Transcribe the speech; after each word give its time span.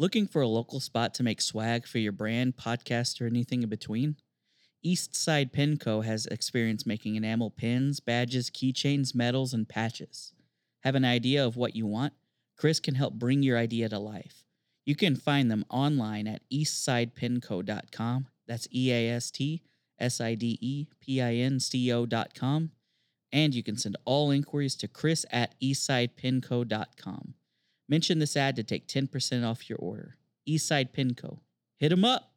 Looking 0.00 0.28
for 0.28 0.40
a 0.40 0.46
local 0.46 0.78
spot 0.78 1.12
to 1.14 1.24
make 1.24 1.40
swag 1.40 1.84
for 1.84 1.98
your 1.98 2.12
brand, 2.12 2.56
podcast, 2.56 3.20
or 3.20 3.26
anything 3.26 3.64
in 3.64 3.68
between? 3.68 4.14
Eastside 4.86 5.50
Pin 5.50 5.76
Co. 5.76 6.02
has 6.02 6.24
experience 6.26 6.86
making 6.86 7.16
enamel 7.16 7.50
pins, 7.50 7.98
badges, 7.98 8.48
keychains, 8.48 9.12
medals, 9.12 9.52
and 9.52 9.68
patches. 9.68 10.34
Have 10.84 10.94
an 10.94 11.04
idea 11.04 11.44
of 11.44 11.56
what 11.56 11.74
you 11.74 11.84
want? 11.84 12.12
Chris 12.56 12.78
can 12.78 12.94
help 12.94 13.14
bring 13.14 13.42
your 13.42 13.58
idea 13.58 13.88
to 13.88 13.98
life. 13.98 14.44
You 14.86 14.94
can 14.94 15.16
find 15.16 15.50
them 15.50 15.64
online 15.68 16.28
at 16.28 16.42
eastsidepinco.com. 16.48 18.28
That's 18.46 18.68
E 18.72 18.92
A 18.92 19.10
S 19.10 19.32
T 19.32 19.62
S 19.98 20.20
I 20.20 20.36
D 20.36 20.58
E 20.60 20.86
P 21.00 21.20
I 21.20 21.34
N 21.34 21.58
C 21.58 21.92
O.com. 21.92 22.70
And 23.32 23.52
you 23.52 23.64
can 23.64 23.76
send 23.76 23.96
all 24.04 24.30
inquiries 24.30 24.76
to 24.76 24.86
chris 24.86 25.26
at 25.32 25.56
eastsidepinco.com. 25.60 27.34
Mention 27.88 28.18
this 28.18 28.36
ad 28.36 28.54
to 28.56 28.62
take 28.62 28.86
10% 28.86 29.48
off 29.48 29.70
your 29.70 29.78
order. 29.78 30.16
Eastside 30.46 30.92
Pin 30.92 31.14
Co. 31.14 31.40
Hit 31.78 31.90
'em 31.92 32.04
up. 32.04 32.34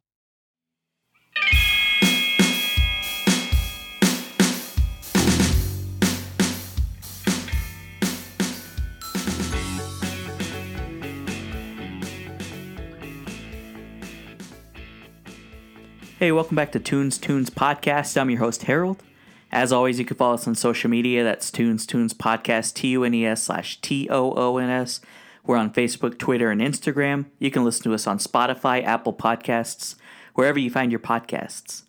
Hey, 16.18 16.30
welcome 16.30 16.54
back 16.54 16.70
to 16.72 16.78
Tunes 16.78 17.18
Toons 17.18 17.50
Podcast. 17.50 18.18
I'm 18.18 18.30
your 18.30 18.38
host, 18.38 18.62
Harold. 18.62 19.02
As 19.50 19.72
always, 19.72 19.98
you 19.98 20.04
can 20.04 20.16
follow 20.16 20.34
us 20.34 20.46
on 20.46 20.54
social 20.54 20.88
media. 20.88 21.24
That's 21.24 21.50
Tunes 21.50 21.84
Toons 21.84 22.14
Podcast, 22.14 22.74
T 22.74 22.88
U 22.88 23.04
N 23.04 23.12
E 23.12 23.26
S 23.26 23.42
slash 23.42 23.80
T 23.80 24.08
O 24.08 24.32
O 24.32 24.56
N 24.58 24.70
S. 24.70 25.00
We're 25.44 25.56
on 25.56 25.72
Facebook, 25.72 26.18
Twitter, 26.18 26.50
and 26.50 26.60
Instagram. 26.60 27.26
You 27.38 27.50
can 27.50 27.64
listen 27.64 27.82
to 27.84 27.94
us 27.94 28.06
on 28.06 28.18
Spotify, 28.18 28.84
Apple 28.84 29.12
Podcasts, 29.12 29.96
wherever 30.34 30.58
you 30.58 30.70
find 30.70 30.92
your 30.92 31.00
podcasts. 31.00 31.82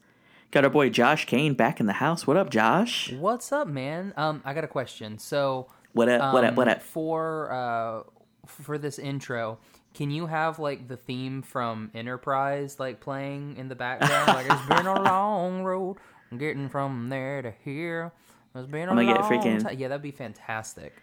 Got 0.51 0.63
our 0.63 0.69
boy 0.69 0.89
Josh 0.89 1.25
Kane 1.25 1.53
back 1.53 1.79
in 1.79 1.85
the 1.85 1.93
house. 1.93 2.25
What 2.25 2.37
up, 2.37 2.49
Josh? 2.49 3.11
What's 3.11 3.51
up, 3.51 3.67
man? 3.67 4.13
Um, 4.17 4.41
I 4.43 4.53
got 4.53 4.63
a 4.63 4.67
question. 4.67 5.19
So, 5.19 5.67
What 5.93 6.09
up? 6.09 6.33
what 6.33 6.43
up? 6.43 6.55
What 6.55 6.67
um, 6.67 6.73
up? 6.73 6.81
For 6.81 7.51
uh, 7.51 8.03
for 8.47 8.77
this 8.77 8.97
intro, 8.99 9.59
can 9.93 10.09
you 10.11 10.25
have 10.27 10.57
like 10.59 10.87
the 10.87 10.97
theme 10.97 11.41
from 11.43 11.91
Enterprise 11.93 12.79
like 12.79 13.01
playing 13.01 13.57
in 13.57 13.67
the 13.69 13.75
background? 13.75 14.27
like 14.27 14.47
it's 14.49 14.67
been 14.67 14.87
a 14.87 15.01
long 15.03 15.63
road 15.63 15.97
getting 16.37 16.69
from 16.69 17.09
there 17.09 17.41
to 17.43 17.53
here. 17.63 18.11
It's 18.55 18.67
been 18.67 18.87
a 18.89 18.91
I'm 18.91 18.97
gonna 18.97 19.13
get 19.13 19.21
freaking- 19.21 19.63
time. 19.63 19.77
Yeah, 19.79 19.87
that'd 19.89 20.01
be 20.03 20.11
fantastic. 20.11 20.95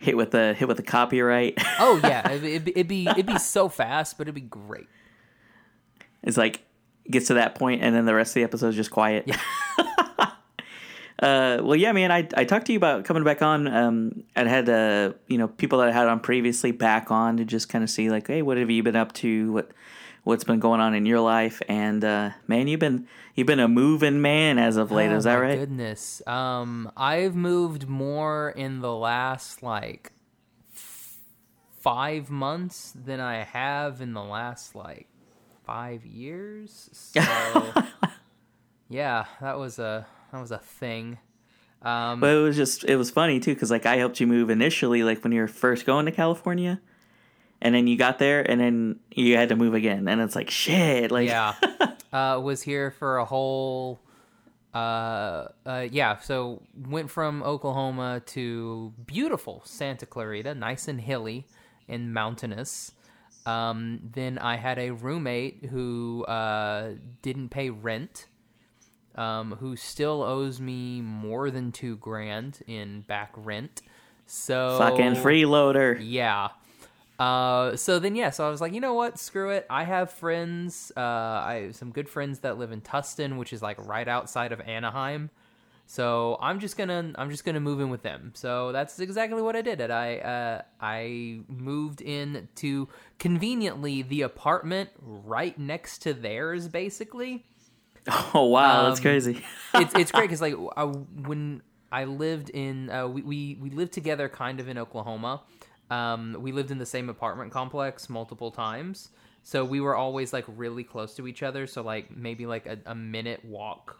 Hit 0.00 0.16
with 0.16 0.30
the 0.30 0.54
hit 0.54 0.66
with 0.66 0.78
the 0.78 0.82
copyright. 0.82 1.58
Oh 1.78 2.00
yeah, 2.02 2.30
it'd, 2.30 2.68
it'd, 2.68 2.88
be, 2.88 3.06
it'd 3.06 3.26
be 3.26 3.38
so 3.38 3.68
fast, 3.68 4.18
but 4.18 4.22
it'd 4.26 4.34
be 4.34 4.40
great. 4.40 4.86
It's 6.22 6.36
like 6.36 6.62
gets 7.10 7.26
to 7.28 7.34
that 7.34 7.54
point, 7.54 7.82
and 7.82 7.94
then 7.94 8.06
the 8.06 8.14
rest 8.14 8.30
of 8.30 8.34
the 8.34 8.44
episode 8.44 8.68
is 8.68 8.76
just 8.76 8.90
quiet. 8.90 9.24
Yeah. 9.26 9.38
uh, 11.18 11.60
well, 11.62 11.76
yeah, 11.76 11.92
man. 11.92 12.10
I 12.10 12.28
I 12.34 12.44
talked 12.44 12.66
to 12.66 12.72
you 12.72 12.78
about 12.78 13.04
coming 13.04 13.24
back 13.24 13.42
on. 13.42 13.68
Um, 13.68 14.24
I'd 14.36 14.46
had 14.46 14.68
uh, 14.68 15.12
you 15.26 15.36
know 15.36 15.48
people 15.48 15.78
that 15.80 15.88
I 15.88 15.92
had 15.92 16.08
on 16.08 16.20
previously 16.20 16.72
back 16.72 17.10
on 17.10 17.36
to 17.36 17.44
just 17.44 17.68
kind 17.68 17.84
of 17.84 17.90
see 17.90 18.10
like, 18.10 18.26
hey, 18.26 18.42
what 18.42 18.56
have 18.56 18.70
you 18.70 18.82
been 18.82 18.96
up 18.96 19.12
to? 19.14 19.52
What 19.52 19.70
what's 20.24 20.44
been 20.44 20.60
going 20.60 20.80
on 20.80 20.94
in 20.94 21.06
your 21.06 21.20
life? 21.20 21.60
And 21.68 22.04
uh, 22.04 22.30
man, 22.46 22.68
you've 22.68 22.80
been 22.80 23.06
you've 23.34 23.46
been 23.46 23.60
a 23.60 23.68
moving 23.68 24.20
man 24.22 24.58
as 24.58 24.76
of 24.76 24.90
late. 24.90 25.10
Oh, 25.10 25.16
is 25.16 25.24
that 25.24 25.34
my 25.36 25.40
right? 25.40 25.58
Goodness. 25.58 26.22
Um, 26.26 26.90
I've 26.96 27.34
moved 27.34 27.88
more 27.88 28.50
in 28.50 28.80
the 28.80 28.94
last 28.94 29.62
like 29.62 30.12
five 31.80 32.30
months 32.30 32.92
than 32.94 33.20
I 33.20 33.44
have 33.44 34.00
in 34.00 34.12
the 34.12 34.22
last 34.22 34.74
like 34.74 35.08
five 35.64 36.04
years. 36.04 36.90
So 37.20 37.72
yeah, 38.88 39.26
that 39.40 39.58
was 39.58 39.78
a 39.78 40.06
that 40.32 40.40
was 40.40 40.50
a 40.50 40.58
thing. 40.58 41.18
Um, 41.82 42.20
But 42.20 42.34
it 42.34 42.40
was 42.40 42.56
just 42.56 42.84
it 42.84 42.96
was 42.96 43.10
funny 43.10 43.40
too 43.40 43.54
because 43.54 43.70
like 43.70 43.86
I 43.86 43.96
helped 43.96 44.20
you 44.20 44.26
move 44.26 44.50
initially, 44.50 45.02
like 45.02 45.22
when 45.22 45.32
you 45.32 45.40
were 45.40 45.48
first 45.48 45.86
going 45.86 46.06
to 46.06 46.12
California. 46.12 46.80
And 47.62 47.74
then 47.74 47.86
you 47.86 47.96
got 47.96 48.18
there, 48.18 48.48
and 48.48 48.60
then 48.60 49.00
you 49.10 49.36
had 49.36 49.50
to 49.50 49.56
move 49.56 49.74
again, 49.74 50.08
and 50.08 50.20
it's 50.20 50.34
like 50.34 50.50
shit. 50.50 51.10
Like, 51.10 51.28
yeah 51.28 51.54
uh 52.12 52.40
was 52.42 52.62
here 52.62 52.90
for 52.90 53.18
a 53.18 53.24
whole 53.24 54.00
uh 54.74 55.48
uh 55.66 55.86
yeah 55.90 56.16
so 56.18 56.62
went 56.88 57.10
from 57.10 57.42
oklahoma 57.42 58.22
to 58.24 58.92
beautiful 59.04 59.62
santa 59.64 60.06
clarita 60.06 60.54
nice 60.54 60.86
and 60.86 61.00
hilly 61.00 61.44
and 61.88 62.14
mountainous 62.14 62.92
um 63.46 64.00
then 64.12 64.38
i 64.38 64.56
had 64.56 64.78
a 64.78 64.90
roommate 64.90 65.66
who 65.70 66.24
uh 66.26 66.92
didn't 67.20 67.48
pay 67.48 67.68
rent 67.68 68.26
um 69.16 69.56
who 69.58 69.74
still 69.74 70.22
owes 70.22 70.60
me 70.60 71.00
more 71.00 71.50
than 71.50 71.72
two 71.72 71.96
grand 71.96 72.60
in 72.68 73.00
back 73.02 73.32
rent 73.36 73.82
so 74.26 74.78
fucking 74.78 75.16
freeloader. 75.16 75.98
yeah. 76.00 76.50
Uh, 77.20 77.76
so 77.76 78.00
then, 78.00 78.16
yeah, 78.16 78.30
so 78.30 78.46
I 78.46 78.50
was 78.50 78.62
like, 78.62 78.74
you 78.74 78.80
know 78.80 78.94
what? 78.94 79.18
Screw 79.18 79.50
it. 79.50 79.66
I 79.70 79.84
have 79.84 80.10
friends. 80.10 80.92
Uh, 80.96 81.00
I 81.02 81.62
have 81.66 81.76
some 81.76 81.92
good 81.92 82.08
friends 82.08 82.40
that 82.40 82.58
live 82.58 82.72
in 82.72 82.82
Tustin, 82.82 83.38
which 83.38 83.52
is 83.52 83.62
like 83.62 83.78
right 83.86 84.08
outside 84.08 84.52
of 84.52 84.60
Anaheim. 84.62 85.30
So 85.86 86.38
I'm 86.40 86.60
just 86.60 86.78
gonna 86.78 87.12
I'm 87.16 87.30
just 87.30 87.44
gonna 87.44 87.60
move 87.60 87.80
in 87.80 87.90
with 87.90 88.02
them. 88.02 88.32
So 88.34 88.72
that's 88.72 89.00
exactly 89.00 89.42
what 89.42 89.56
I 89.56 89.62
did. 89.62 89.80
And 89.80 89.92
I 89.92 90.16
uh, 90.18 90.62
I 90.80 91.40
moved 91.48 92.02
in 92.02 92.48
to 92.56 92.88
conveniently 93.18 94.02
the 94.02 94.22
apartment 94.22 94.90
right 95.00 95.58
next 95.58 96.00
to 96.04 96.14
theirs, 96.14 96.68
basically 96.68 97.44
Oh 98.34 98.46
wow, 98.46 98.84
that's 98.84 99.00
Um, 99.00 99.02
crazy. 99.02 99.44
it's 99.74 99.94
it's 99.94 100.12
great 100.12 100.24
because 100.28 100.40
like 100.42 100.54
I, 100.76 100.84
when 100.84 101.62
I 101.92 102.04
lived 102.04 102.50
in 102.50 102.90
uh, 102.90 103.08
we, 103.08 103.22
we 103.22 103.58
we 103.60 103.70
lived 103.70 103.92
together 103.92 104.28
kind 104.28 104.60
of 104.60 104.68
in 104.68 104.78
Oklahoma. 104.78 105.42
Um, 105.90 106.36
we 106.38 106.52
lived 106.52 106.70
in 106.70 106.78
the 106.78 106.86
same 106.86 107.08
apartment 107.08 107.52
complex 107.52 108.08
multiple 108.08 108.50
times, 108.50 109.10
so 109.42 109.64
we 109.64 109.80
were 109.80 109.96
always 109.96 110.32
like 110.32 110.44
really 110.48 110.84
close 110.84 111.14
to 111.16 111.26
each 111.26 111.42
other. 111.42 111.66
So 111.66 111.82
like 111.82 112.16
maybe 112.16 112.46
like 112.46 112.66
a, 112.66 112.78
a 112.86 112.94
minute 112.94 113.44
walk 113.44 113.98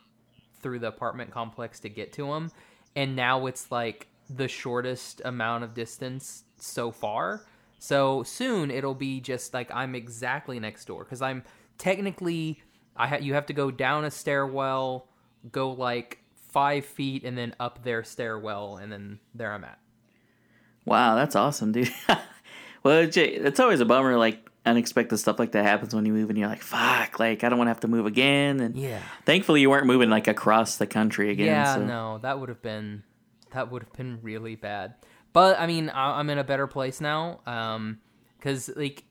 through 0.62 0.78
the 0.78 0.88
apartment 0.88 1.30
complex 1.30 1.80
to 1.80 1.88
get 1.88 2.12
to 2.14 2.26
them, 2.26 2.52
and 2.94 3.16
now 3.16 3.46
it's 3.46 3.70
like 3.72 4.06
the 4.28 4.48
shortest 4.48 5.20
amount 5.24 5.64
of 5.64 5.74
distance 5.74 6.44
so 6.58 6.90
far. 6.92 7.44
So 7.80 8.22
soon 8.22 8.70
it'll 8.70 8.94
be 8.94 9.20
just 9.20 9.52
like 9.54 9.70
I'm 9.74 9.94
exactly 9.94 10.60
next 10.60 10.84
door 10.84 11.04
because 11.04 11.22
I'm 11.22 11.42
technically 11.78 12.62
I 12.96 13.06
ha- 13.06 13.16
you 13.16 13.34
have 13.34 13.46
to 13.46 13.52
go 13.52 13.70
down 13.70 14.04
a 14.04 14.10
stairwell, 14.10 15.08
go 15.50 15.70
like 15.72 16.18
five 16.50 16.84
feet, 16.84 17.24
and 17.24 17.36
then 17.36 17.54
up 17.58 17.82
their 17.82 18.04
stairwell, 18.04 18.76
and 18.76 18.92
then 18.92 19.18
there 19.34 19.52
I'm 19.52 19.64
at. 19.64 19.78
Wow, 20.84 21.14
that's 21.14 21.36
awesome, 21.36 21.72
dude. 21.72 21.92
well, 22.82 22.98
it's, 22.98 23.16
it's 23.16 23.60
always 23.60 23.80
a 23.80 23.84
bummer, 23.84 24.16
like 24.16 24.48
unexpected 24.66 25.16
stuff 25.18 25.38
like 25.38 25.52
that 25.52 25.64
happens 25.64 25.94
when 25.94 26.04
you 26.06 26.12
move, 26.12 26.30
and 26.30 26.38
you're 26.38 26.48
like, 26.48 26.62
"Fuck!" 26.62 27.18
Like 27.18 27.44
I 27.44 27.48
don't 27.48 27.58
want 27.58 27.66
to 27.68 27.70
have 27.70 27.80
to 27.80 27.88
move 27.88 28.06
again. 28.06 28.60
And 28.60 28.76
Yeah. 28.76 29.00
thankfully, 29.24 29.60
you 29.60 29.70
weren't 29.70 29.86
moving 29.86 30.10
like 30.10 30.28
across 30.28 30.76
the 30.76 30.86
country 30.86 31.30
again. 31.30 31.46
Yeah, 31.46 31.74
so. 31.76 31.84
no, 31.84 32.18
that 32.18 32.40
would 32.40 32.48
have 32.48 32.62
been 32.62 33.02
that 33.52 33.70
would 33.70 33.82
have 33.82 33.92
been 33.94 34.18
really 34.22 34.54
bad. 34.56 34.94
But 35.32 35.58
I 35.60 35.66
mean, 35.66 35.90
I- 35.90 36.18
I'm 36.18 36.28
in 36.30 36.38
a 36.38 36.44
better 36.44 36.66
place 36.66 37.00
now. 37.00 37.40
Um, 37.46 38.00
because 38.38 38.70
like 38.76 39.04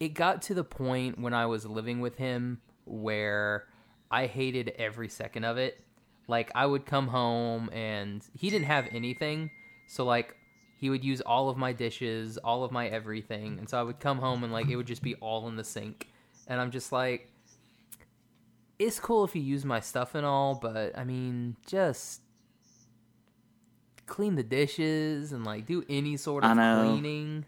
it 0.00 0.14
got 0.14 0.42
to 0.42 0.54
the 0.54 0.64
point 0.64 1.18
when 1.18 1.34
I 1.34 1.46
was 1.46 1.66
living 1.66 2.00
with 2.00 2.16
him 2.16 2.60
where 2.86 3.64
I 4.10 4.26
hated 4.26 4.72
every 4.78 5.08
second 5.08 5.44
of 5.44 5.56
it. 5.58 5.80
Like 6.28 6.50
I 6.54 6.64
would 6.66 6.86
come 6.86 7.08
home 7.08 7.68
and 7.72 8.22
he 8.32 8.48
didn't 8.50 8.66
have 8.66 8.88
anything, 8.92 9.50
so 9.86 10.04
like 10.04 10.34
he 10.84 10.90
would 10.90 11.02
use 11.02 11.22
all 11.22 11.48
of 11.48 11.56
my 11.56 11.72
dishes, 11.72 12.36
all 12.36 12.62
of 12.62 12.70
my 12.70 12.86
everything, 12.88 13.58
and 13.58 13.66
so 13.66 13.80
I 13.80 13.82
would 13.82 14.00
come 14.00 14.18
home 14.18 14.44
and 14.44 14.52
like 14.52 14.68
it 14.68 14.76
would 14.76 14.86
just 14.86 15.00
be 15.00 15.14
all 15.14 15.48
in 15.48 15.56
the 15.56 15.64
sink, 15.64 16.10
and 16.46 16.60
I'm 16.60 16.70
just 16.70 16.92
like, 16.92 17.32
it's 18.78 19.00
cool 19.00 19.24
if 19.24 19.34
you 19.34 19.40
use 19.40 19.64
my 19.64 19.80
stuff 19.80 20.14
and 20.14 20.26
all, 20.26 20.56
but 20.56 20.92
I 20.98 21.04
mean, 21.04 21.56
just 21.66 22.20
clean 24.04 24.34
the 24.34 24.42
dishes 24.42 25.32
and 25.32 25.42
like 25.46 25.64
do 25.64 25.82
any 25.88 26.18
sort 26.18 26.44
of 26.44 26.52
cleaning. 26.54 27.46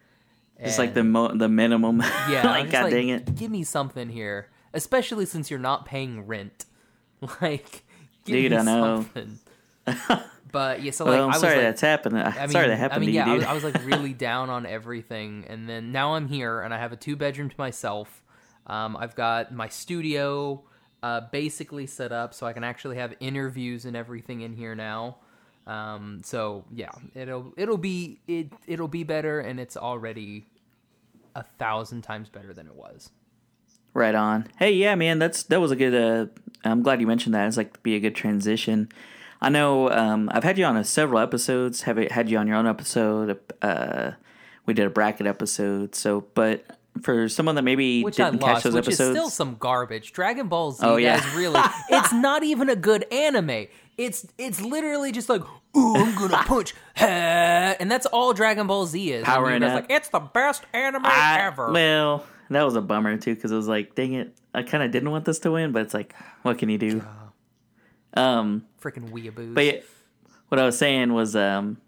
It's 0.58 0.78
like 0.78 0.94
the 0.94 1.04
mo- 1.04 1.36
the 1.36 1.50
minimum. 1.50 2.00
yeah, 2.30 2.40
like 2.46 2.70
god 2.70 2.84
like, 2.84 2.94
dang 2.94 3.10
it, 3.10 3.34
Give 3.34 3.50
me 3.50 3.64
something 3.64 4.08
here, 4.08 4.48
especially 4.72 5.26
since 5.26 5.50
you're 5.50 5.60
not 5.60 5.84
paying 5.84 6.26
rent. 6.26 6.64
Like, 7.42 7.84
give 8.24 8.36
Dude, 8.36 8.52
me 8.52 8.56
I 8.56 8.62
know. 8.62 9.04
something. 9.14 9.38
But 10.56 10.82
yeah, 10.82 10.90
so 10.90 11.04
like 11.04 11.12
well, 11.12 11.24
I'm 11.24 11.32
I 11.32 11.32
was 11.34 11.40
sorry 11.42 11.56
like, 11.56 11.64
that's 11.64 11.82
happened. 11.82 12.18
I 12.18 12.40
mean, 12.40 12.48
sorry 12.48 12.68
that 12.68 12.78
happened 12.78 12.96
I 12.96 13.00
mean, 13.00 13.08
to 13.10 13.14
yeah, 13.14 13.26
you, 13.26 13.32
I 13.32 13.36
was, 13.36 13.44
I 13.44 13.52
was 13.52 13.64
like 13.64 13.84
really 13.84 14.14
down 14.14 14.48
on 14.48 14.64
everything, 14.64 15.44
and 15.50 15.68
then 15.68 15.92
now 15.92 16.14
I'm 16.14 16.28
here, 16.28 16.62
and 16.62 16.72
I 16.72 16.78
have 16.78 16.92
a 16.92 16.96
two 16.96 17.14
bedroom 17.14 17.50
to 17.50 17.54
myself. 17.58 18.24
Um, 18.66 18.96
I've 18.96 19.14
got 19.14 19.52
my 19.52 19.68
studio 19.68 20.64
uh, 21.02 21.20
basically 21.30 21.86
set 21.86 22.10
up, 22.10 22.32
so 22.32 22.46
I 22.46 22.54
can 22.54 22.64
actually 22.64 22.96
have 22.96 23.12
interviews 23.20 23.84
and 23.84 23.94
everything 23.94 24.40
in 24.40 24.54
here 24.54 24.74
now. 24.74 25.18
Um, 25.66 26.22
so 26.24 26.64
yeah, 26.72 26.92
it'll 27.14 27.52
it'll 27.58 27.76
be 27.76 28.20
it 28.26 28.50
it'll 28.66 28.88
be 28.88 29.04
better, 29.04 29.40
and 29.40 29.60
it's 29.60 29.76
already 29.76 30.46
a 31.34 31.42
thousand 31.42 32.00
times 32.00 32.30
better 32.30 32.54
than 32.54 32.66
it 32.66 32.74
was. 32.74 33.10
Right 33.92 34.14
on. 34.14 34.48
Hey, 34.58 34.72
yeah, 34.72 34.94
man, 34.94 35.18
that's 35.18 35.42
that 35.42 35.60
was 35.60 35.70
a 35.70 35.76
good. 35.76 35.94
Uh, 35.94 36.28
I'm 36.64 36.82
glad 36.82 37.02
you 37.02 37.06
mentioned 37.06 37.34
that. 37.34 37.46
It's 37.46 37.58
like 37.58 37.82
be 37.82 37.94
a 37.94 38.00
good 38.00 38.14
transition. 38.14 38.88
I 39.40 39.48
know 39.50 39.90
um, 39.90 40.30
I've 40.32 40.44
had 40.44 40.58
you 40.58 40.64
on 40.64 40.76
a, 40.76 40.84
several 40.84 41.18
episodes. 41.20 41.82
Have 41.82 41.96
had 41.98 42.28
you 42.30 42.38
on 42.38 42.46
your 42.46 42.56
own 42.56 42.66
episode. 42.66 43.38
Uh, 43.62 44.12
we 44.64 44.74
did 44.74 44.86
a 44.86 44.90
bracket 44.90 45.26
episode. 45.26 45.94
So, 45.94 46.26
but 46.34 46.64
for 47.02 47.28
someone 47.28 47.54
that 47.56 47.62
maybe 47.62 48.02
Which 48.02 48.18
I 48.18 48.30
didn't 48.30 48.40
catch 48.42 48.52
lost, 48.54 48.64
those 48.64 48.74
which 48.74 48.86
episodes, 48.86 49.10
is 49.10 49.14
still 49.16 49.30
some 49.30 49.56
garbage. 49.60 50.12
Dragon 50.12 50.48
Ball 50.48 50.72
Z, 50.72 50.80
Oh, 50.86 50.96
yeah. 50.96 51.20
guys, 51.20 51.34
really, 51.34 51.60
it's 51.90 52.12
not 52.12 52.42
even 52.42 52.68
a 52.70 52.76
good 52.76 53.04
anime. 53.12 53.66
It's 53.98 54.26
it's 54.38 54.60
literally 54.60 55.12
just 55.12 55.28
like, 55.28 55.42
ooh, 55.76 55.96
I'm 55.96 56.14
gonna 56.16 56.36
punch, 56.46 56.74
and 56.96 57.90
that's 57.90 58.06
all 58.06 58.32
Dragon 58.32 58.66
Ball 58.66 58.86
Z 58.86 59.12
is. 59.12 59.24
Power 59.24 59.50
And 59.50 59.60
Powering 59.60 59.62
you 59.62 59.68
guys 59.68 59.76
up. 59.84 59.88
like 59.90 59.98
it's 59.98 60.08
the 60.08 60.20
best 60.20 60.64
anime 60.72 61.02
I- 61.04 61.40
ever. 61.42 61.70
well, 61.72 62.24
that 62.50 62.62
was 62.62 62.74
a 62.76 62.80
bummer 62.82 63.16
too 63.18 63.34
because 63.34 63.52
it 63.52 63.56
was 63.56 63.68
like, 63.68 63.94
dang 63.94 64.14
it, 64.14 64.34
I 64.54 64.62
kind 64.62 64.82
of 64.82 64.90
didn't 64.90 65.10
want 65.10 65.24
this 65.26 65.38
to 65.40 65.50
win, 65.52 65.72
but 65.72 65.82
it's 65.82 65.94
like, 65.94 66.14
what 66.42 66.58
can 66.58 66.68
you 66.70 66.78
do? 66.78 67.02
Um, 68.14 68.64
Freaking 68.86 69.10
weeaboos. 69.10 69.54
but 69.54 69.64
yeah, 69.64 69.80
what 70.48 70.60
I 70.60 70.64
was 70.64 70.78
saying 70.78 71.12
was, 71.12 71.34
um, 71.34 71.78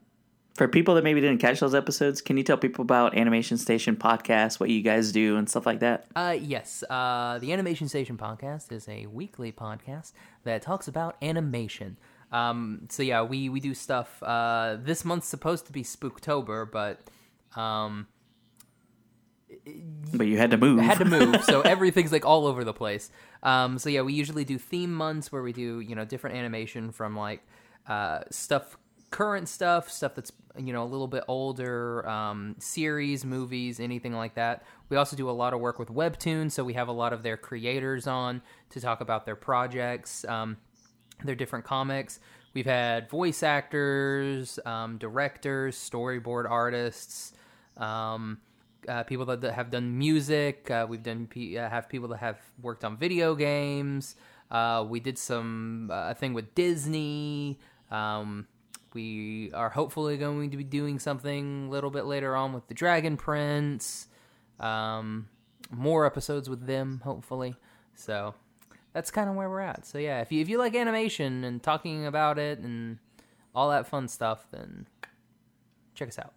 for 0.54 0.66
people 0.66 0.96
that 0.96 1.04
maybe 1.04 1.20
didn't 1.20 1.38
catch 1.38 1.60
those 1.60 1.74
episodes, 1.74 2.20
can 2.20 2.36
you 2.36 2.42
tell 2.42 2.56
people 2.56 2.82
about 2.82 3.16
Animation 3.16 3.56
Station 3.56 3.94
podcast, 3.94 4.58
what 4.58 4.68
you 4.68 4.82
guys 4.82 5.12
do, 5.12 5.36
and 5.36 5.48
stuff 5.48 5.64
like 5.64 5.78
that? 5.78 6.06
Uh, 6.16 6.36
yes. 6.40 6.82
Uh, 6.90 7.38
the 7.38 7.52
Animation 7.52 7.88
Station 7.88 8.16
podcast 8.16 8.72
is 8.72 8.88
a 8.88 9.06
weekly 9.06 9.52
podcast 9.52 10.12
that 10.42 10.60
talks 10.62 10.88
about 10.88 11.16
animation. 11.22 11.96
Um, 12.32 12.88
so 12.90 13.04
yeah, 13.04 13.22
we 13.22 13.48
we 13.48 13.60
do 13.60 13.72
stuff. 13.72 14.20
Uh, 14.22 14.76
this 14.82 15.04
month's 15.04 15.28
supposed 15.28 15.66
to 15.66 15.72
be 15.72 15.84
Spooktober, 15.84 16.68
but 16.70 17.00
um, 17.58 18.08
But 20.14 20.26
you 20.26 20.38
had 20.38 20.50
to 20.52 20.56
move. 20.56 20.78
I 20.78 20.82
had 20.82 20.98
to 20.98 21.04
move, 21.04 21.44
so 21.44 21.60
everything's 21.64 22.12
like 22.12 22.24
all 22.24 22.46
over 22.46 22.64
the 22.64 22.72
place. 22.72 23.10
Um, 23.42 23.78
so 23.78 23.90
yeah, 23.90 24.02
we 24.02 24.14
usually 24.14 24.44
do 24.44 24.58
theme 24.58 24.94
months 24.94 25.30
where 25.30 25.42
we 25.42 25.52
do 25.52 25.80
you 25.80 25.94
know 25.94 26.04
different 26.04 26.36
animation 26.36 26.92
from 26.92 27.16
like 27.16 27.42
uh, 27.86 28.20
stuff, 28.30 28.78
current 29.10 29.48
stuff, 29.48 29.90
stuff 29.90 30.14
that's 30.14 30.32
you 30.56 30.72
know 30.72 30.82
a 30.82 30.86
little 30.86 31.06
bit 31.06 31.24
older, 31.28 32.08
um, 32.08 32.56
series, 32.58 33.24
movies, 33.24 33.80
anything 33.80 34.14
like 34.14 34.34
that. 34.34 34.64
We 34.88 34.96
also 34.96 35.16
do 35.16 35.28
a 35.28 35.32
lot 35.32 35.52
of 35.52 35.60
work 35.60 35.78
with 35.78 35.88
Webtoon, 35.88 36.50
so 36.50 36.64
we 36.64 36.74
have 36.74 36.88
a 36.88 36.92
lot 36.92 37.12
of 37.12 37.22
their 37.22 37.36
creators 37.36 38.06
on 38.06 38.42
to 38.70 38.80
talk 38.80 39.00
about 39.00 39.26
their 39.26 39.36
projects, 39.36 40.24
um, 40.24 40.56
their 41.24 41.34
different 41.34 41.64
comics. 41.64 42.20
We've 42.54 42.66
had 42.66 43.10
voice 43.10 43.42
actors, 43.42 44.58
um, 44.64 44.98
directors, 44.98 45.76
storyboard 45.76 46.50
artists. 46.50 47.34
Um, 47.76 48.38
uh, 48.86 49.02
people 49.04 49.26
that, 49.26 49.40
that 49.40 49.54
have 49.54 49.70
done 49.70 49.96
music. 49.98 50.70
Uh, 50.70 50.86
we've 50.88 51.02
done 51.02 51.28
uh, 51.34 51.68
have 51.68 51.88
people 51.88 52.08
that 52.08 52.18
have 52.18 52.38
worked 52.60 52.84
on 52.84 52.96
video 52.96 53.34
games. 53.34 54.16
Uh, 54.50 54.84
we 54.88 55.00
did 55.00 55.18
some 55.18 55.90
uh, 55.92 56.10
a 56.10 56.14
thing 56.14 56.34
with 56.34 56.54
Disney. 56.54 57.58
Um, 57.90 58.46
we 58.94 59.50
are 59.52 59.70
hopefully 59.70 60.16
going 60.16 60.50
to 60.50 60.56
be 60.56 60.64
doing 60.64 60.98
something 60.98 61.66
a 61.66 61.70
little 61.70 61.90
bit 61.90 62.04
later 62.04 62.34
on 62.34 62.52
with 62.52 62.66
the 62.68 62.74
Dragon 62.74 63.16
Prince. 63.16 64.08
Um, 64.60 65.28
more 65.70 66.06
episodes 66.06 66.48
with 66.48 66.66
them, 66.66 67.00
hopefully. 67.04 67.54
So 67.94 68.34
that's 68.92 69.10
kind 69.10 69.28
of 69.28 69.36
where 69.36 69.48
we're 69.48 69.60
at. 69.60 69.86
So 69.86 69.98
yeah, 69.98 70.20
if 70.20 70.32
you 70.32 70.40
if 70.40 70.48
you 70.48 70.58
like 70.58 70.74
animation 70.74 71.44
and 71.44 71.62
talking 71.62 72.06
about 72.06 72.38
it 72.38 72.58
and 72.60 72.98
all 73.54 73.70
that 73.70 73.86
fun 73.86 74.08
stuff, 74.08 74.46
then 74.50 74.86
check 75.94 76.08
us 76.08 76.18
out. 76.18 76.32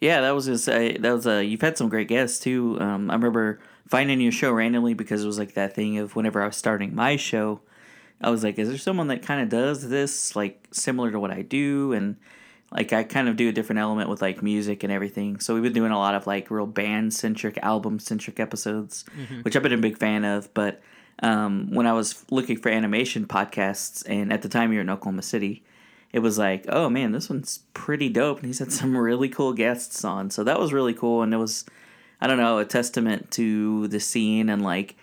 Yeah, 0.00 0.20
that 0.20 0.32
was 0.32 0.46
just 0.46 0.68
uh, 0.68 0.92
that 1.00 1.12
was 1.12 1.26
uh, 1.26 1.38
you've 1.38 1.60
had 1.60 1.78
some 1.78 1.88
great 1.88 2.08
guests 2.08 2.38
too. 2.38 2.78
Um, 2.80 3.10
I 3.10 3.14
remember 3.14 3.60
finding 3.88 4.20
your 4.20 4.32
show 4.32 4.52
randomly 4.52 4.94
because 4.94 5.22
it 5.22 5.26
was 5.26 5.38
like 5.38 5.54
that 5.54 5.74
thing 5.74 5.98
of 5.98 6.16
whenever 6.16 6.42
I 6.42 6.46
was 6.46 6.56
starting 6.56 6.94
my 6.94 7.16
show, 7.16 7.60
I 8.20 8.30
was 8.30 8.44
like, 8.44 8.58
is 8.58 8.68
there 8.68 8.78
someone 8.78 9.08
that 9.08 9.22
kind 9.22 9.40
of 9.40 9.48
does 9.48 9.88
this 9.88 10.34
like 10.36 10.66
similar 10.72 11.10
to 11.10 11.20
what 11.20 11.30
I 11.30 11.42
do 11.42 11.92
and 11.92 12.16
like 12.74 12.92
I 12.92 13.04
kind 13.04 13.28
of 13.28 13.36
do 13.36 13.48
a 13.48 13.52
different 13.52 13.78
element 13.78 14.10
with 14.10 14.20
like 14.20 14.42
music 14.42 14.82
and 14.82 14.92
everything. 14.92 15.38
So 15.38 15.54
we've 15.54 15.62
been 15.62 15.72
doing 15.72 15.92
a 15.92 15.98
lot 15.98 16.14
of 16.14 16.26
like 16.26 16.50
real 16.50 16.66
band 16.66 17.14
centric, 17.14 17.56
album 17.58 17.98
centric 18.00 18.40
episodes, 18.40 19.04
which 19.42 19.54
I've 19.54 19.62
been 19.62 19.72
a 19.72 19.78
big 19.78 19.96
fan 19.96 20.24
of. 20.24 20.52
But 20.54 20.82
um, 21.22 21.68
when 21.70 21.86
I 21.86 21.92
was 21.92 22.24
looking 22.30 22.56
for 22.56 22.70
animation 22.70 23.26
podcasts, 23.26 24.02
and 24.08 24.32
at 24.32 24.42
the 24.42 24.48
time 24.48 24.72
you're 24.72 24.82
in 24.82 24.90
Oklahoma 24.90 25.22
City, 25.22 25.62
it 26.14 26.20
was 26.20 26.38
like, 26.38 26.64
oh 26.68 26.88
man, 26.88 27.10
this 27.10 27.28
one's 27.28 27.58
pretty 27.74 28.08
dope. 28.08 28.38
And 28.38 28.46
he's 28.46 28.58
had 28.64 28.72
some 28.72 28.96
really 28.96 29.28
cool 29.28 29.52
guests 29.52 30.04
on. 30.04 30.30
So 30.30 30.44
that 30.44 30.60
was 30.60 30.72
really 30.72 30.94
cool. 30.94 31.22
And 31.22 31.34
it 31.34 31.38
was, 31.38 31.64
I 32.20 32.28
don't 32.28 32.38
know, 32.38 32.58
a 32.58 32.64
testament 32.64 33.32
to 33.32 33.88
the 33.88 33.98
scene. 33.98 34.48
And 34.48 34.62
like, 34.62 34.94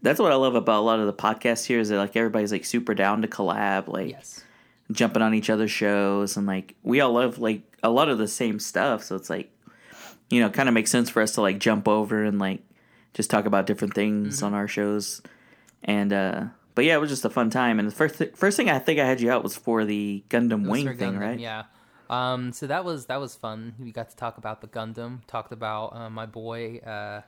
that's 0.00 0.18
what 0.18 0.32
I 0.32 0.36
love 0.36 0.54
about 0.54 0.80
a 0.80 0.86
lot 0.86 1.00
of 1.00 1.06
the 1.06 1.12
podcasts 1.12 1.66
here 1.66 1.80
is 1.80 1.90
that 1.90 1.98
like 1.98 2.16
everybody's 2.16 2.50
like 2.50 2.64
super 2.64 2.94
down 2.94 3.20
to 3.20 3.28
collab, 3.28 3.88
like 3.88 4.08
Yes. 4.12 4.42
jumping 4.90 5.20
on 5.20 5.34
each 5.34 5.50
other's 5.50 5.70
shows. 5.70 6.38
And 6.38 6.46
like, 6.46 6.74
we 6.82 6.98
all 7.02 7.12
love 7.12 7.38
like 7.38 7.60
a 7.82 7.90
lot 7.90 8.08
of 8.08 8.16
the 8.16 8.26
same 8.26 8.58
stuff. 8.58 9.04
So 9.04 9.16
it's 9.16 9.28
like, 9.28 9.50
you 10.30 10.40
know, 10.40 10.48
kind 10.48 10.70
of 10.70 10.74
makes 10.74 10.90
sense 10.90 11.10
for 11.10 11.20
us 11.20 11.32
to 11.32 11.42
like 11.42 11.58
jump 11.58 11.86
over 11.88 12.24
and 12.24 12.38
like 12.38 12.62
just 13.12 13.28
talk 13.28 13.44
about 13.44 13.66
different 13.66 13.92
things 13.92 14.42
on 14.42 14.54
our 14.54 14.66
shows. 14.66 15.20
And, 15.84 16.10
uh, 16.10 16.44
but 16.74 16.84
yeah, 16.84 16.94
it 16.94 17.00
was 17.00 17.10
just 17.10 17.24
a 17.24 17.30
fun 17.30 17.50
time. 17.50 17.78
And 17.78 17.88
the 17.88 17.94
first 17.94 18.18
th- 18.18 18.34
first 18.34 18.56
thing 18.56 18.68
I 18.70 18.78
think 18.78 18.98
I 19.00 19.06
had 19.06 19.20
you 19.20 19.30
out 19.30 19.42
was 19.42 19.56
for 19.56 19.84
the 19.84 20.24
Gundam 20.30 20.68
Wing 20.68 20.86
thing, 20.96 21.14
Gundam, 21.14 21.20
right? 21.20 21.38
Yeah. 21.38 21.64
Um, 22.10 22.52
so 22.52 22.66
that 22.66 22.84
was 22.84 23.06
that 23.06 23.20
was 23.20 23.34
fun. 23.34 23.74
We 23.78 23.90
got 23.92 24.10
to 24.10 24.16
talk 24.16 24.38
about 24.38 24.60
the 24.60 24.68
Gundam. 24.68 25.20
Talked 25.26 25.52
about 25.52 25.96
uh, 25.96 26.10
my 26.10 26.26
boy 26.26 26.78
uh, 26.78 27.22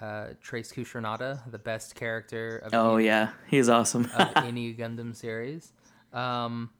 uh, 0.00 0.28
Treize 0.42 0.72
Khushrenada, 0.72 1.48
the 1.50 1.58
best 1.58 1.94
character 1.94 2.58
of 2.58 2.74
Oh 2.74 2.96
any, 2.96 3.06
yeah, 3.06 3.30
he's 3.46 3.68
awesome. 3.68 4.10
of 4.16 4.32
any 4.36 4.74
Gundam 4.78 5.14
series. 5.14 5.72
Um, 6.12 6.70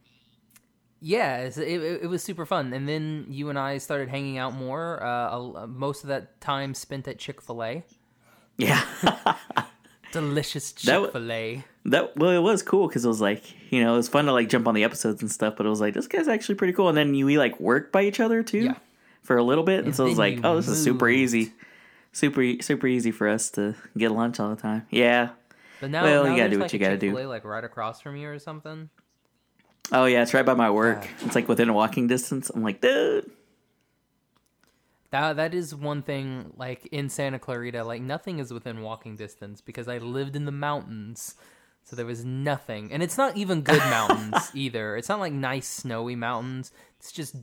yeah, 1.00 1.38
it, 1.42 1.56
it, 1.58 2.02
it 2.02 2.06
was 2.08 2.22
super 2.22 2.46
fun. 2.46 2.72
And 2.72 2.88
then 2.88 3.26
you 3.28 3.48
and 3.50 3.58
I 3.58 3.78
started 3.78 4.08
hanging 4.08 4.38
out 4.38 4.54
more. 4.54 5.02
Uh, 5.02 5.66
most 5.66 6.02
of 6.02 6.08
that 6.08 6.40
time 6.40 6.74
spent 6.74 7.06
at 7.06 7.18
Chick 7.18 7.40
Fil 7.42 7.62
A. 7.62 7.84
yeah, 8.56 8.82
Delicious 10.20 10.72
Chick 10.72 11.12
Fil 11.12 11.32
A. 11.32 11.64
that 11.86 12.16
well, 12.16 12.30
it 12.30 12.38
was 12.40 12.62
cool 12.62 12.88
because 12.88 13.04
it 13.04 13.08
was 13.08 13.20
like 13.20 13.42
you 13.72 13.82
know 13.82 13.94
it 13.94 13.96
was 13.96 14.08
fun 14.08 14.24
to 14.26 14.32
like 14.32 14.48
jump 14.48 14.66
on 14.66 14.74
the 14.74 14.84
episodes 14.84 15.22
and 15.22 15.30
stuff, 15.30 15.54
but 15.56 15.66
it 15.66 15.68
was 15.68 15.80
like 15.80 15.94
this 15.94 16.06
guy's 16.08 16.28
actually 16.28 16.54
pretty 16.56 16.72
cool. 16.72 16.88
And 16.88 16.96
then 16.96 17.14
you, 17.14 17.26
we 17.26 17.38
like 17.38 17.58
worked 17.60 17.92
by 17.92 18.02
each 18.02 18.20
other 18.20 18.42
too 18.42 18.58
Yeah. 18.60 18.74
for 19.22 19.36
a 19.36 19.42
little 19.42 19.64
bit, 19.64 19.78
and, 19.78 19.88
And 19.88 19.96
so 19.96 20.06
it 20.06 20.10
was 20.10 20.18
like, 20.18 20.40
oh, 20.44 20.56
this 20.56 20.68
is 20.68 20.82
super 20.82 21.08
easy, 21.08 21.52
super 22.12 22.42
super 22.60 22.86
easy 22.86 23.10
for 23.12 23.28
us 23.28 23.50
to 23.52 23.74
get 23.96 24.10
lunch 24.12 24.40
all 24.40 24.50
the 24.54 24.60
time. 24.60 24.86
Yeah. 24.90 25.30
But 25.80 25.90
now, 25.90 26.04
Well, 26.04 26.24
now 26.24 26.30
you 26.30 26.36
gotta 26.38 26.48
do 26.50 26.58
what 26.58 26.64
like, 26.64 26.72
you 26.72 26.78
gotta 26.78 26.96
do. 26.96 27.08
Chick-fil-A, 27.10 27.28
Like 27.28 27.44
right 27.44 27.62
across 27.64 28.00
from 28.00 28.16
you 28.16 28.28
or 28.28 28.38
something. 28.38 28.88
Oh 29.92 30.06
yeah, 30.06 30.22
it's 30.22 30.32
right 30.34 30.44
by 30.46 30.54
my 30.54 30.70
work. 30.70 31.04
Yeah. 31.04 31.26
It's 31.26 31.34
like 31.34 31.48
within 31.48 31.68
a 31.68 31.72
walking 31.72 32.06
distance. 32.06 32.50
I'm 32.50 32.62
like, 32.62 32.80
dude. 32.80 33.30
That 35.16 35.36
that 35.36 35.54
is 35.54 35.74
one 35.74 36.02
thing. 36.02 36.52
Like 36.56 36.86
in 36.92 37.08
Santa 37.08 37.38
Clarita, 37.38 37.84
like 37.84 38.02
nothing 38.02 38.38
is 38.38 38.52
within 38.52 38.82
walking 38.82 39.16
distance 39.16 39.62
because 39.62 39.88
I 39.88 39.96
lived 39.96 40.36
in 40.36 40.44
the 40.44 40.52
mountains, 40.52 41.36
so 41.84 41.96
there 41.96 42.04
was 42.04 42.22
nothing. 42.22 42.92
And 42.92 43.02
it's 43.02 43.16
not 43.16 43.34
even 43.36 43.62
good 43.62 43.78
mountains 43.90 44.50
either. 44.54 44.94
It's 44.96 45.08
not 45.08 45.20
like 45.20 45.32
nice 45.32 45.66
snowy 45.66 46.16
mountains. 46.16 46.70
It's 46.98 47.12
just 47.12 47.36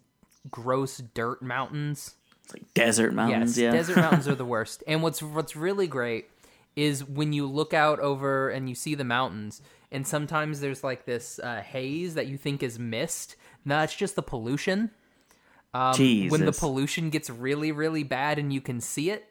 gross 0.51 0.97
dirt 0.97 1.41
mountains. 1.41 2.13
It's 2.43 2.53
like 2.53 2.73
desert 2.75 3.13
mountains. 3.13 3.57
yes, 3.57 3.63
yeah. 3.63 3.71
desert 3.71 3.97
mountains 3.97 4.27
are 4.27 4.35
the 4.35 4.45
worst. 4.55 4.83
And 4.85 5.01
what's 5.01 5.23
what's 5.23 5.55
really 5.55 5.87
great 5.87 6.29
is 6.75 7.03
when 7.03 7.33
you 7.33 7.47
look 7.47 7.73
out 7.73 7.99
over 7.99 8.49
and 8.49 8.69
you 8.69 8.75
see 8.75 8.93
the 8.93 9.03
mountains, 9.03 9.63
and 9.91 10.05
sometimes 10.05 10.59
there's 10.59 10.83
like 10.83 11.05
this 11.05 11.39
uh, 11.39 11.61
haze 11.61 12.13
that 12.13 12.27
you 12.27 12.37
think 12.37 12.61
is 12.61 12.77
mist. 12.77 13.35
No, 13.65 13.79
it's 13.81 13.95
just 13.95 14.15
the 14.15 14.21
pollution. 14.21 14.91
Um, 15.73 16.29
when 16.29 16.45
the 16.45 16.51
pollution 16.51 17.09
gets 17.09 17.29
really, 17.29 17.71
really 17.71 18.03
bad 18.03 18.37
and 18.37 18.53
you 18.53 18.61
can 18.61 18.79
see 18.79 19.09
it, 19.09 19.25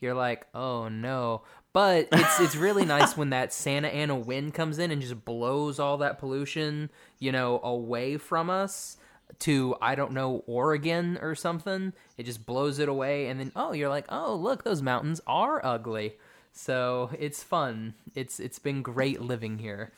you're 0.00 0.14
like, 0.14 0.46
oh 0.54 0.88
no. 0.88 1.42
But 1.72 2.08
it's 2.12 2.40
it's 2.40 2.56
really 2.56 2.84
nice 2.96 3.16
when 3.16 3.30
that 3.30 3.52
Santa 3.52 3.88
Ana 3.88 4.16
wind 4.16 4.54
comes 4.54 4.78
in 4.78 4.90
and 4.90 5.00
just 5.00 5.24
blows 5.24 5.78
all 5.78 5.98
that 5.98 6.18
pollution, 6.18 6.90
you 7.18 7.32
know, 7.32 7.60
away 7.62 8.16
from 8.16 8.50
us 8.50 8.96
to 9.40 9.76
I 9.80 9.94
don't 9.94 10.12
know 10.12 10.42
Oregon 10.46 11.18
or 11.20 11.34
something. 11.34 11.92
It 12.16 12.24
just 12.24 12.46
blows 12.46 12.78
it 12.78 12.88
away, 12.88 13.28
and 13.28 13.40
then 13.40 13.52
oh, 13.56 13.72
you're 13.72 13.88
like, 13.88 14.06
oh 14.08 14.34
look, 14.34 14.64
those 14.64 14.82
mountains 14.82 15.20
are 15.26 15.64
ugly. 15.64 16.16
So 16.52 17.10
it's 17.18 17.42
fun. 17.42 17.94
It's 18.14 18.40
it's 18.40 18.58
been 18.58 18.82
great 18.82 19.20
living 19.20 19.58
here. 19.58 19.92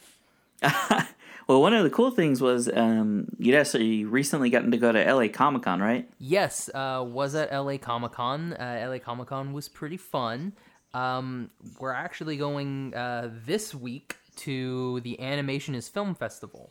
well, 1.49 1.63
one 1.63 1.73
of 1.73 1.83
the 1.83 1.91
cool 1.91 2.11
things 2.11 2.43
was 2.43 2.69
um, 2.75 3.27
you'd 3.39 3.55
actually 3.55 4.05
recently 4.05 4.51
gotten 4.51 4.71
to 4.71 4.77
go 4.77 4.93
to 4.93 5.15
LA 5.15 5.29
Comic 5.29 5.63
Con, 5.63 5.81
right? 5.81 6.09
Yes, 6.19 6.69
uh, 6.75 7.03
was 7.07 7.35
at 7.35 7.51
LA 7.51 7.79
Comic 7.79 8.13
Con. 8.13 8.53
Uh, 8.53 8.87
LA 8.87 8.99
Comic 8.99 9.29
Con 9.29 9.55
was 9.55 9.67
pretty 9.67 9.97
fun. 9.97 10.53
Um, 10.93 11.51
we're 11.81 11.93
actually 11.93 12.37
going 12.37 12.95
uh, 12.95 13.31
this 13.47 13.75
week 13.75 14.17
to 14.37 15.01
the 15.01 15.19
Animation 15.21 15.75
is 15.75 15.89
Film 15.89 16.15
Festival. 16.15 16.71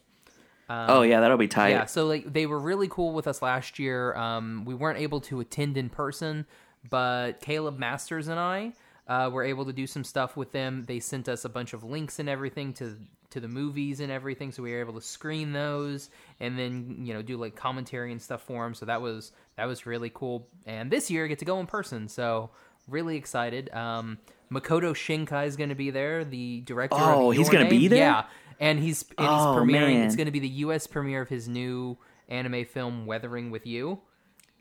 oh 0.69 1.01
yeah, 1.01 1.22
that'll 1.22 1.38
be 1.38 1.48
tight. 1.48 1.69
Yeah, 1.69 1.86
so 1.86 2.05
like 2.05 2.31
they 2.31 2.46
were 2.46 2.60
really 2.60 2.88
cool 2.88 3.13
with 3.13 3.27
us 3.27 3.41
last 3.41 3.79
year. 3.79 4.15
Um, 4.15 4.63
we 4.63 4.75
weren't 4.75 5.00
able 5.00 5.22
to 5.22 5.39
attend 5.39 5.77
in 5.77 5.89
person, 5.89 6.46
but 6.88 7.41
Caleb 7.41 7.79
Masters 7.79 8.27
and 8.27 8.39
I 8.39 8.74
uh, 9.07 9.29
were 9.31 9.43
able 9.43 9.65
to 9.65 9.74
do 9.74 9.88
some 9.88 10.03
stuff 10.03 10.38
with 10.38 10.51
them. 10.51 10.86
They 10.88 11.00
sent 11.00 11.29
us 11.29 11.46
a 11.46 11.50
bunch 11.50 11.74
of 11.74 11.84
links 11.84 12.19
and 12.19 12.29
everything 12.29 12.74
to 12.74 12.98
to 13.31 13.39
the 13.39 13.48
movies 13.48 14.00
and 14.00 14.12
everything, 14.12 14.51
so 14.51 14.63
we 14.63 14.72
were 14.72 14.79
able 14.79 14.93
to 14.93 15.01
screen 15.01 15.51
those 15.53 16.10
and 16.39 16.57
then 16.57 16.98
you 17.05 17.13
know 17.13 17.22
do 17.22 17.38
like 17.38 17.55
commentary 17.55 18.12
and 18.12 18.22
stuff 18.22 18.41
for 18.43 18.63
them. 18.63 18.74
So 18.74 18.86
that 18.86 19.01
was 19.01 19.31
that 19.57 19.65
was 19.65 19.86
really 19.86 20.12
cool. 20.13 20.48
And 20.65 20.89
this 20.91 21.12
year 21.12 21.25
I 21.25 21.27
get 21.27 21.39
to 21.39 21.46
go 21.46 21.60
in 21.60 21.65
person, 21.67 22.07
so 22.07 22.51
really 22.88 23.17
excited. 23.17 23.74
Um, 23.74 24.17
Makoto 24.51 24.93
Shinkai 24.93 25.46
is 25.46 25.57
going 25.57 25.69
to 25.69 25.75
be 25.75 25.89
there, 25.89 26.24
the 26.24 26.62
director. 26.62 26.96
Oh, 27.00 27.31
he's 27.31 27.50
gonna 27.50 27.69
be 27.69 27.89
there? 27.89 28.00
Yeah, 28.00 28.24
and 28.62 28.79
he's 28.79 29.03
and 29.17 29.27
he's 29.27 29.27
Oh, 29.29 29.55
premiering. 29.57 29.69
man. 29.96 30.05
It's 30.07 30.15
going 30.15 30.27
to 30.27 30.31
be 30.31 30.39
the 30.39 30.48
U.S. 30.48 30.88
premiere 30.88 31.22
of 31.22 31.27
his 31.29 31.50
new 31.50 31.98
anime 32.29 32.63
film, 32.65 33.05
Weathering 33.05 33.51
with 33.51 33.67
You. 33.67 34.00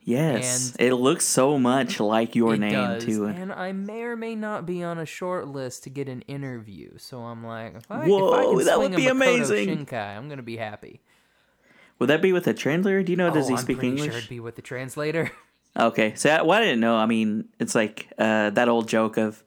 Yes, 0.06 0.76
And- 0.78 0.88
it 0.88 0.94
looks 0.94 1.24
so 1.24 1.58
much 1.58 1.98
like 1.98 2.36
your 2.36 2.56
name 2.56 2.72
does, 2.72 3.04
too. 3.04 3.26
and 3.26 3.52
I 3.52 3.72
may 3.72 4.02
or 4.02 4.16
may 4.16 4.36
not 4.36 4.64
be 4.64 4.84
on 4.84 4.98
a 4.98 5.04
short 5.04 5.48
list 5.48 5.82
to 5.82 5.90
get 5.90 6.08
an 6.08 6.22
interview. 6.22 6.92
So 6.96 7.22
I'm 7.22 7.44
like, 7.44 7.74
if 7.74 7.90
I, 7.90 7.96
if 7.98 8.04
I 8.04 8.08
Whoa, 8.08 8.56
can 8.56 8.64
that 8.66 8.74
swing 8.76 8.90
would 8.92 8.96
be 8.96 9.08
amazing. 9.08 9.84
Shinkai, 9.84 10.16
I'm 10.16 10.28
going 10.28 10.36
to 10.36 10.44
be 10.44 10.58
happy. 10.58 11.00
Would 11.98 12.08
that 12.08 12.22
be 12.22 12.32
with 12.32 12.46
a 12.46 12.54
translator? 12.54 13.02
Do 13.02 13.10
you 13.10 13.16
know? 13.16 13.32
Does 13.32 13.46
oh, 13.46 13.48
he 13.48 13.54
I'm 13.54 13.60
speak 13.60 13.78
pretty 13.78 13.88
English? 13.96 14.10
Sure 14.10 14.18
it'd 14.18 14.30
be 14.30 14.38
with 14.40 14.54
the 14.56 14.62
translator. 14.62 15.30
Okay, 15.78 16.14
so 16.14 16.30
I, 16.30 16.40
well, 16.40 16.58
I 16.58 16.62
didn't 16.64 16.80
know. 16.80 16.96
I 16.96 17.04
mean, 17.04 17.50
it's 17.58 17.74
like 17.74 18.08
uh, 18.16 18.48
that 18.48 18.66
old 18.66 18.88
joke 18.88 19.18
of 19.18 19.44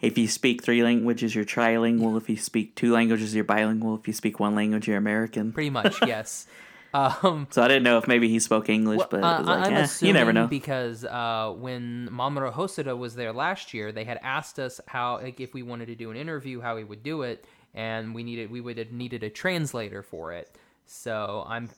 if 0.00 0.16
you 0.16 0.28
speak 0.28 0.62
three 0.62 0.84
languages, 0.84 1.34
you're 1.34 1.44
trilingual. 1.44 2.16
If 2.16 2.28
you 2.28 2.36
speak 2.36 2.76
two 2.76 2.92
languages, 2.92 3.34
you're 3.34 3.42
bilingual. 3.42 3.96
If 3.96 4.06
you 4.06 4.12
speak 4.12 4.38
one 4.38 4.54
language, 4.54 4.86
you're 4.86 4.98
American. 4.98 5.52
pretty 5.52 5.70
much, 5.70 5.96
yes. 6.06 6.46
Um, 6.94 7.48
So 7.50 7.60
I 7.62 7.68
didn't 7.68 7.82
know 7.82 7.98
if 7.98 8.06
maybe 8.06 8.28
he 8.28 8.38
spoke 8.38 8.68
English, 8.68 8.98
Well, 8.98 9.08
but 9.10 9.22
uh, 9.24 9.38
was 9.38 9.46
like, 9.48 9.72
eh, 9.72 10.06
you 10.06 10.12
never 10.12 10.32
know. 10.32 10.46
because 10.46 11.04
uh, 11.04 11.52
when 11.56 12.08
Mamoru 12.12 12.52
Hosoda 12.52 12.96
was 12.96 13.16
there 13.16 13.32
last 13.32 13.74
year, 13.74 13.90
they 13.92 14.04
had 14.04 14.18
asked 14.22 14.58
us 14.60 14.80
how, 14.86 15.18
like, 15.18 15.40
if 15.40 15.52
we 15.54 15.62
wanted 15.62 15.86
to 15.86 15.96
do 15.96 16.10
an 16.12 16.16
interview, 16.16 16.60
how 16.60 16.76
we 16.76 16.84
would 16.84 17.02
do 17.02 17.22
it, 17.22 17.44
and 17.74 18.14
we 18.14 18.22
needed 18.22 18.50
we 18.50 18.60
would 18.60 18.78
have 18.78 18.92
needed 18.92 19.24
a 19.24 19.30
translator 19.30 20.02
for 20.02 20.32
it. 20.32 20.56
So 20.86 21.44
I'm 21.48 21.68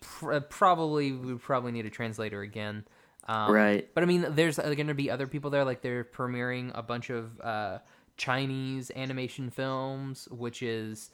pr- 0.00 0.38
probably 0.38 1.12
we 1.12 1.34
probably 1.34 1.72
need 1.72 1.84
a 1.86 1.90
translator 1.90 2.40
again. 2.40 2.84
Um, 3.28 3.52
Right. 3.52 3.88
But 3.94 4.02
I 4.02 4.06
mean, 4.06 4.26
there's 4.30 4.56
going 4.56 4.86
to 4.86 4.94
be 4.94 5.10
other 5.10 5.26
people 5.26 5.50
there. 5.50 5.64
Like 5.64 5.82
they're 5.82 6.04
premiering 6.04 6.70
a 6.74 6.82
bunch 6.82 7.10
of 7.10 7.38
uh, 7.40 7.78
Chinese 8.16 8.90
animation 8.96 9.50
films, 9.50 10.28
which 10.30 10.62
is 10.62 11.10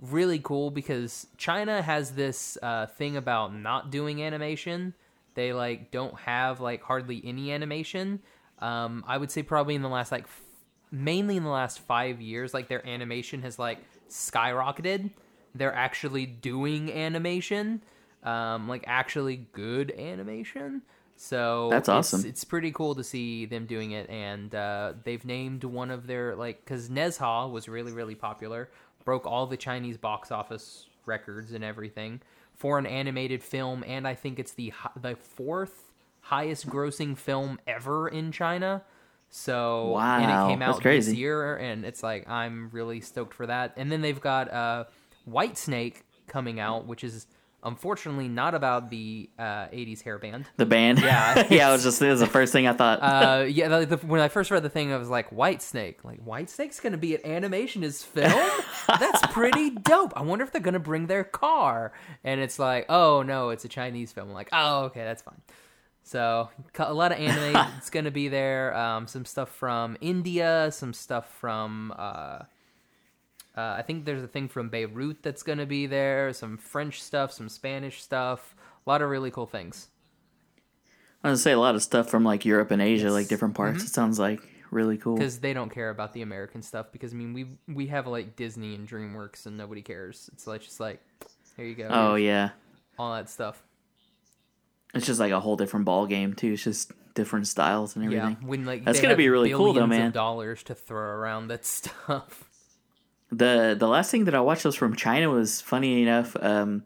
really 0.00 0.38
cool 0.38 0.70
because 0.70 1.26
China 1.36 1.80
has 1.82 2.12
this 2.12 2.58
uh, 2.62 2.86
thing 2.86 3.16
about 3.16 3.54
not 3.54 3.90
doing 3.90 4.22
animation. 4.22 4.94
They 5.34 5.52
like 5.52 5.90
don't 5.90 6.18
have 6.20 6.60
like 6.60 6.82
hardly 6.82 7.20
any 7.24 7.52
animation. 7.52 8.20
Um, 8.58 9.04
I 9.06 9.18
would 9.18 9.30
say 9.30 9.42
probably 9.42 9.74
in 9.74 9.82
the 9.82 9.88
last 9.88 10.10
like 10.12 10.24
f- 10.24 10.40
mainly 10.90 11.36
in 11.36 11.44
the 11.44 11.50
last 11.50 11.80
five 11.80 12.20
years, 12.20 12.54
like 12.54 12.68
their 12.68 12.86
animation 12.86 13.42
has 13.42 13.58
like 13.58 13.78
skyrocketed. 14.08 15.10
They're 15.54 15.74
actually 15.74 16.26
doing 16.26 16.92
animation, 16.92 17.82
um, 18.22 18.68
like 18.68 18.84
actually 18.86 19.46
good 19.52 19.92
animation. 19.98 20.82
So 21.16 21.68
That's 21.70 21.88
it's- 21.88 22.12
awesome. 22.12 22.28
It's, 22.28 22.44
pretty 22.44 22.72
cool 22.72 22.94
to 22.94 23.02
see 23.02 23.46
them 23.46 23.64
doing 23.64 23.92
it, 23.92 24.08
and 24.10 24.54
uh, 24.54 24.92
they've 25.04 25.24
named 25.24 25.64
one 25.64 25.90
of 25.90 26.06
their 26.06 26.36
like 26.36 26.62
because 26.64 26.90
Nezha 26.90 27.50
was 27.50 27.68
really 27.68 27.92
really 27.92 28.14
popular, 28.14 28.68
broke 29.06 29.24
all 29.26 29.46
the 29.46 29.56
Chinese 29.56 29.96
box 29.96 30.30
office 30.30 30.84
records 31.06 31.52
and 31.52 31.64
everything 31.64 32.20
for 32.54 32.78
an 32.78 32.84
animated 32.84 33.42
film, 33.42 33.82
and 33.86 34.06
I 34.06 34.14
think 34.14 34.38
it's 34.38 34.52
the 34.52 34.74
the 35.00 35.16
fourth 35.16 35.92
highest 36.20 36.68
grossing 36.68 37.16
film 37.16 37.58
ever 37.66 38.08
in 38.08 38.32
China. 38.32 38.82
So 39.30 39.96
and 39.96 40.30
it 40.30 40.52
came 40.52 40.62
out 40.62 40.80
crazy. 40.80 41.12
this 41.12 41.18
year, 41.18 41.56
and 41.56 41.84
it's 41.84 42.02
like 42.02 42.28
I'm 42.28 42.68
really 42.72 43.00
stoked 43.00 43.32
for 43.32 43.46
that. 43.46 43.72
And 43.76 43.90
then 43.90 44.02
they've 44.02 44.20
got 44.20 44.52
uh, 44.52 44.84
White 45.24 45.56
Snake 45.56 46.02
coming 46.26 46.60
out, 46.60 46.86
which 46.86 47.04
is 47.04 47.26
unfortunately 47.66 48.28
not 48.28 48.54
about 48.54 48.88
the 48.88 49.28
uh, 49.38 49.66
'80s 49.68 50.02
hair 50.02 50.18
band. 50.18 50.46
The 50.56 50.64
band, 50.64 51.00
Yeah, 51.00 51.46
yeah. 51.50 51.68
I 51.68 51.72
was 51.72 51.82
just 51.82 52.00
it 52.00 52.08
was 52.08 52.20
the 52.20 52.26
first 52.26 52.52
thing 52.52 52.66
I 52.66 52.72
thought. 52.72 53.00
Uh, 53.02 53.44
yeah, 53.44 53.68
the, 53.68 53.96
the, 53.96 54.06
when 54.06 54.20
I 54.20 54.28
first 54.28 54.50
read 54.50 54.62
the 54.62 54.70
thing, 54.70 54.92
I 54.92 54.96
was 54.96 55.10
like, 55.10 55.30
White 55.30 55.60
Snake. 55.60 56.04
Like, 56.04 56.20
White 56.20 56.48
Snake's 56.48 56.80
gonna 56.80 56.96
be 56.96 57.14
at 57.14 57.24
Animation 57.26 57.82
is 57.82 58.02
film? 58.02 58.50
That's 58.88 59.20
pretty 59.32 59.70
dope. 59.70 60.12
I 60.16 60.22
wonder 60.22 60.44
if 60.44 60.52
they're 60.52 60.60
gonna 60.60 60.78
bring 60.78 61.06
their 61.06 61.24
car. 61.24 61.92
And 62.24 62.40
it's 62.40 62.58
like, 62.58 62.86
oh 62.88 63.22
no, 63.22 63.50
it's 63.50 63.64
a 63.64 63.68
Chinese 63.68 64.12
film. 64.12 64.28
I'm 64.28 64.34
like, 64.34 64.48
oh, 64.52 64.84
okay, 64.84 65.04
that's 65.04 65.22
fine. 65.22 65.40
So, 66.02 66.50
a 66.78 66.94
lot 66.94 67.10
of 67.10 67.18
anime 67.18 67.56
is 67.82 67.90
gonna 67.90 68.12
be 68.12 68.28
there. 68.28 68.76
Um, 68.76 69.08
some 69.08 69.24
stuff 69.24 69.50
from 69.50 69.96
India, 70.00 70.70
some 70.72 70.92
stuff 70.92 71.28
from. 71.40 71.92
Uh, 71.96 72.44
uh, 73.56 73.74
I 73.78 73.82
think 73.82 74.04
there's 74.04 74.22
a 74.22 74.28
thing 74.28 74.48
from 74.48 74.68
Beirut 74.68 75.22
that's 75.22 75.42
going 75.42 75.58
to 75.58 75.66
be 75.66 75.86
there, 75.86 76.32
some 76.32 76.58
French 76.58 77.02
stuff, 77.02 77.32
some 77.32 77.48
Spanish 77.48 78.02
stuff, 78.02 78.54
a 78.86 78.90
lot 78.90 79.02
of 79.02 79.08
really 79.08 79.30
cool 79.30 79.46
things. 79.46 79.88
I 81.24 81.30
was 81.30 81.40
gonna 81.40 81.42
say 81.42 81.52
a 81.52 81.58
lot 81.58 81.74
of 81.74 81.82
stuff 81.82 82.08
from 82.08 82.22
like 82.22 82.44
Europe 82.44 82.70
and 82.70 82.80
Asia, 82.80 83.10
like 83.10 83.26
different 83.26 83.54
parts. 83.54 83.78
Mm-hmm. 83.78 83.86
It 83.86 83.90
sounds 83.90 84.18
like 84.18 84.40
really 84.70 84.96
cool. 84.96 85.16
because 85.16 85.38
they 85.38 85.52
don't 85.52 85.70
care 85.70 85.90
about 85.90 86.12
the 86.12 86.22
American 86.22 86.62
stuff. 86.62 86.92
Because 86.92 87.12
I 87.12 87.16
mean, 87.16 87.32
we 87.32 87.46
we 87.66 87.88
have 87.88 88.06
like 88.06 88.36
Disney 88.36 88.76
and 88.76 88.88
DreamWorks, 88.88 89.46
and 89.46 89.56
nobody 89.56 89.82
cares. 89.82 90.30
It's 90.32 90.46
like 90.46 90.60
just 90.60 90.78
like, 90.78 91.00
here 91.56 91.66
you 91.66 91.74
go. 91.74 91.88
Oh 91.90 92.14
here's 92.14 92.26
yeah, 92.26 92.50
all 92.98 93.14
that 93.14 93.28
stuff. 93.28 93.60
it's 94.94 95.06
just 95.06 95.18
like 95.18 95.32
a 95.32 95.40
whole 95.40 95.56
different 95.56 95.84
ball 95.84 96.06
game 96.06 96.34
too. 96.34 96.52
It's 96.52 96.62
just 96.62 96.92
different 97.14 97.48
styles 97.48 97.96
and 97.96 98.04
everything. 98.04 98.36
Yeah, 98.40 98.46
when 98.46 98.64
like 98.64 98.84
That's 98.84 99.00
gonna 99.00 99.16
be 99.16 99.28
really 99.28 99.50
cool, 99.50 99.72
though, 99.72 99.86
man. 99.86 100.12
Dollars 100.12 100.62
to 100.64 100.76
throw 100.76 101.00
around 101.00 101.48
that 101.48 101.64
stuff. 101.66 102.45
The 103.30 103.74
the 103.78 103.88
last 103.88 104.10
thing 104.10 104.24
that 104.24 104.34
I 104.34 104.40
watched 104.40 104.64
was 104.64 104.74
from 104.76 104.94
China 104.96 105.30
was 105.30 105.60
funny 105.60 106.02
enough. 106.02 106.36
Um, 106.40 106.84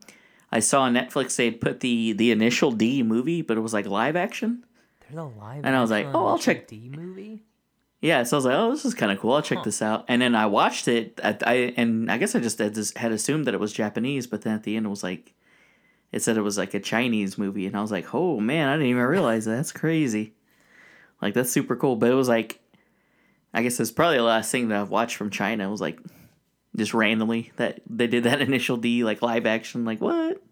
I 0.50 0.61
saw 0.61 0.82
on 0.82 0.94
Netflix 0.94 1.37
they'd 1.37 1.61
put 1.61 1.80
the 1.80 2.12
the 2.12 2.30
initial 2.30 2.73
D 2.73 3.02
movie, 3.02 3.42
but 3.42 3.56
it 3.56 3.61
was 3.61 3.73
like 3.75 3.87
live 3.87 4.16
action. 4.16 4.64
There's 5.00 5.18
a 5.18 5.25
live. 5.25 5.64
And 5.64 5.76
I 5.76 5.80
was 5.80 5.90
like, 5.90 6.06
oh, 6.14 6.26
I'll 6.28 6.38
check- 6.38 6.66
D 6.68 6.90
movie. 6.94 7.42
Yeah, 8.00 8.23
so 8.23 8.37
I 8.37 8.38
was 8.38 8.44
like, 8.47 8.54
oh, 8.56 8.70
this 8.70 8.87
is 8.87 8.94
kind 8.94 9.12
of 9.12 9.18
cool. 9.20 9.32
I'll 9.35 9.42
check 9.42 9.59
Huh. 9.59 9.64
this 9.64 9.82
out. 9.82 10.06
And 10.09 10.23
then 10.23 10.35
I 10.35 10.47
watched 10.47 10.88
it. 10.88 11.20
I, 11.23 11.37
I 11.47 11.54
and 11.76 12.11
I 12.11 12.16
guess 12.16 12.35
I 12.35 12.40
just 12.40 12.59
had, 12.59 12.75
had 12.97 13.12
assumed 13.12 13.47
that 13.47 13.52
it 13.52 13.61
was 13.61 13.73
Japanese, 13.75 14.26
but 14.26 14.40
then 14.42 14.54
at 14.54 14.62
the 14.62 14.76
end 14.76 14.87
it 14.87 14.88
was 14.88 15.02
like, 15.02 15.35
it 16.11 16.23
said 16.23 16.38
it 16.38 16.42
was 16.42 16.56
like 16.56 16.73
a 16.73 16.80
Chinese 16.80 17.37
movie, 17.37 17.66
and 17.66 17.76
I 17.76 17.82
was 17.82 17.90
like, 17.92 18.14
oh 18.14 18.40
man, 18.40 18.68
I 18.68 18.73
didn't 18.75 18.87
even 18.88 19.02
realize 19.02 19.44
that. 19.44 19.56
That's 19.56 19.73
crazy. 19.73 20.32
Like 21.20 21.35
that's 21.35 21.50
super 21.50 21.76
cool. 21.76 21.97
But 21.97 22.11
it 22.11 22.14
was 22.14 22.28
like, 22.28 22.61
I 23.52 23.62
guess 23.62 23.78
it's 23.78 23.90
probably 23.90 24.16
the 24.16 24.23
last 24.23 24.50
thing 24.50 24.68
that 24.68 24.80
I've 24.80 24.90
watched 24.90 25.16
from 25.16 25.28
China. 25.28 25.68
It 25.68 25.70
was 25.70 25.82
like, 25.82 26.00
just 26.76 26.94
randomly 26.94 27.52
that 27.56 27.80
they 27.88 28.06
did 28.06 28.24
that 28.24 28.40
initial 28.48 28.76
D 28.76 29.04
like 29.04 29.22
live 29.22 29.46
action. 29.46 29.84
Like 29.84 30.00
what? 30.00 30.42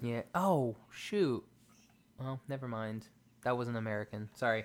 Yeah. 0.00 0.22
Oh 0.34 0.76
shoot. 0.90 1.44
Well, 2.18 2.40
never 2.48 2.68
mind. 2.68 3.06
That 3.44 3.56
wasn't 3.56 3.76
American. 3.76 4.28
Sorry. 4.34 4.64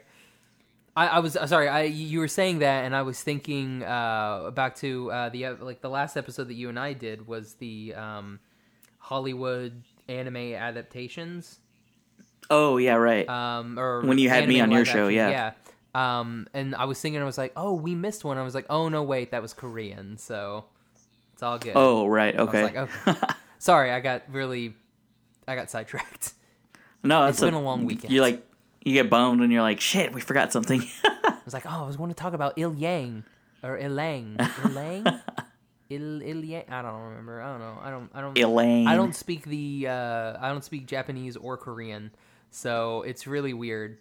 I, 0.95 1.07
I 1.07 1.19
was 1.19 1.35
uh, 1.35 1.47
sorry. 1.47 1.67
I 1.67 1.83
you 1.83 2.19
were 2.19 2.27
saying 2.27 2.59
that, 2.59 2.85
and 2.85 2.95
I 2.95 3.01
was 3.01 3.21
thinking 3.21 3.83
uh, 3.83 4.51
back 4.51 4.75
to 4.77 5.11
uh, 5.11 5.29
the 5.29 5.49
like 5.49 5.81
the 5.81 5.89
last 5.89 6.17
episode 6.17 6.49
that 6.49 6.53
you 6.53 6.69
and 6.69 6.77
I 6.79 6.93
did 6.93 7.25
was 7.27 7.55
the 7.55 7.95
um, 7.95 8.39
Hollywood 8.99 9.83
anime 10.07 10.53
adaptations. 10.53 11.59
Oh 12.49 12.77
yeah, 12.77 12.95
right. 12.95 13.27
Um, 13.27 13.79
or 13.79 14.01
When 14.01 14.17
you 14.19 14.29
had 14.29 14.47
me 14.47 14.59
on 14.59 14.69
your 14.69 14.85
show, 14.85 15.05
action, 15.05 15.15
yeah. 15.15 15.29
yeah. 15.29 15.51
Um, 15.95 16.47
and 16.53 16.75
I 16.75 16.85
was 16.85 16.99
thinking, 16.99 17.21
I 17.21 17.25
was 17.25 17.37
like, 17.37 17.53
oh, 17.55 17.73
we 17.73 17.93
missed 17.95 18.23
one. 18.23 18.37
I 18.37 18.43
was 18.43 18.55
like, 18.55 18.65
oh 18.69 18.89
no, 18.89 19.03
wait, 19.03 19.31
that 19.31 19.41
was 19.41 19.53
Korean. 19.53 20.17
So 20.17 20.65
it's 21.33 21.43
all 21.43 21.59
good. 21.59 21.73
oh 21.75 22.07
right, 22.07 22.35
I 22.35 22.41
was 22.41 22.49
okay. 22.49 22.63
like, 22.63 22.75
okay. 22.75 23.19
sorry, 23.59 23.91
I 23.91 23.99
got 23.99 24.23
really, 24.31 24.73
I 25.47 25.55
got 25.55 25.69
sidetracked. 25.69 26.33
no, 27.03 27.25
it's 27.25 27.39
been 27.39 27.53
a 27.53 27.61
long 27.61 27.85
weekend. 27.85 28.11
You 28.11 28.21
like 28.21 28.43
you 28.83 28.93
get 28.93 29.09
bummed 29.09 29.41
and 29.41 29.51
you're 29.51 29.61
like, 29.61 29.79
shit, 29.79 30.13
we 30.13 30.21
forgot 30.21 30.51
something. 30.51 30.83
I 31.03 31.37
was 31.45 31.53
like, 31.53 31.65
oh, 31.65 31.83
I 31.83 31.87
was 31.87 31.95
going 31.95 32.09
to 32.09 32.15
talk 32.15 32.33
about 32.33 32.53
Il 32.57 32.73
Yang 32.75 33.23
or 33.63 33.77
Ilang. 33.77 34.37
Ilang? 34.37 35.21
Il 35.89 36.21
Il 36.21 36.43
Yang? 36.43 36.65
I 36.69 36.81
don't 36.81 37.01
remember. 37.01 37.41
I 37.41 37.51
don't 37.51 37.59
know. 37.59 37.79
I 37.81 37.89
don't. 37.89 38.11
I 38.13 38.21
don't. 38.21 38.37
Elaine. 38.37 38.87
I 38.87 38.95
don't 38.95 39.15
speak 39.15 39.45
the. 39.45 39.87
Uh, 39.87 40.37
I 40.39 40.49
don't 40.49 40.63
speak 40.63 40.85
Japanese 40.85 41.37
or 41.37 41.57
Korean, 41.57 42.11
so 42.51 43.03
it's 43.03 43.25
really 43.25 43.53
weird. 43.53 43.97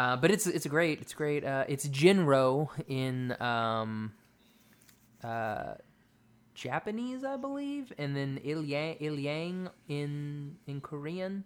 Uh, 0.00 0.16
but 0.16 0.30
it's 0.30 0.46
it's 0.46 0.66
great. 0.66 1.00
It's 1.02 1.12
great. 1.12 1.44
Uh, 1.44 1.64
it's 1.68 1.86
Jinro 1.86 2.70
in 2.88 3.36
um, 3.38 4.12
uh, 5.22 5.74
Japanese, 6.54 7.22
I 7.22 7.36
believe, 7.36 7.92
and 7.98 8.16
then 8.16 8.40
Il 8.42 8.64
Yang, 8.64 8.96
Il 9.00 9.18
Yang 9.18 9.68
in 9.88 10.56
in 10.66 10.80
Korean. 10.80 11.44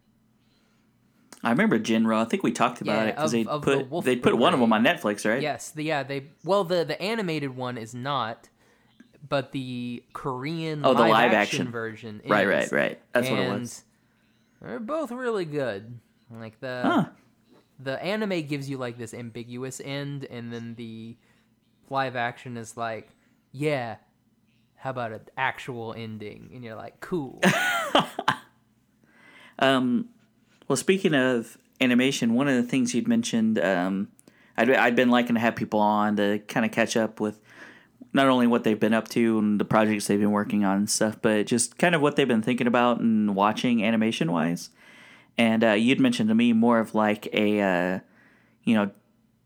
I 1.42 1.50
remember 1.50 1.80
Jinro. 1.80 2.16
I 2.16 2.26
think 2.26 2.44
we 2.44 2.52
talked 2.52 2.80
about 2.80 2.92
Yeah, 2.92 3.08
it 3.10 3.16
because 3.16 3.32
they 3.32 3.44
of 3.44 3.62
the 3.62 3.84
put 3.90 4.04
they 4.04 4.14
put 4.14 4.38
one 4.38 4.54
of 4.54 4.60
them 4.60 4.72
on 4.72 4.84
Netflix, 4.84 5.28
right? 5.28 5.42
Yes, 5.42 5.70
the, 5.72 5.82
yeah, 5.82 6.04
they 6.04 6.28
well 6.44 6.62
the 6.62 6.84
the 6.84 7.00
animated 7.02 7.56
one 7.56 7.76
is 7.76 7.92
not, 7.92 8.48
but 9.28 9.50
the 9.50 10.04
Korean 10.12 10.82
Oh, 10.84 10.94
the 10.94 11.00
live, 11.00 11.10
live 11.10 11.32
action, 11.32 11.36
action. 11.62 11.70
version. 11.72 12.20
Is. 12.22 12.30
Right, 12.30 12.46
right, 12.46 12.70
right. 12.70 13.00
That's 13.12 13.28
what 13.28 13.40
it 13.40 13.48
was. 13.48 13.82
They're 14.62 14.78
both 14.78 15.10
really 15.10 15.44
good. 15.44 15.98
Like 16.30 16.60
the 16.60 16.82
Huh. 16.84 17.04
The 17.78 18.02
anime 18.02 18.46
gives 18.46 18.68
you 18.68 18.78
like 18.78 18.98
this 18.98 19.14
ambiguous 19.14 19.80
end, 19.84 20.24
and 20.24 20.52
then 20.52 20.74
the 20.76 21.16
live 21.90 22.16
action 22.16 22.56
is 22.56 22.76
like, 22.76 23.08
yeah, 23.52 23.96
how 24.76 24.90
about 24.90 25.12
an 25.12 25.20
actual 25.36 25.94
ending? 25.96 26.50
And 26.54 26.64
you're 26.64 26.76
like, 26.76 27.00
cool. 27.00 27.40
Um, 29.58 30.08
well, 30.68 30.76
speaking 30.76 31.14
of 31.14 31.58
animation, 31.80 32.34
one 32.34 32.48
of 32.48 32.56
the 32.56 32.62
things 32.62 32.94
you'd 32.94 33.08
mentioned, 33.08 33.58
um, 33.58 34.08
I'd, 34.56 34.70
I'd 34.70 34.96
been 34.96 35.10
liking 35.10 35.34
to 35.34 35.40
have 35.40 35.56
people 35.56 35.80
on 35.80 36.16
to 36.16 36.38
kind 36.40 36.66
of 36.66 36.72
catch 36.72 36.96
up 36.96 37.20
with 37.20 37.40
not 38.12 38.28
only 38.28 38.46
what 38.46 38.64
they've 38.64 38.78
been 38.78 38.94
up 38.94 39.08
to 39.08 39.38
and 39.38 39.60
the 39.60 39.64
projects 39.64 40.06
they've 40.06 40.20
been 40.20 40.30
working 40.30 40.64
on 40.64 40.76
and 40.76 40.90
stuff, 40.90 41.16
but 41.20 41.46
just 41.46 41.78
kind 41.78 41.94
of 41.94 42.00
what 42.00 42.16
they've 42.16 42.28
been 42.28 42.42
thinking 42.42 42.66
about 42.66 43.00
and 43.00 43.34
watching 43.34 43.84
animation 43.84 44.30
wise. 44.30 44.70
And 45.36 45.64
uh, 45.64 45.72
you'd 45.72 46.00
mentioned 46.00 46.28
to 46.28 46.34
me 46.34 46.52
more 46.52 46.78
of 46.78 46.94
like 46.94 47.28
a, 47.32 47.60
uh, 47.60 48.00
you 48.62 48.74
know, 48.74 48.90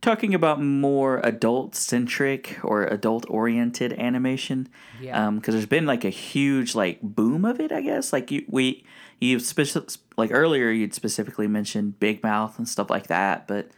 talking 0.00 0.34
about 0.34 0.62
more 0.62 1.20
adult 1.24 1.74
centric 1.74 2.58
or 2.62 2.84
adult 2.84 3.24
oriented 3.28 3.92
animation. 3.94 4.68
Yeah. 5.00 5.30
Because 5.30 5.54
there's 5.54 5.66
been 5.66 5.86
like 5.86 6.04
a 6.04 6.10
huge 6.10 6.74
like 6.74 7.00
boom 7.02 7.44
of 7.44 7.58
it, 7.58 7.72
I 7.72 7.80
guess. 7.80 8.12
Like 8.12 8.30
you, 8.30 8.44
we, 8.48 8.84
you 9.20 9.40
specific 9.40 9.90
like 10.16 10.30
earlier, 10.32 10.70
you'd 10.70 10.94
specifically 10.94 11.46
mentioned 11.46 11.98
Big 11.98 12.22
Mouth 12.22 12.58
and 12.58 12.68
stuff 12.68 12.90
like 12.90 13.06
that, 13.08 13.46
but. 13.48 13.70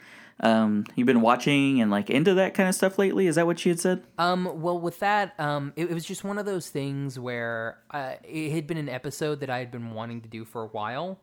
Um, 0.42 0.86
you've 0.96 1.04
been 1.04 1.20
watching 1.20 1.82
and 1.82 1.90
like 1.90 2.08
into 2.08 2.32
that 2.32 2.54
kind 2.54 2.66
of 2.66 2.74
stuff 2.74 2.98
lately. 2.98 3.26
Is 3.26 3.34
that 3.34 3.44
what 3.44 3.62
you 3.66 3.72
had 3.72 3.78
said? 3.78 4.04
Um, 4.16 4.62
well, 4.62 4.80
with 4.80 4.98
that, 5.00 5.38
um, 5.38 5.74
it, 5.76 5.90
it 5.90 5.92
was 5.92 6.06
just 6.06 6.24
one 6.24 6.38
of 6.38 6.46
those 6.46 6.70
things 6.70 7.18
where 7.18 7.76
uh, 7.90 8.14
it 8.24 8.50
had 8.50 8.66
been 8.66 8.78
an 8.78 8.88
episode 8.88 9.40
that 9.40 9.50
I 9.50 9.58
had 9.58 9.70
been 9.70 9.90
wanting 9.90 10.22
to 10.22 10.30
do 10.30 10.46
for 10.46 10.62
a 10.62 10.68
while, 10.68 11.20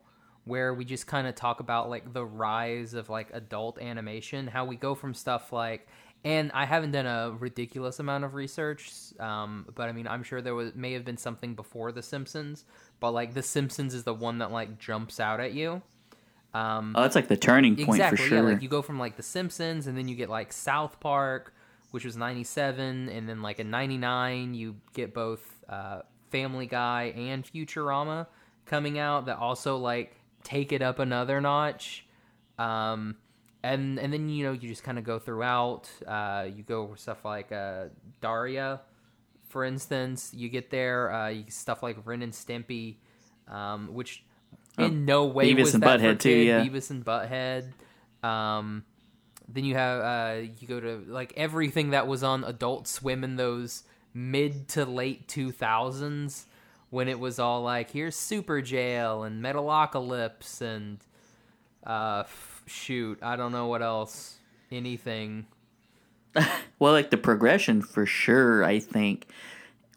where 0.48 0.74
we 0.74 0.86
just 0.86 1.08
kind 1.08 1.27
of 1.27 1.36
talk 1.36 1.60
about 1.60 1.89
like 1.89 2.13
the 2.13 2.25
rise 2.25 2.94
of 2.94 3.10
like 3.10 3.30
adult 3.34 3.80
animation, 3.82 4.48
how 4.48 4.66
we 4.66 4.75
go 4.75 4.96
from 4.96 5.13
stuff 5.13 5.51
like, 5.51 5.88
and 6.24 6.51
I 6.54 6.66
haven't 6.66 6.92
done 6.92 7.06
a 7.06 7.32
ridiculous 7.38 8.00
amount 8.00 8.24
of 8.24 8.34
research, 8.34 8.89
um, 9.20 9.68
but 9.75 9.88
I 9.88 9.92
mean, 9.92 10.08
I'm 10.08 10.24
sure 10.24 10.42
there 10.42 10.56
was 10.56 10.74
may 10.75 10.94
have 10.94 11.06
been 11.06 11.18
something 11.18 11.54
before 11.54 11.92
The 11.92 12.01
Simpsons, 12.01 12.66
but 13.00 13.12
like 13.12 13.34
The 13.34 13.44
Simpsons 13.44 13.94
is 13.94 14.04
the 14.04 14.13
one 14.13 14.39
that 14.39 14.51
like 14.51 14.80
jumps 14.80 15.20
out 15.20 15.39
at 15.39 15.54
you. 15.54 15.82
Um, 16.54 16.94
Oh, 16.96 17.01
that's 17.01 17.16
like 17.16 17.27
the 17.27 17.38
turning 17.38 17.75
point 17.75 17.89
exactly, 17.89 18.18
for 18.18 18.24
sure. 18.24 18.38
Yeah, 18.38 18.54
like 18.54 18.62
you 18.62 18.70
go 18.70 18.82
from 18.82 18.98
like 18.98 19.16
The 19.16 19.24
Simpsons, 19.24 19.88
and 19.88 19.98
then 19.98 20.08
you 20.08 20.16
get 20.16 20.30
like 20.30 20.51
South 20.51 21.00
Park, 21.00 21.54
which 21.92 22.04
was 22.04 22.18
'97, 22.18 23.10
and 23.10 23.30
then 23.30 23.42
like 23.42 23.60
in 23.60 23.70
'99 23.70 24.54
you 24.54 24.75
get 24.94 25.13
both 25.13 25.63
uh, 25.70 26.01
Family 26.32 26.66
Guy 26.66 27.13
and 27.16 27.46
Futurama 27.46 28.27
coming 28.66 29.00
out 29.00 29.27
that 29.27 29.38
also 29.38 29.77
like 29.77 30.16
take 30.44 30.72
it 30.72 30.82
up 30.82 31.00
another 31.00 31.41
notch. 31.41 32.06
Um, 32.58 33.15
and 33.63 34.00
and 34.00 34.13
then 34.13 34.29
you 34.29 34.46
know 34.46 34.51
you 34.51 34.70
just 34.70 34.84
kind 34.84 34.98
of 34.98 35.03
go 35.03 35.20
throughout. 35.20 35.89
Uh, 36.06 36.48
you 36.53 36.63
go 36.63 36.86
with 36.86 37.00
stuff 37.00 37.25
like 37.25 37.51
uh, 37.51 37.86
Daria, 38.22 38.82
for 39.50 39.65
instance. 39.65 40.32
You 40.34 40.50
get 40.50 40.70
there, 40.70 41.12
uh, 41.12 41.29
you, 41.29 41.46
stuff 41.50 41.84
like 41.84 41.98
Ren 42.06 42.22
and 42.22 42.34
Stimpy, 42.34 42.96
um, 43.48 43.94
which 43.94 44.24
in 44.77 45.06
no 45.06 45.25
way 45.25 45.51
Oh, 45.51 45.56
Beavis 45.56 45.60
was 45.60 45.74
and 45.74 45.84
that 45.84 46.00
Butthead, 46.00 46.20
too, 46.20 46.29
yeah. 46.29 46.63
Beavis 46.63 46.89
and 46.91 47.03
Butthead. 47.03 47.72
Um, 48.24 48.84
then 49.48 49.65
you 49.65 49.75
have 49.75 50.01
uh, 50.01 50.41
you 50.60 50.67
go 50.67 50.79
to 50.79 51.03
like 51.08 51.34
everything 51.36 51.91
that 51.91 52.08
was 52.08 52.24
on 52.24 52.44
Adult 52.44 52.88
Swim 52.88 53.24
in 53.24 53.36
those 53.36 53.84
mid 54.13 54.67
to 54.70 54.86
late 54.86 55.27
two 55.27 55.51
thousands 55.51 56.46
when 56.89 57.08
it 57.08 57.20
was 57.20 57.39
all 57.39 57.62
like 57.63 57.91
here's 57.91 58.15
Super 58.15 58.62
Jail 58.62 59.24
and 59.24 59.44
Metalocalypse 59.44 60.62
and 60.62 61.00
uh, 61.86 62.24
f- 62.25 62.63
shoot 62.67 63.20
I 63.22 63.36
don't 63.36 63.51
know 63.51 63.67
what 63.67 63.82
else 63.82 64.38
anything 64.72 65.48
Well, 66.79 66.94
like 66.94 67.10
the 67.10 67.17
progression 67.17 67.82
for 67.82 68.06
sure, 68.06 68.63
I 68.63 68.77
think, 68.79 69.25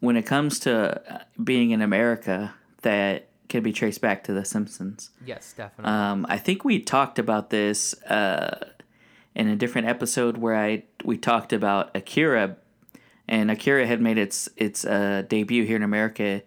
when 0.00 0.16
it 0.16 0.25
comes 0.25 0.59
to 0.61 1.02
uh, 1.14 1.19
being 1.43 1.71
in 1.73 1.82
America, 1.82 2.54
that 2.80 3.28
can 3.49 3.62
be 3.62 3.73
traced 3.73 4.00
back 4.00 4.25
to 4.25 4.32
The 4.32 4.45
Simpsons. 4.45 5.10
yes 5.26 5.52
definitely 5.54 5.93
Um, 5.93 6.25
I 6.28 6.38
think 6.38 6.64
we 6.64 6.78
talked 6.80 7.19
about 7.19 7.50
this 7.50 7.95
uh, 8.04 8.69
in 9.34 9.49
a 9.49 9.56
different 9.56 9.88
episode 9.88 10.38
where 10.38 10.56
I 10.56 10.84
we 11.04 11.19
talked 11.19 11.52
about 11.52 11.95
Akira, 11.95 12.56
and 13.28 13.50
Akira 13.50 13.86
had 13.86 14.00
made 14.00 14.17
its 14.17 14.49
its 14.56 14.84
uh, 14.86 15.25
debut 15.28 15.64
here 15.64 15.76
in 15.76 15.82
America 15.82 16.41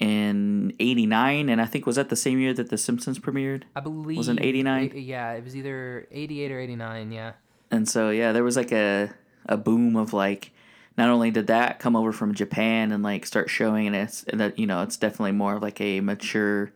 in 0.00 0.74
'89, 0.80 1.48
and 1.48 1.60
I 1.60 1.66
think 1.66 1.86
was 1.86 1.96
that 1.96 2.08
the 2.08 2.16
same 2.16 2.38
year 2.40 2.54
that 2.54 2.70
The 2.70 2.78
Simpsons 2.78 3.18
premiered. 3.18 3.62
I 3.76 3.80
believe 3.80 4.16
was 4.18 4.28
it 4.28 4.38
89? 4.40 4.92
yeah 4.96 5.32
it 5.32 5.44
was 5.44 5.54
either 5.54 6.08
eighty 6.10 6.42
eight 6.42 6.50
or 6.50 6.58
eighty 6.58 6.74
nine 6.76 7.12
yeah 7.12 7.32
And 7.70 7.88
so 7.88 8.10
yeah, 8.10 8.32
there 8.32 8.42
was 8.44 8.56
like 8.56 8.72
a 8.72 9.10
a 9.46 9.56
boom 9.56 9.96
of 9.96 10.12
like 10.12 10.52
not 10.96 11.08
only 11.08 11.30
did 11.30 11.46
that 11.46 11.78
come 11.78 11.94
over 11.96 12.12
from 12.12 12.34
Japan 12.34 12.92
and 12.92 13.02
like 13.02 13.24
start 13.26 13.48
showing 13.50 13.86
and 13.86 13.94
it's 13.96 14.24
and 14.24 14.40
that 14.40 14.58
you 14.58 14.66
know 14.66 14.82
it's 14.82 14.96
definitely 14.96 15.32
more 15.32 15.54
of 15.56 15.62
like 15.62 15.80
a 15.80 16.00
mature 16.00 16.72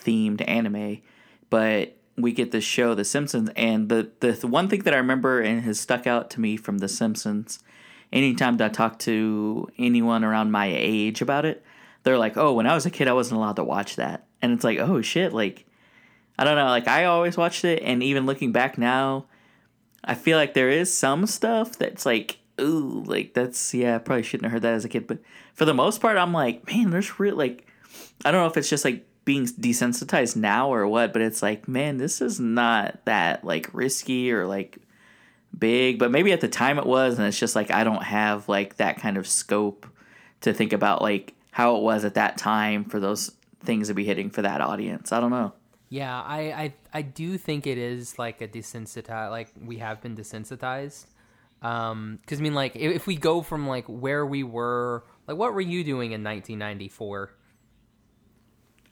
themed 0.00 0.42
anime, 0.48 1.00
but 1.50 1.96
we 2.16 2.32
get 2.32 2.50
this 2.52 2.64
show 2.64 2.94
The 2.94 3.04
Simpsons 3.04 3.50
and 3.56 3.88
the 3.88 4.10
the, 4.20 4.32
the 4.32 4.46
one 4.46 4.68
thing 4.68 4.82
that 4.84 4.94
I 4.94 4.98
remember 4.98 5.40
and 5.40 5.62
has 5.62 5.80
stuck 5.80 6.06
out 6.06 6.30
to 6.30 6.40
me 6.40 6.56
from 6.56 6.78
The 6.78 6.88
Simpsons 6.88 7.58
anytime 8.12 8.56
that 8.58 8.70
I 8.70 8.72
talk 8.72 8.98
to 9.00 9.68
anyone 9.78 10.24
around 10.24 10.50
my 10.50 10.66
age 10.74 11.20
about 11.20 11.44
it, 11.44 11.62
they're 12.02 12.18
like, 12.18 12.36
"Oh, 12.36 12.52
when 12.54 12.66
I 12.66 12.74
was 12.74 12.86
a 12.86 12.90
kid 12.90 13.08
I 13.08 13.12
wasn't 13.12 13.38
allowed 13.38 13.56
to 13.56 13.64
watch 13.64 13.96
that." 13.96 14.26
And 14.40 14.52
it's 14.52 14.64
like, 14.64 14.78
"Oh 14.78 15.02
shit, 15.02 15.32
like 15.32 15.66
I 16.38 16.44
don't 16.44 16.56
know, 16.56 16.66
like 16.66 16.86
I 16.86 17.06
always 17.06 17.36
watched 17.36 17.64
it 17.64 17.82
and 17.82 18.02
even 18.02 18.26
looking 18.26 18.52
back 18.52 18.78
now, 18.78 19.26
I 20.04 20.14
feel 20.14 20.38
like 20.38 20.54
there 20.54 20.70
is 20.70 20.96
some 20.96 21.26
stuff 21.26 21.76
that's 21.76 22.06
like, 22.06 22.38
ooh, 22.60 23.02
like 23.06 23.34
that's 23.34 23.74
yeah, 23.74 23.96
I 23.96 23.98
probably 23.98 24.22
shouldn't 24.22 24.44
have 24.44 24.52
heard 24.52 24.62
that 24.62 24.74
as 24.74 24.84
a 24.84 24.88
kid. 24.88 25.08
But 25.08 25.18
for 25.54 25.64
the 25.64 25.74
most 25.74 26.00
part, 26.00 26.16
I'm 26.16 26.32
like, 26.32 26.66
man, 26.66 26.90
there's 26.90 27.18
real 27.18 27.34
like, 27.34 27.66
I 28.24 28.30
don't 28.30 28.40
know 28.40 28.46
if 28.46 28.56
it's 28.56 28.70
just 28.70 28.84
like 28.84 29.04
being 29.24 29.46
desensitized 29.46 30.36
now 30.36 30.72
or 30.72 30.86
what, 30.86 31.12
but 31.12 31.22
it's 31.22 31.42
like, 31.42 31.66
man, 31.66 31.98
this 31.98 32.20
is 32.20 32.38
not 32.38 33.04
that 33.04 33.44
like 33.44 33.68
risky 33.72 34.30
or 34.30 34.46
like 34.46 34.78
big. 35.58 35.98
But 35.98 36.12
maybe 36.12 36.32
at 36.32 36.40
the 36.40 36.48
time 36.48 36.78
it 36.78 36.86
was, 36.86 37.18
and 37.18 37.26
it's 37.26 37.38
just 37.38 37.56
like 37.56 37.72
I 37.72 37.82
don't 37.82 38.04
have 38.04 38.48
like 38.48 38.76
that 38.76 38.98
kind 38.98 39.16
of 39.16 39.26
scope 39.26 39.88
to 40.42 40.54
think 40.54 40.72
about 40.72 41.02
like 41.02 41.34
how 41.50 41.76
it 41.76 41.82
was 41.82 42.04
at 42.04 42.14
that 42.14 42.36
time 42.38 42.84
for 42.84 43.00
those 43.00 43.32
things 43.64 43.88
to 43.88 43.94
be 43.94 44.04
hitting 44.04 44.30
for 44.30 44.42
that 44.42 44.60
audience. 44.60 45.12
I 45.12 45.20
don't 45.20 45.30
know. 45.30 45.52
Yeah, 45.90 46.20
I, 46.20 46.38
I 46.52 46.74
I 46.92 47.02
do 47.02 47.38
think 47.38 47.66
it 47.66 47.78
is 47.78 48.18
like 48.18 48.40
a 48.42 48.48
desensitized. 48.48 49.30
Like 49.30 49.48
we 49.64 49.78
have 49.78 50.00
been 50.02 50.14
desensitized. 50.16 51.06
Um, 51.62 52.18
because 52.22 52.38
I 52.38 52.42
mean, 52.42 52.54
like 52.54 52.76
if, 52.76 52.94
if 52.96 53.06
we 53.06 53.16
go 53.16 53.42
from 53.42 53.66
like 53.66 53.86
where 53.86 54.24
we 54.26 54.42
were, 54.44 55.04
like 55.26 55.36
what 55.38 55.54
were 55.54 55.60
you 55.62 55.82
doing 55.84 56.12
in 56.12 56.22
1994? 56.22 57.32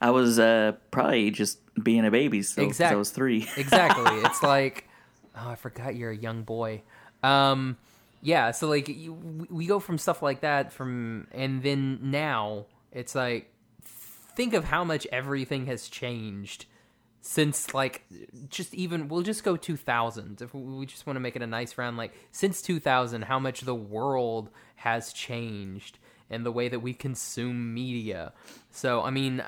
I 0.01 0.11
was 0.11 0.39
uh 0.39 0.73
probably 0.91 1.31
just 1.31 1.59
being 1.83 2.05
a 2.05 2.11
baby 2.11 2.43
still 2.43 2.65
'cause 2.65 2.73
Exact- 2.77 2.93
I 2.93 2.97
was 2.97 3.11
three. 3.11 3.47
Exactly. 3.57 4.19
it's 4.21 4.43
like, 4.43 4.89
oh, 5.37 5.49
I 5.51 5.55
forgot 5.55 5.97
you're 5.97 6.11
a 6.11 6.17
young 6.17 6.43
boy. 6.43 6.83
Um, 7.23 7.77
yeah. 8.23 8.51
So 8.51 8.69
like 8.69 8.89
we 9.49 9.67
go 9.67 9.79
from 9.79 9.99
stuff 9.99 10.23
like 10.23 10.41
that 10.41 10.73
from, 10.73 11.27
and 11.33 11.63
then 11.63 11.99
now 12.03 12.67
it's 12.93 13.15
like, 13.15 13.53
think 13.83 14.53
of 14.55 14.65
how 14.65 14.85
much 14.85 15.07
everything 15.11 15.67
has 15.67 15.89
changed 15.89 16.67
since 17.27 17.75
like 17.75 18.05
just 18.49 18.73
even 18.73 19.09
we'll 19.09 19.23
just 19.23 19.43
go 19.43 19.57
2000 19.57 20.41
if 20.41 20.55
we 20.55 20.87
just 20.87 21.07
want 21.07 21.17
to 21.17 21.21
make 21.21 21.35
it 21.35 21.43
a 21.43 21.47
nice 21.47 21.77
round 21.77 21.97
like 21.97 22.13
since 22.31 22.63
2000 22.63 23.23
how 23.23 23.39
much 23.39 23.63
the 23.63 23.75
world 23.75 24.49
has 24.77 25.13
changed 25.13 25.99
and 26.31 26.47
the 26.47 26.53
way 26.53 26.69
that 26.69 26.79
we 26.79 26.95
consume 26.95 27.75
media 27.75 28.33
so 28.71 29.03
i 29.03 29.11
mean 29.11 29.43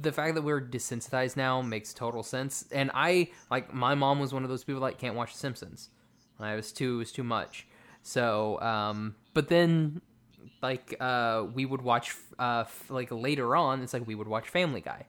the 0.00 0.10
fact 0.10 0.34
that 0.34 0.42
we're 0.42 0.60
desensitized 0.60 1.36
now 1.36 1.62
makes 1.62 1.94
total 1.94 2.24
sense 2.24 2.64
and 2.72 2.90
i 2.92 3.28
like 3.52 3.72
my 3.72 3.94
mom 3.94 4.18
was 4.18 4.34
one 4.34 4.42
of 4.42 4.50
those 4.50 4.64
people 4.64 4.82
like 4.82 4.98
can't 4.98 5.14
watch 5.14 5.32
the 5.32 5.38
simpsons 5.38 5.90
i 6.40 6.56
was 6.56 6.72
too 6.72 6.94
it 6.94 6.98
was 6.98 7.12
too 7.12 7.22
much 7.22 7.68
so 8.02 8.60
um 8.60 9.14
but 9.34 9.48
then 9.48 10.00
like 10.60 10.94
uh 11.00 11.44
we 11.54 11.64
would 11.64 11.82
watch 11.82 12.14
uh 12.38 12.64
f- 12.66 12.90
like 12.90 13.10
later 13.10 13.54
on 13.56 13.80
it's 13.82 13.92
like 13.92 14.06
we 14.06 14.14
would 14.14 14.28
watch 14.28 14.48
family 14.48 14.80
guy 14.80 15.06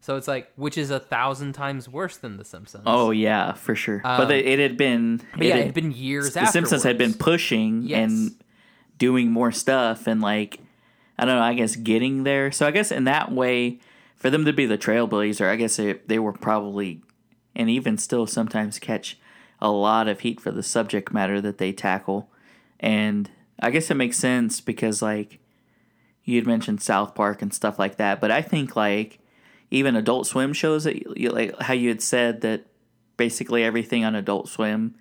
so 0.00 0.14
it's 0.14 0.28
like, 0.28 0.52
which 0.54 0.78
is 0.78 0.92
a 0.92 1.00
thousand 1.00 1.54
times 1.54 1.88
worse 1.88 2.16
than 2.16 2.36
The 2.36 2.44
Simpsons. 2.44 2.84
Oh 2.86 3.10
yeah, 3.10 3.54
for 3.54 3.74
sure. 3.74 4.00
Um, 4.04 4.18
but 4.18 4.30
it, 4.30 4.46
it 4.46 4.58
had 4.60 4.76
been. 4.76 5.20
but 5.36 5.44
yeah, 5.44 5.56
it 5.56 5.64
had 5.64 5.74
been 5.74 5.90
years. 5.90 6.32
The 6.32 6.46
Simpsons 6.46 6.84
had 6.84 6.96
been 6.96 7.12
pushing 7.14 7.82
Yes. 7.82 7.98
and 8.12 8.30
doing 8.98 9.32
more 9.32 9.50
stuff 9.50 10.06
and 10.06 10.20
like 10.20 10.60
I 11.18 11.24
don't 11.24 11.34
know. 11.34 11.42
I 11.42 11.54
guess 11.54 11.74
getting 11.74 12.22
there. 12.22 12.52
So 12.52 12.68
I 12.68 12.70
guess 12.70 12.92
in 12.92 13.02
that 13.04 13.32
way, 13.32 13.80
for 14.14 14.30
them 14.30 14.44
to 14.44 14.52
be 14.52 14.64
the 14.64 14.78
trailblazer, 14.78 15.48
I 15.50 15.56
guess 15.56 15.76
they, 15.76 15.94
they 16.06 16.20
were 16.20 16.32
probably 16.32 17.02
and 17.56 17.68
even 17.68 17.98
still 17.98 18.28
sometimes 18.28 18.78
catch 18.78 19.18
a 19.60 19.70
lot 19.70 20.08
of 20.08 20.20
heat 20.20 20.40
for 20.40 20.50
the 20.50 20.62
subject 20.62 21.12
matter 21.12 21.40
that 21.40 21.58
they 21.58 21.72
tackle. 21.72 22.30
And 22.80 23.30
I 23.60 23.70
guess 23.70 23.90
it 23.90 23.94
makes 23.94 24.18
sense 24.18 24.60
because 24.60 25.02
like 25.02 25.38
you 26.24 26.36
had 26.36 26.46
mentioned 26.46 26.82
South 26.82 27.14
Park 27.14 27.42
and 27.42 27.54
stuff 27.54 27.78
like 27.78 27.96
that, 27.96 28.20
but 28.20 28.30
I 28.30 28.42
think 28.42 28.76
like 28.76 29.18
even 29.70 29.96
Adult 29.96 30.26
Swim 30.26 30.52
shows 30.52 30.84
that 30.84 31.18
you, 31.18 31.30
like 31.30 31.60
how 31.60 31.74
you 31.74 31.88
had 31.88 32.02
said 32.02 32.42
that 32.42 32.66
basically 33.16 33.64
everything 33.64 34.04
on 34.04 34.14
Adult 34.14 34.48
Swim 34.48 34.94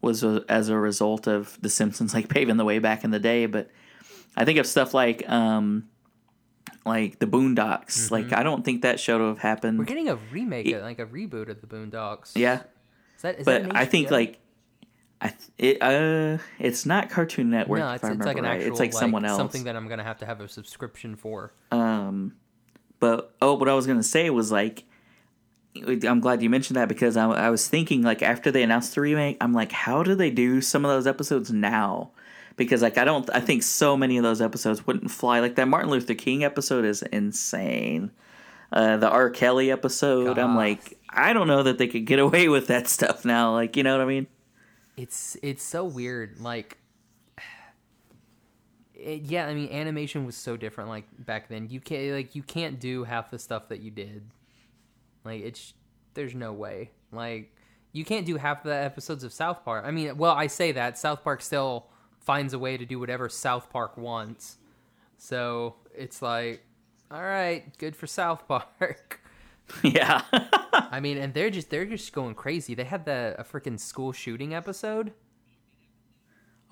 was 0.00 0.24
a, 0.24 0.44
as 0.48 0.68
a 0.68 0.78
result 0.78 1.26
of 1.26 1.58
The 1.60 1.68
Simpsons 1.68 2.14
like 2.14 2.28
paving 2.30 2.56
the 2.56 2.64
way 2.64 2.78
back 2.78 3.04
in 3.04 3.10
the 3.10 3.18
day. 3.18 3.46
But 3.46 3.70
I 4.36 4.44
think 4.44 4.58
of 4.58 4.66
stuff 4.66 4.94
like 4.94 5.28
um, 5.28 5.88
like 6.86 7.18
the 7.18 7.26
Boondocks. 7.26 8.10
Like 8.10 8.32
I 8.32 8.42
don't 8.42 8.64
think 8.64 8.82
that 8.82 9.00
show 9.00 9.18
would 9.18 9.28
have 9.28 9.38
happened. 9.38 9.78
We're 9.78 9.84
getting 9.84 10.08
a 10.08 10.16
remake, 10.30 10.74
like 10.80 10.98
a 10.98 11.06
reboot 11.06 11.48
of 11.48 11.60
the 11.60 11.66
Boondocks. 11.66 12.32
yeah, 12.36 12.62
Is 13.20 13.22
that, 13.22 13.38
is 13.40 13.44
but 13.44 13.76
I 13.76 13.84
think 13.84 14.10
like 14.10 14.38
I 15.20 15.28
th- 15.28 15.50
it 15.58 15.82
uh 15.82 16.38
it's 16.58 16.86
not 16.86 17.10
Cartoon 17.10 17.50
Network 17.50 17.80
no, 17.80 17.92
it's, 17.92 18.02
it's 18.02 18.24
like 18.24 18.38
an 18.38 18.44
right. 18.44 18.56
actual 18.56 18.70
it's 18.70 18.80
like 18.80 18.94
someone 18.94 19.26
else. 19.26 19.36
something 19.36 19.64
that 19.64 19.76
I'm 19.76 19.88
gonna 19.88 20.04
have 20.04 20.16
to 20.20 20.26
have 20.26 20.40
a 20.40 20.48
subscription 20.48 21.16
for. 21.16 21.52
Um, 21.70 22.36
but 22.98 23.34
oh, 23.42 23.54
what 23.54 23.68
I 23.68 23.74
was 23.74 23.86
gonna 23.86 24.02
say 24.02 24.30
was 24.30 24.50
like, 24.50 24.84
I'm 25.76 26.20
glad 26.20 26.42
you 26.42 26.48
mentioned 26.48 26.78
that 26.78 26.88
because 26.88 27.18
I, 27.18 27.28
I 27.28 27.50
was 27.50 27.68
thinking 27.68 28.00
like 28.00 28.22
after 28.22 28.50
they 28.50 28.62
announced 28.62 28.94
the 28.94 29.02
remake, 29.02 29.36
I'm 29.42 29.52
like, 29.52 29.72
how 29.72 30.02
do 30.02 30.14
they 30.14 30.30
do 30.30 30.62
some 30.62 30.86
of 30.86 30.90
those 30.90 31.06
episodes 31.06 31.52
now? 31.52 32.12
Because 32.56 32.80
like 32.80 32.96
I 32.96 33.04
don't, 33.04 33.28
I 33.34 33.40
think 33.40 33.62
so 33.64 33.98
many 33.98 34.16
of 34.16 34.22
those 34.22 34.40
episodes 34.40 34.86
wouldn't 34.86 35.10
fly. 35.10 35.40
Like 35.40 35.56
that 35.56 35.68
Martin 35.68 35.90
Luther 35.90 36.14
King 36.14 36.42
episode 36.42 36.86
is 36.86 37.02
insane. 37.02 38.12
Uh, 38.72 38.96
the 38.96 39.08
R. 39.08 39.30
Kelly 39.30 39.70
episode, 39.70 40.38
I'm 40.38 40.54
like, 40.54 40.96
I 41.08 41.32
don't 41.32 41.48
know 41.48 41.64
that 41.64 41.78
they 41.78 41.88
could 41.88 42.04
get 42.06 42.18
away 42.20 42.48
with 42.48 42.68
that 42.68 42.86
stuff 42.86 43.24
now. 43.24 43.52
Like, 43.52 43.76
you 43.76 43.82
know 43.82 43.96
what 43.96 44.02
I 44.02 44.06
mean? 44.06 44.26
It's 44.96 45.36
it's 45.42 45.62
so 45.62 45.84
weird. 45.84 46.40
Like, 46.40 46.78
it, 48.94 49.22
yeah, 49.22 49.46
I 49.46 49.54
mean, 49.54 49.72
animation 49.72 50.24
was 50.24 50.36
so 50.36 50.56
different. 50.56 50.88
Like 50.88 51.04
back 51.18 51.48
then, 51.48 51.68
you 51.68 51.80
can't 51.80 52.14
like 52.14 52.36
you 52.36 52.42
can't 52.42 52.78
do 52.78 53.04
half 53.04 53.30
the 53.30 53.38
stuff 53.38 53.68
that 53.68 53.80
you 53.80 53.90
did. 53.90 54.30
Like 55.24 55.42
it's 55.42 55.74
there's 56.14 56.34
no 56.34 56.52
way. 56.52 56.90
Like 57.10 57.52
you 57.92 58.04
can't 58.04 58.26
do 58.26 58.36
half 58.36 58.62
the 58.62 58.74
episodes 58.74 59.24
of 59.24 59.32
South 59.32 59.64
Park. 59.64 59.84
I 59.84 59.90
mean, 59.90 60.16
well, 60.16 60.32
I 60.32 60.46
say 60.46 60.72
that 60.72 60.98
South 60.98 61.24
Park 61.24 61.42
still 61.42 61.86
finds 62.20 62.52
a 62.52 62.58
way 62.58 62.76
to 62.76 62.84
do 62.84 62.98
whatever 62.98 63.28
South 63.28 63.70
Park 63.70 63.96
wants. 63.96 64.58
So 65.18 65.76
it's 65.94 66.22
like, 66.22 66.64
all 67.10 67.22
right, 67.22 67.76
good 67.78 67.96
for 67.96 68.06
South 68.06 68.46
Park. 68.46 69.20
yeah. 69.82 70.22
I 70.72 71.00
mean, 71.00 71.16
and 71.18 71.34
they're 71.34 71.50
just 71.50 71.70
they're 71.70 71.84
just 71.86 72.12
going 72.12 72.34
crazy. 72.34 72.74
They 72.74 72.84
had 72.84 73.04
the 73.04 73.34
a 73.38 73.44
freaking 73.44 73.78
school 73.78 74.12
shooting 74.12 74.54
episode. 74.54 75.12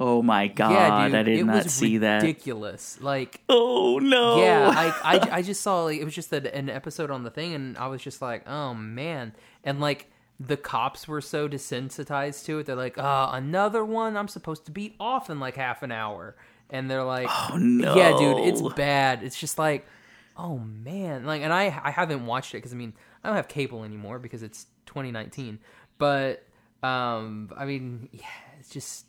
oh 0.00 0.22
my 0.22 0.46
god, 0.48 0.72
yeah, 0.72 1.06
dude, 1.06 1.14
I 1.14 1.22
did 1.24 1.38
it 1.40 1.44
not 1.44 1.64
was 1.64 1.74
see 1.74 1.98
that. 1.98 2.22
ridiculous. 2.22 2.98
Like, 3.00 3.40
Oh 3.48 3.98
no. 4.00 4.40
yeah, 4.40 4.72
I, 4.74 5.16
I 5.16 5.30
I 5.38 5.42
just 5.42 5.60
saw 5.60 5.84
like 5.84 5.98
it 6.00 6.04
was 6.04 6.14
just 6.14 6.32
a, 6.32 6.54
an 6.54 6.68
episode 6.70 7.10
on 7.10 7.24
the 7.24 7.30
thing, 7.30 7.54
and 7.54 7.76
I 7.78 7.88
was 7.88 8.02
just 8.02 8.22
like, 8.22 8.48
oh 8.48 8.74
man, 8.74 9.32
and 9.64 9.80
like 9.80 10.10
the 10.40 10.56
cops 10.56 11.08
were 11.08 11.20
so 11.20 11.48
desensitized 11.48 12.44
to 12.44 12.60
it. 12.60 12.66
They're 12.66 12.76
like, 12.76 12.96
uh, 12.96 13.30
another 13.32 13.84
one. 13.84 14.16
I'm 14.16 14.28
supposed 14.28 14.64
to 14.66 14.70
be 14.70 14.94
off 15.00 15.30
in 15.30 15.40
like 15.40 15.56
half 15.56 15.82
an 15.82 15.90
hour, 15.90 16.36
and 16.70 16.88
they're 16.90 17.04
like, 17.04 17.28
oh 17.28 17.56
no. 17.56 17.94
yeah, 17.96 18.16
dude, 18.16 18.38
it's 18.46 18.62
bad. 18.74 19.22
It's 19.24 19.38
just 19.38 19.58
like, 19.58 19.84
oh 20.38 20.58
man, 20.58 21.26
like, 21.26 21.42
and 21.42 21.52
I 21.52 21.64
I 21.82 21.90
haven't 21.90 22.24
watched 22.24 22.54
it 22.54 22.58
because 22.58 22.72
I 22.72 22.76
mean 22.76 22.94
I 23.22 23.28
don't 23.28 23.36
have 23.36 23.48
cable 23.48 23.84
anymore 23.84 24.18
because 24.18 24.42
it's 24.42 24.66
2019. 24.86 25.58
But 25.98 26.44
um, 26.82 27.50
I 27.56 27.64
mean, 27.64 28.08
yeah, 28.12 28.26
it's 28.60 28.70
just 28.70 29.06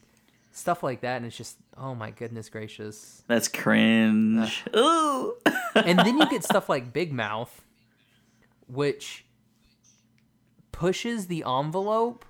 stuff 0.52 0.84
like 0.84 1.02
that, 1.02 1.18
and 1.18 1.26
it's 1.26 1.38
just 1.38 1.58
oh 1.78 1.96
my 1.96 2.12
goodness 2.12 2.50
gracious. 2.50 3.24
That's 3.28 3.48
cringe. 3.48 4.64
Ooh. 4.76 5.36
And 5.76 6.00
then 6.00 6.18
you 6.18 6.30
get 6.30 6.44
stuff 6.44 6.68
like 6.68 6.92
Big 6.92 7.14
Mouth, 7.14 7.62
which 8.68 9.26
pushes 10.72 11.28
the 11.28 11.44
envelope 11.46 12.26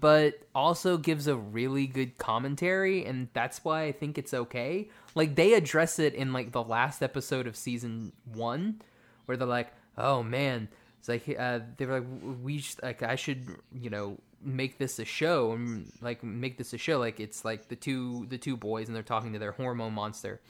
but 0.00 0.40
also 0.54 0.96
gives 0.96 1.26
a 1.26 1.36
really 1.36 1.86
good 1.86 2.16
commentary 2.18 3.04
and 3.04 3.28
that's 3.34 3.64
why 3.64 3.84
I 3.84 3.92
think 3.92 4.16
it's 4.16 4.32
okay. 4.32 4.88
Like 5.14 5.34
they 5.36 5.52
address 5.54 5.98
it 5.98 6.14
in 6.14 6.32
like 6.32 6.52
the 6.52 6.62
last 6.62 7.02
episode 7.02 7.46
of 7.46 7.56
season 7.56 8.12
1 8.32 8.80
where 9.26 9.36
they're 9.36 9.46
like, 9.46 9.72
"Oh 9.98 10.22
man, 10.22 10.68
it's 10.98 11.08
like 11.08 11.28
uh 11.38 11.60
they 11.76 11.86
were 11.86 12.00
like 12.00 12.08
we 12.42 12.60
sh- 12.60 12.76
like 12.82 13.02
I 13.02 13.16
should, 13.16 13.46
you 13.72 13.90
know, 13.90 14.18
make 14.42 14.78
this 14.78 14.98
a 14.98 15.04
show 15.04 15.52
and 15.52 15.92
like 16.00 16.24
make 16.24 16.56
this 16.56 16.72
a 16.72 16.78
show 16.78 16.98
like 16.98 17.20
it's 17.20 17.44
like 17.44 17.68
the 17.68 17.76
two 17.76 18.26
the 18.30 18.38
two 18.38 18.56
boys 18.56 18.86
and 18.86 18.96
they're 18.96 19.02
talking 19.02 19.34
to 19.34 19.38
their 19.38 19.52
hormone 19.52 19.92
monster." 19.92 20.40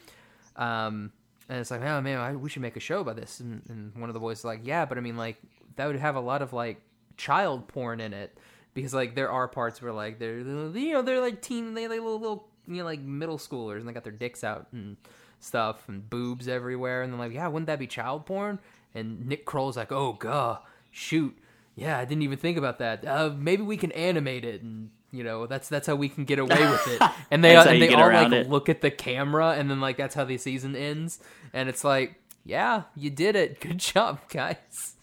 Um 0.57 1.13
and 1.49 1.59
it's 1.59 1.71
like, 1.73 1.83
"Oh 1.83 2.01
man, 2.01 2.19
I, 2.19 2.37
we 2.37 2.49
should 2.49 2.63
make 2.63 2.77
a 2.77 2.81
show 2.81 3.01
about 3.01 3.17
this." 3.17 3.41
And, 3.41 3.63
and 3.69 3.95
one 3.97 4.09
of 4.09 4.15
the 4.15 4.21
boys 4.21 4.39
is 4.41 4.45
like, 4.45 4.61
"Yeah, 4.63 4.85
but 4.85 4.99
I 4.99 5.01
mean 5.01 5.17
like 5.17 5.37
that 5.77 5.87
would 5.87 5.97
have 5.97 6.15
a 6.15 6.21
lot 6.21 6.43
of 6.43 6.53
like 6.53 6.81
child 7.17 7.67
porn 7.67 8.01
in 8.01 8.13
it." 8.13 8.39
Because 8.75 8.95
like 8.95 9.15
there 9.15 9.31
are 9.31 9.49
parts 9.49 9.81
where 9.83 9.93
like 9.93 10.19
they're 10.19 10.39
you 10.39 10.93
know 10.93 11.03
they're 11.03 11.21
like 11.21 11.41
teen 11.43 11.75
they 11.75 11.89
like 11.89 12.01
little, 12.01 12.21
little 12.21 12.49
you 12.67 12.77
know 12.77 12.85
like 12.85 13.01
middle 13.01 13.39
schoolers 13.39 13.79
and 13.79 13.89
they 13.89 13.93
got 13.93 14.05
their 14.05 14.13
dicks 14.13 14.45
out 14.45 14.67
and 14.73 14.97
stuff 15.41 15.89
and 15.89 16.09
boobs 16.11 16.49
everywhere 16.49 17.03
and 17.03 17.13
they're 17.13 17.21
like 17.21 17.33
yeah 17.33 17.47
wouldn't 17.49 17.67
that 17.67 17.79
be 17.79 17.87
child 17.87 18.27
porn? 18.27 18.59
And 18.95 19.27
Nick 19.27 19.45
Kroll's 19.45 19.77
like 19.77 19.93
oh 19.93 20.15
god 20.15 20.59
shoot. 20.91 21.37
Yeah 21.77 21.99
I 21.99 22.05
didn't 22.05 22.23
even 22.23 22.39
think 22.39 22.59
about 22.59 22.79
that. 22.79 23.07
Uh, 23.07 23.31
maybe 23.37 23.63
we 23.63 23.77
can 23.77 23.93
animate 23.93 24.45
it 24.45 24.63
and 24.63 24.91
you 25.13 25.25
know 25.25 25.47
that's 25.47 25.69
that's 25.69 25.87
how 25.87 25.97
we 25.97 26.09
can 26.09 26.25
get 26.25 26.39
away 26.39 26.71
with 26.71 26.87
it. 26.89 27.03
And 27.31 27.45
they 27.45 27.57
and 27.57 27.81
they 27.83 27.95
all 27.95 28.09
like 28.09 28.33
it. 28.33 28.49
look 28.49 28.69
at 28.69 28.81
the 28.81 28.91
camera 28.91 29.53
and 29.53 29.71
then 29.71 29.81
like 29.81 29.97
that's 29.97 30.15
how 30.15 30.25
the 30.25 30.37
season 30.39 30.77
ends. 30.77 31.21
And 31.53 31.69
it's 31.69 31.85
like 31.85 32.17
yeah 32.45 32.85
you 32.95 33.11
did 33.11 33.37
it. 33.37 33.61
Good 33.61 33.79
job 33.93 34.21
guys. 34.29 34.97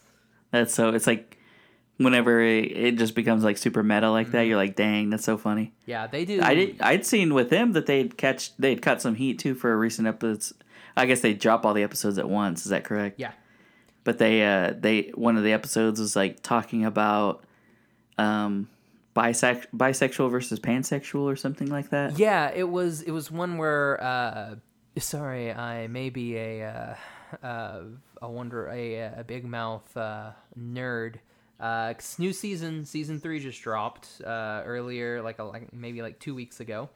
That's 0.50 0.74
so. 0.74 0.90
It's 0.90 1.06
like 1.06 1.37
whenever 1.98 2.40
it, 2.40 2.64
it 2.76 2.96
just 2.98 3.14
becomes 3.14 3.44
like 3.44 3.58
super 3.58 3.82
meta 3.82 4.10
like 4.10 4.28
Mm-hmm. 4.28 4.36
that, 4.36 4.42
you're 4.46 4.56
like, 4.56 4.74
dang, 4.76 5.10
that's 5.10 5.24
so 5.24 5.36
funny. 5.36 5.72
yeah 5.86 6.06
they 6.06 6.24
do 6.24 6.40
I 6.42 6.54
did. 6.54 6.80
I'd 6.80 7.04
seen 7.06 7.34
with 7.34 7.50
them 7.50 7.72
that 7.72 7.86
they'd 7.86 8.16
catch. 8.16 8.56
They'd 8.56 8.80
cut 8.82 9.02
some 9.02 9.14
heat 9.16 9.38
too 9.38 9.54
for 9.54 9.72
a 9.72 9.76
recent 9.76 10.08
episodes. 10.08 10.54
I 10.96 11.06
guess 11.06 11.20
they 11.20 11.34
drop 11.34 11.64
all 11.66 11.74
the 11.74 11.82
episodes 11.84 12.18
at 12.18 12.28
once. 12.28 12.64
Is 12.64 12.70
that 12.70 12.82
correct? 12.84 13.20
yeah 13.20 13.32
But 14.04 14.18
they, 14.18 14.44
uh, 14.44 14.72
they 14.78 15.12
one 15.14 15.36
of 15.36 15.44
the 15.44 15.52
episodes 15.52 16.00
was 16.00 16.16
like 16.16 16.42
talking 16.42 16.84
about, 16.84 17.44
um, 18.16 18.68
bisex 19.14 19.66
bisexual 19.76 20.30
versus 20.30 20.60
pansexual 20.60 21.22
or 21.22 21.34
something 21.36 21.68
like 21.68 21.90
that. 21.90 22.18
Yeah, 22.18 22.50
it 22.54 22.68
was 22.68 23.02
it 23.02 23.10
was 23.10 23.30
one 23.30 23.58
where 23.58 24.02
uh 24.02 24.54
sorry, 24.98 25.52
I 25.52 25.86
may 25.88 26.10
be 26.10 26.36
a 26.36 26.64
uh, 26.64 26.94
uh 27.46 27.80
I 28.22 28.26
wonder 28.26 28.68
a 28.68 28.94
a 29.18 29.24
big 29.26 29.44
mouth 29.44 29.96
uh 29.96 30.30
nerd. 30.58 31.16
Uh 31.60 31.94
new 32.18 32.32
season 32.32 32.84
season 32.84 33.18
3 33.18 33.40
just 33.40 33.60
dropped 33.62 34.20
uh 34.24 34.62
earlier 34.64 35.20
like 35.22 35.40
a, 35.40 35.44
like 35.44 35.72
maybe 35.72 36.02
like 36.02 36.20
2 36.20 36.34
weeks 36.34 36.60
ago 36.60 36.88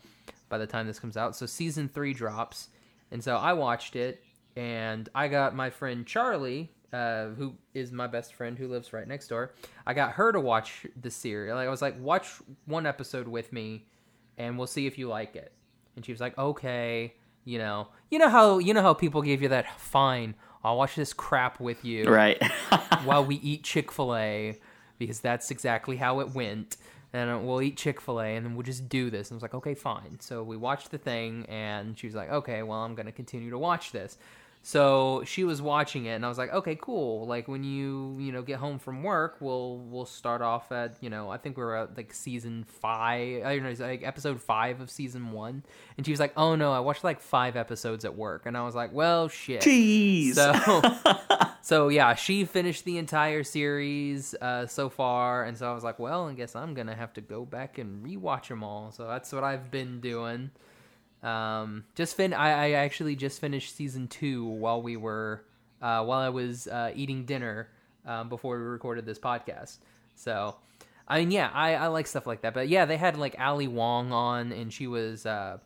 by 0.48 0.58
the 0.58 0.66
time 0.66 0.86
this 0.86 1.00
comes 1.00 1.16
out. 1.16 1.34
So 1.34 1.46
season 1.46 1.88
3 1.88 2.12
drops. 2.14 2.68
And 3.10 3.22
so 3.22 3.36
I 3.36 3.52
watched 3.54 3.96
it 3.96 4.22
and 4.56 5.08
I 5.14 5.28
got 5.28 5.54
my 5.54 5.70
friend 5.70 6.06
Charlie 6.06 6.70
uh, 6.92 7.28
who 7.28 7.54
is 7.74 7.90
my 7.90 8.06
best 8.06 8.34
friend 8.34 8.58
who 8.58 8.68
lives 8.68 8.92
right 8.92 9.08
next 9.08 9.28
door. 9.28 9.54
I 9.86 9.94
got 9.94 10.12
her 10.12 10.30
to 10.32 10.40
watch 10.40 10.86
the 11.00 11.10
series. 11.10 11.52
Like 11.52 11.66
I 11.66 11.70
was 11.70 11.82
like, 11.82 11.98
watch 12.00 12.28
one 12.66 12.86
episode 12.86 13.26
with 13.26 13.52
me, 13.52 13.86
and 14.36 14.58
we'll 14.58 14.66
see 14.66 14.86
if 14.86 14.98
you 14.98 15.08
like 15.08 15.34
it. 15.34 15.52
And 15.96 16.04
she 16.04 16.12
was 16.12 16.20
like, 16.20 16.36
okay, 16.36 17.14
you 17.44 17.58
know, 17.58 17.88
you 18.10 18.18
know 18.18 18.28
how 18.28 18.58
you 18.58 18.74
know 18.74 18.82
how 18.82 18.94
people 18.94 19.22
give 19.22 19.42
you 19.42 19.48
that 19.48 19.78
fine. 19.80 20.34
I'll 20.64 20.76
watch 20.76 20.94
this 20.94 21.12
crap 21.12 21.58
with 21.58 21.84
you 21.84 22.08
Right. 22.08 22.40
while 23.04 23.24
we 23.24 23.36
eat 23.36 23.64
Chick 23.64 23.90
Fil 23.90 24.14
A 24.14 24.58
because 24.98 25.20
that's 25.20 25.50
exactly 25.50 25.96
how 25.96 26.20
it 26.20 26.30
went. 26.34 26.76
And 27.12 27.46
we'll 27.46 27.60
eat 27.60 27.76
Chick 27.76 28.00
Fil 28.00 28.20
A, 28.20 28.24
and 28.36 28.46
then 28.46 28.54
we'll 28.54 28.62
just 28.62 28.88
do 28.88 29.10
this. 29.10 29.30
And 29.30 29.34
I 29.34 29.36
was 29.36 29.42
like, 29.42 29.54
okay, 29.54 29.74
fine. 29.74 30.18
So 30.20 30.42
we 30.42 30.56
watched 30.56 30.90
the 30.90 30.96
thing, 30.98 31.44
and 31.46 31.98
she 31.98 32.06
was 32.06 32.14
like, 32.14 32.30
okay, 32.30 32.62
well, 32.62 32.78
I'm 32.78 32.94
gonna 32.94 33.12
continue 33.12 33.50
to 33.50 33.58
watch 33.58 33.92
this. 33.92 34.16
So 34.64 35.24
she 35.26 35.42
was 35.42 35.60
watching 35.60 36.06
it, 36.06 36.12
and 36.12 36.24
I 36.24 36.28
was 36.28 36.38
like, 36.38 36.52
okay, 36.52 36.78
cool. 36.80 37.26
Like 37.26 37.48
when 37.48 37.64
you 37.64 38.16
you 38.20 38.30
know 38.30 38.42
get 38.42 38.60
home 38.60 38.78
from 38.78 39.02
work, 39.02 39.38
we'll 39.40 39.78
we'll 39.78 40.06
start 40.06 40.40
off 40.40 40.70
at 40.70 40.96
you 41.00 41.10
know 41.10 41.30
I 41.30 41.36
think 41.36 41.56
we 41.56 41.64
we're 41.64 41.74
at 41.74 41.96
like 41.96 42.14
season 42.14 42.64
five. 42.80 43.44
I 43.44 43.58
don't 43.58 43.64
know, 43.64 43.84
like 43.84 44.04
episode 44.04 44.40
five 44.40 44.80
of 44.80 44.88
season 44.88 45.32
one. 45.32 45.64
And 45.96 46.06
she 46.06 46.12
was 46.12 46.20
like, 46.20 46.32
oh 46.36 46.54
no, 46.54 46.72
I 46.72 46.78
watched 46.78 47.02
like 47.02 47.20
five 47.20 47.56
episodes 47.56 48.04
at 48.04 48.16
work, 48.16 48.46
and 48.46 48.56
I 48.56 48.62
was 48.62 48.76
like, 48.76 48.92
well, 48.92 49.26
shit. 49.26 49.62
Jeez. 49.62 50.34
So, 50.34 51.16
so 51.62 51.88
yeah, 51.88 52.14
she 52.14 52.44
finished 52.44 52.84
the 52.84 52.98
entire 52.98 53.42
series 53.42 54.32
uh, 54.40 54.68
so 54.68 54.88
far, 54.88 55.42
and 55.42 55.58
so 55.58 55.68
I 55.68 55.74
was 55.74 55.82
like, 55.82 55.98
well, 55.98 56.28
I 56.28 56.34
guess 56.34 56.54
I'm 56.54 56.74
gonna 56.74 56.94
have 56.94 57.12
to 57.14 57.20
go 57.20 57.44
back 57.44 57.78
and 57.78 58.04
rewatch 58.04 58.46
them 58.46 58.62
all. 58.62 58.92
So 58.92 59.08
that's 59.08 59.32
what 59.32 59.42
I've 59.42 59.72
been 59.72 60.00
doing. 60.00 60.52
Um, 61.22 61.84
just 61.94 62.16
fin. 62.16 62.32
I, 62.32 62.50
I 62.50 62.70
actually 62.72 63.16
just 63.16 63.40
finished 63.40 63.76
season 63.76 64.08
two 64.08 64.44
while 64.44 64.82
we 64.82 64.96
were 64.96 65.44
uh, 65.80 66.04
while 66.04 66.20
I 66.20 66.28
was 66.28 66.66
uh, 66.66 66.92
eating 66.94 67.24
dinner 67.24 67.68
um, 68.06 68.28
before 68.28 68.58
we 68.58 68.64
recorded 68.64 69.06
this 69.06 69.18
podcast. 69.18 69.78
So. 70.14 70.56
I 71.08 71.18
mean, 71.18 71.32
yeah, 71.32 71.50
I, 71.52 71.74
I 71.74 71.86
like 71.88 72.06
stuff 72.06 72.28
like 72.28 72.42
that. 72.42 72.54
But 72.54 72.68
yeah, 72.68 72.84
they 72.84 72.96
had 72.96 73.18
like 73.18 73.34
Ali 73.38 73.66
Wong 73.66 74.12
on, 74.12 74.52
and 74.52 74.72
she 74.72 74.86
was 74.86 75.26
uh, 75.26 75.58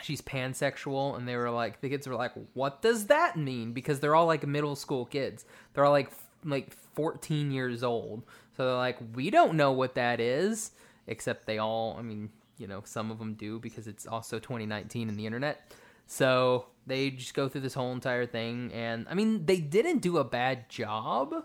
she's 0.00 0.22
pansexual 0.22 1.18
and 1.18 1.28
they 1.28 1.36
were 1.36 1.50
like 1.50 1.80
the 1.80 1.88
kids 1.88 2.06
were 2.06 2.14
like 2.14 2.32
what 2.54 2.80
does 2.80 3.06
that 3.06 3.36
mean 3.36 3.72
because 3.72 4.00
they're 4.00 4.14
all 4.14 4.26
like 4.26 4.46
middle 4.46 4.74
school 4.74 5.04
kids 5.04 5.44
they're 5.72 5.84
all 5.84 5.92
like 5.92 6.10
like 6.44 6.72
14 6.94 7.50
years 7.50 7.82
old. 7.82 8.22
So 8.56 8.64
they're 8.66 8.74
like, 8.74 8.98
we 9.14 9.30
don't 9.30 9.54
know 9.54 9.72
what 9.72 9.94
that 9.94 10.20
is, 10.20 10.72
except 11.06 11.46
they 11.46 11.58
all, 11.58 11.96
I 11.98 12.02
mean, 12.02 12.30
you 12.58 12.66
know, 12.66 12.82
some 12.84 13.10
of 13.10 13.18
them 13.18 13.34
do 13.34 13.58
because 13.58 13.86
it's 13.86 14.06
also 14.06 14.38
2019 14.38 15.08
and 15.08 15.18
the 15.18 15.26
internet. 15.26 15.72
So 16.06 16.66
they 16.86 17.10
just 17.10 17.34
go 17.34 17.48
through 17.48 17.62
this 17.62 17.74
whole 17.74 17.92
entire 17.92 18.26
thing. 18.26 18.70
And 18.72 19.06
I 19.08 19.14
mean, 19.14 19.46
they 19.46 19.58
didn't 19.58 19.98
do 19.98 20.18
a 20.18 20.24
bad 20.24 20.68
job 20.68 21.44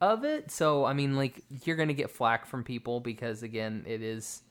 of 0.00 0.24
it. 0.24 0.50
So, 0.50 0.84
I 0.84 0.92
mean, 0.92 1.16
like, 1.16 1.42
you're 1.64 1.76
going 1.76 1.88
to 1.88 1.94
get 1.94 2.10
flack 2.10 2.46
from 2.46 2.64
people 2.64 3.00
because, 3.00 3.42
again, 3.42 3.84
it 3.86 4.02
is 4.02 4.42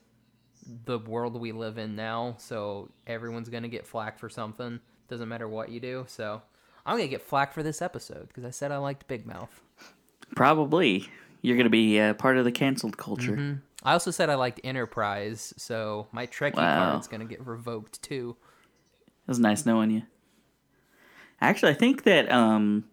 the 0.86 0.98
world 0.98 1.40
we 1.40 1.52
live 1.52 1.78
in 1.78 1.96
now. 1.96 2.36
So 2.40 2.90
everyone's 3.06 3.50
going 3.50 3.64
to 3.64 3.70
get 3.70 3.86
flack 3.86 4.18
for 4.18 4.30
something. 4.30 4.80
Doesn't 5.10 5.28
matter 5.28 5.48
what 5.48 5.70
you 5.70 5.80
do. 5.80 6.06
So 6.08 6.42
I'm 6.86 6.98
going 6.98 7.08
to 7.08 7.12
get 7.12 7.22
flack 7.22 7.54
for 7.54 7.64
this 7.64 7.82
episode 7.82 8.28
because 8.30 8.46
I 8.46 8.50
said 8.50 8.72
I 8.72 8.78
liked 8.78 9.08
Big 9.08 9.26
Mouth. 9.26 9.62
Probably. 10.36 11.10
You're 11.42 11.58
going 11.58 11.66
to 11.66 11.70
be 11.70 12.00
uh, 12.00 12.14
part 12.14 12.38
of 12.38 12.46
the 12.46 12.52
canceled 12.52 12.98
culture. 12.98 13.34
Mm-hmm. 13.34 13.60
I 13.84 13.94
also 13.94 14.12
said 14.12 14.30
I 14.30 14.36
liked 14.36 14.62
Enterprise, 14.64 15.54
so 15.58 16.08
my 16.12 16.26
Trekkie 16.28 16.56
Wow. 16.58 16.92
card's 16.92 17.08
gonna 17.08 17.26
get 17.26 17.46
revoked 17.46 18.02
too. 18.02 18.36
It 19.06 19.28
was 19.28 19.40
nice 19.40 19.66
knowing 19.66 19.92
you. 19.92 20.04
Actually, 21.42 21.72
I 21.72 21.76
think 21.76 22.04
that 22.04 22.32
um, 22.32 22.86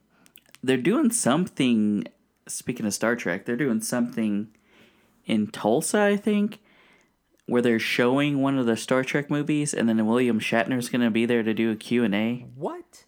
they're 0.62 0.76
doing 0.76 1.11
something. 1.11 2.05
Speaking 2.48 2.87
of 2.87 2.92
Star 2.94 3.14
Trek, 3.14 3.44
they're 3.44 3.57
doing 3.57 3.81
something 3.81 4.48
in 5.24 5.46
Tulsa, 5.48 6.00
I 6.00 6.16
think, 6.16 6.59
where 7.46 7.62
they're 7.62 7.79
showing 7.79 8.42
one 8.42 8.59
of 8.59 8.66
the 8.66 8.76
Star 8.76 9.05
Trek 9.05 9.31
movies, 9.31 9.72
and 9.72 9.88
then 9.88 10.05
William 10.05 10.40
Shatner's 10.40 10.88
going 10.88 11.03
to 11.03 11.11
be 11.11 11.26
there 11.26 11.44
to 11.44 11.55
do 11.55 11.70
a 11.70 11.76
Q 11.76 12.03
and 12.03 12.14
A. 12.14 12.46
What? 12.57 13.05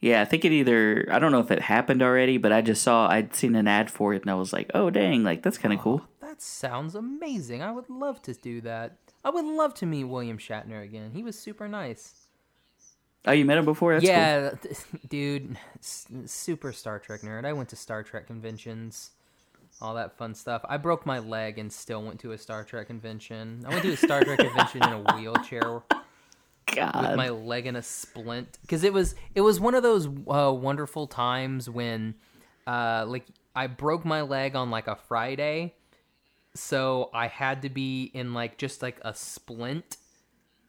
Yeah, 0.00 0.22
I 0.22 0.24
think 0.24 0.44
it 0.44 0.50
either. 0.52 1.06
I 1.12 1.18
don't 1.20 1.30
know 1.30 1.40
if 1.40 1.50
it 1.52 1.62
happened 1.62 2.02
already, 2.02 2.38
but 2.38 2.52
I 2.52 2.62
just 2.62 2.82
saw. 2.82 3.08
I'd 3.08 3.34
seen 3.36 3.54
an 3.54 3.68
ad 3.68 3.90
for 3.90 4.14
it, 4.14 4.22
and 4.22 4.30
I 4.30 4.34
was 4.34 4.52
like, 4.52 4.70
"Oh, 4.74 4.90
dang! 4.90 5.22
Like 5.22 5.42
that's 5.42 5.58
kind 5.58 5.74
of 5.74 5.80
cool." 5.80 6.02
That 6.40 6.44
sounds 6.46 6.94
amazing. 6.94 7.62
I 7.62 7.70
would 7.70 7.90
love 7.90 8.22
to 8.22 8.32
do 8.32 8.62
that. 8.62 8.96
I 9.22 9.28
would 9.28 9.44
love 9.44 9.74
to 9.74 9.86
meet 9.86 10.04
William 10.04 10.38
Shatner 10.38 10.82
again. 10.82 11.10
He 11.12 11.22
was 11.22 11.38
super 11.38 11.68
nice. 11.68 12.14
Oh, 13.26 13.32
you 13.32 13.44
met 13.44 13.58
him 13.58 13.66
before? 13.66 13.92
That's 13.92 14.06
cool. 14.06 14.14
yeah, 14.14 14.50
th- 14.62 14.76
dude, 15.10 15.58
super 15.82 16.72
Star 16.72 16.98
Trek 16.98 17.20
nerd. 17.20 17.44
I 17.44 17.52
went 17.52 17.68
to 17.68 17.76
Star 17.76 18.02
Trek 18.02 18.26
conventions, 18.26 19.10
all 19.82 19.94
that 19.96 20.16
fun 20.16 20.34
stuff. 20.34 20.62
I 20.66 20.78
broke 20.78 21.04
my 21.04 21.18
leg 21.18 21.58
and 21.58 21.70
still 21.70 22.02
went 22.02 22.18
to 22.20 22.32
a 22.32 22.38
Star 22.38 22.64
Trek 22.64 22.86
convention. 22.86 23.62
I 23.66 23.68
went 23.68 23.82
to 23.82 23.92
a 23.92 23.96
Star 23.98 24.24
Trek 24.24 24.38
convention 24.38 24.82
in 24.82 24.92
a 24.94 25.00
wheelchair 25.14 25.82
God. 26.74 27.08
with 27.08 27.16
my 27.16 27.28
leg 27.28 27.66
in 27.66 27.76
a 27.76 27.82
splint 27.82 28.58
because 28.62 28.82
it 28.82 28.94
was 28.94 29.14
it 29.34 29.42
was 29.42 29.60
one 29.60 29.74
of 29.74 29.82
those 29.82 30.06
uh, 30.06 30.50
wonderful 30.54 31.06
times 31.06 31.68
when 31.68 32.14
uh 32.66 33.04
like 33.06 33.26
I 33.54 33.66
broke 33.66 34.06
my 34.06 34.22
leg 34.22 34.56
on 34.56 34.70
like 34.70 34.86
a 34.86 34.96
Friday 34.96 35.74
so 36.54 37.10
I 37.14 37.28
had 37.28 37.62
to 37.62 37.68
be 37.68 38.10
in 38.14 38.34
like 38.34 38.58
just 38.58 38.82
like 38.82 38.98
a 39.02 39.14
splint 39.14 39.96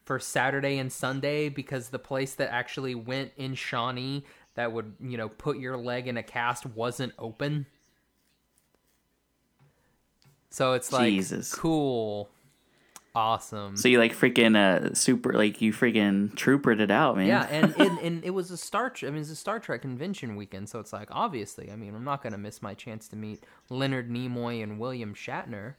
for 0.05 0.19
Saturday 0.19 0.77
and 0.77 0.91
Sunday 0.91 1.49
because 1.49 1.89
the 1.89 1.99
place 1.99 2.35
that 2.35 2.51
actually 2.51 2.95
went 2.95 3.31
in 3.37 3.55
Shawnee 3.55 4.25
that 4.55 4.71
would 4.71 4.93
you 4.99 5.17
know 5.17 5.29
put 5.29 5.57
your 5.57 5.77
leg 5.77 6.07
in 6.07 6.17
a 6.17 6.23
cast 6.23 6.65
wasn't 6.65 7.13
open 7.17 7.65
so 10.49 10.73
it's 10.73 10.91
like 10.91 11.11
Jesus. 11.11 11.53
cool 11.53 12.29
awesome 13.13 13.75
So 13.75 13.87
you 13.89 13.99
like 13.99 14.15
freaking 14.15 14.55
uh 14.55 14.93
super 14.93 15.33
like 15.33 15.61
you 15.61 15.73
freaking 15.73 16.33
troopered 16.35 16.79
it 16.79 16.91
out, 16.91 17.17
man. 17.17 17.27
Yeah, 17.27 17.47
and, 17.49 17.75
and 17.77 17.99
and 18.03 18.23
it 18.23 18.31
was 18.31 18.51
a 18.51 18.57
Star 18.57 18.89
Trek. 18.89 19.09
I 19.09 19.13
mean, 19.13 19.21
it's 19.21 19.31
a 19.31 19.35
Star 19.35 19.59
Trek 19.59 19.81
convention 19.81 20.35
weekend, 20.35 20.69
so 20.69 20.79
it's 20.79 20.93
like 20.93 21.09
obviously. 21.11 21.71
I 21.71 21.75
mean, 21.75 21.95
I'm 21.95 22.03
not 22.03 22.23
gonna 22.23 22.37
miss 22.37 22.61
my 22.61 22.73
chance 22.73 23.07
to 23.09 23.15
meet 23.15 23.43
Leonard 23.69 24.09
Nimoy 24.09 24.63
and 24.63 24.79
William 24.79 25.13
Shatner. 25.13 25.75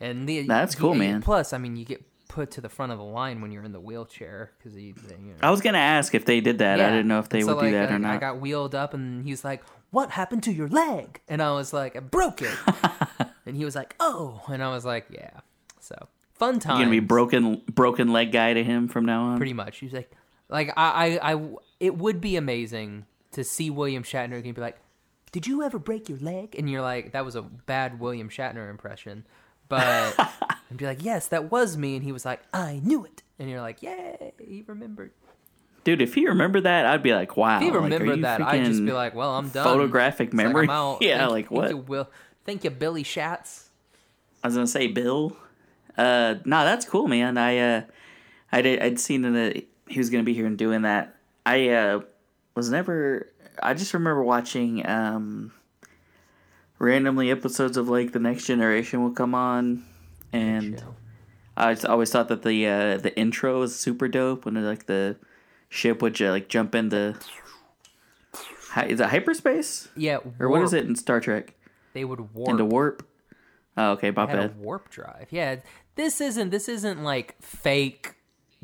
And 0.00 0.28
the 0.28 0.42
That's 0.42 0.74
cool, 0.74 0.92
yeah, 0.92 0.98
man. 0.98 1.22
Plus, 1.22 1.52
I 1.52 1.58
mean, 1.58 1.76
you 1.76 1.84
get 1.84 2.02
put 2.28 2.50
to 2.52 2.60
the 2.60 2.68
front 2.68 2.92
of 2.92 2.98
the 2.98 3.04
line 3.04 3.40
when 3.40 3.50
you're 3.50 3.64
in 3.64 3.72
the 3.72 3.80
wheelchair 3.80 4.50
because 4.58 4.76
you, 4.76 4.94
you 5.08 5.16
know. 5.18 5.34
I 5.42 5.50
was 5.50 5.60
gonna 5.60 5.78
ask 5.78 6.14
if 6.14 6.24
they 6.24 6.40
did 6.40 6.58
that. 6.58 6.80
I 6.80 6.90
didn't 6.90 7.08
know 7.08 7.18
if 7.18 7.28
they 7.28 7.40
And 7.40 7.48
would 7.48 7.58
so, 7.58 7.62
do 7.62 7.70
that 7.72 7.90
I, 7.90 7.94
or 7.94 7.98
not. 7.98 8.14
I 8.14 8.18
got 8.18 8.40
wheeled 8.40 8.74
up, 8.74 8.94
and 8.94 9.24
he's 9.24 9.44
like, 9.44 9.62
"What 9.90 10.10
happened 10.10 10.42
to 10.44 10.52
your 10.52 10.68
leg?" 10.68 11.20
And 11.28 11.42
I 11.42 11.52
was 11.52 11.72
like, 11.72 11.96
"I 11.96 12.00
broke 12.00 12.42
it." 12.42 12.56
and 13.46 13.56
he 13.56 13.64
was 13.64 13.74
like, 13.74 13.94
"Oh," 14.00 14.42
and 14.48 14.62
I 14.62 14.70
was 14.70 14.84
like, 14.84 15.06
"Yeah." 15.10 15.40
So 15.86 16.08
fun 16.34 16.58
time. 16.58 16.78
You're 16.78 16.86
gonna 16.86 17.00
be 17.00 17.06
broken 17.06 17.62
broken 17.72 18.12
leg 18.12 18.32
guy 18.32 18.54
to 18.54 18.64
him 18.64 18.88
from 18.88 19.04
now 19.04 19.22
on. 19.22 19.36
pretty 19.36 19.52
much. 19.52 19.78
He's 19.78 19.92
like, 19.92 20.10
like 20.48 20.72
I, 20.76 21.18
I, 21.20 21.34
I, 21.34 21.48
it 21.80 21.96
would 21.96 22.20
be 22.20 22.36
amazing 22.36 23.06
to 23.32 23.44
see 23.44 23.70
William 23.70 24.02
Shatner 24.02 24.42
and 24.42 24.54
be 24.54 24.60
like, 24.60 24.78
"Did 25.30 25.46
you 25.46 25.62
ever 25.62 25.78
break 25.78 26.08
your 26.08 26.18
leg?" 26.18 26.56
And 26.58 26.68
you're 26.68 26.82
like, 26.82 27.12
"That 27.12 27.24
was 27.24 27.36
a 27.36 27.42
bad 27.42 28.00
William 28.00 28.28
Shatner 28.28 28.68
impression," 28.68 29.26
but 29.68 30.14
and 30.70 30.78
be 30.78 30.86
like, 30.86 31.04
"Yes, 31.04 31.28
that 31.28 31.50
was 31.50 31.76
me," 31.76 31.94
and 31.94 32.04
he 32.04 32.12
was 32.12 32.24
like, 32.24 32.40
"I 32.52 32.80
knew 32.82 33.04
it," 33.04 33.22
and 33.38 33.48
you're 33.48 33.60
like, 33.60 33.82
"Yay, 33.82 34.32
he 34.38 34.64
remembered." 34.66 35.12
Dude, 35.84 36.02
if 36.02 36.14
he 36.14 36.26
remembered 36.26 36.64
that, 36.64 36.84
I'd 36.84 37.04
be 37.04 37.14
like, 37.14 37.36
wow. 37.36 37.58
If 37.58 37.62
he 37.62 37.70
remembered 37.70 38.16
you 38.16 38.22
that, 38.22 38.40
I'd 38.40 38.64
just 38.64 38.84
be 38.84 38.90
like, 38.90 39.14
"Well, 39.14 39.36
I'm 39.36 39.50
done." 39.50 39.62
photographic 39.62 40.30
like, 40.30 40.34
memory. 40.34 40.64
I'm 40.64 40.70
out. 40.70 40.98
yeah, 41.00 41.18
Thank- 41.18 41.30
like 41.30 41.48
thank 41.48 41.60
what? 41.60 41.70
You, 41.70 41.76
Will. 41.76 42.10
Thank 42.44 42.64
you, 42.64 42.70
Billy 42.70 43.04
Schatz. 43.04 43.70
I 44.42 44.48
was 44.48 44.54
gonna 44.56 44.66
say 44.66 44.88
Bill. 44.88 45.36
Uh, 45.96 46.36
no, 46.44 46.64
that's 46.64 46.84
cool, 46.84 47.06
man. 47.08 47.38
I 47.38 47.58
uh, 47.58 47.82
I 48.52 48.62
did. 48.62 48.80
I'd 48.82 49.00
seen 49.00 49.22
that 49.22 49.64
he 49.88 49.98
was 49.98 50.10
gonna 50.10 50.24
be 50.24 50.34
here 50.34 50.46
and 50.46 50.58
doing 50.58 50.82
that. 50.82 51.16
I 51.44 51.68
uh 51.70 52.00
was 52.54 52.70
never. 52.70 53.30
I 53.62 53.74
just 53.74 53.94
remember 53.94 54.22
watching 54.22 54.86
um 54.86 55.52
randomly 56.78 57.30
episodes 57.30 57.76
of 57.76 57.88
like 57.88 58.12
the 58.12 58.18
Next 58.18 58.46
Generation 58.46 59.02
will 59.02 59.12
come 59.12 59.34
on, 59.34 59.84
and. 60.32 60.82
I 61.58 61.74
always 61.88 62.10
thought 62.10 62.28
that 62.28 62.42
the 62.42 62.66
uh 62.66 62.98
the 62.98 63.16
intro 63.18 63.60
was 63.60 63.74
super 63.74 64.08
dope 64.08 64.44
when 64.44 64.62
like 64.62 64.84
the 64.84 65.16
ship 65.70 66.02
would 66.02 66.20
uh, 66.20 66.30
like 66.30 66.48
jump 66.50 66.74
into. 66.74 67.16
Hi- 68.72 68.84
Is 68.84 69.00
it 69.00 69.06
hyperspace 69.08 69.88
Yeah, 69.96 70.18
or 70.38 70.50
what 70.50 70.60
is 70.60 70.74
it 70.74 70.84
in 70.84 70.96
Star 70.96 71.18
Trek? 71.18 71.54
They 71.94 72.04
would 72.04 72.34
warp. 72.34 72.50
Into 72.50 72.66
warp. 72.66 73.08
Oh, 73.78 73.92
okay, 73.92 74.10
my 74.10 74.26
bad. 74.26 74.58
warp 74.58 74.90
drive. 74.90 75.28
Yeah, 75.30 75.56
this 75.96 76.20
isn't 76.20 76.50
this 76.50 76.68
isn't 76.68 77.02
like 77.02 77.40
fake 77.42 78.14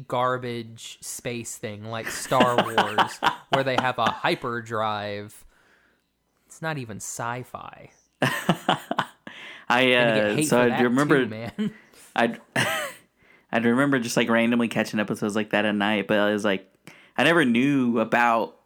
garbage 0.07 0.99
space 1.01 1.57
thing 1.57 1.85
like 1.85 2.09
Star 2.09 2.57
Wars 2.65 3.21
where 3.51 3.65
they 3.65 3.77
have 3.81 3.99
a 3.99 4.11
hyperdrive. 4.11 5.45
It's 6.47 6.63
not 6.63 6.79
even 6.79 6.99
sci-fi. 6.99 7.91
I 9.69 9.93
uh, 9.95 10.43
so 10.43 10.61
I 10.61 10.81
remember 10.83 11.25
too, 11.25 11.31
man. 11.31 11.75
I'd 12.17 12.41
I'd 13.53 13.65
remember 13.65 13.99
just 13.99 14.17
like 14.17 14.29
randomly 14.29 14.69
catching 14.69 15.01
episodes 15.01 15.35
like 15.35 15.51
that 15.51 15.65
at 15.65 15.75
night, 15.75 16.07
but 16.07 16.19
I 16.19 16.33
was 16.33 16.45
like 16.45 16.71
I 17.17 17.25
never 17.25 17.45
knew 17.45 17.99
about 17.99 18.57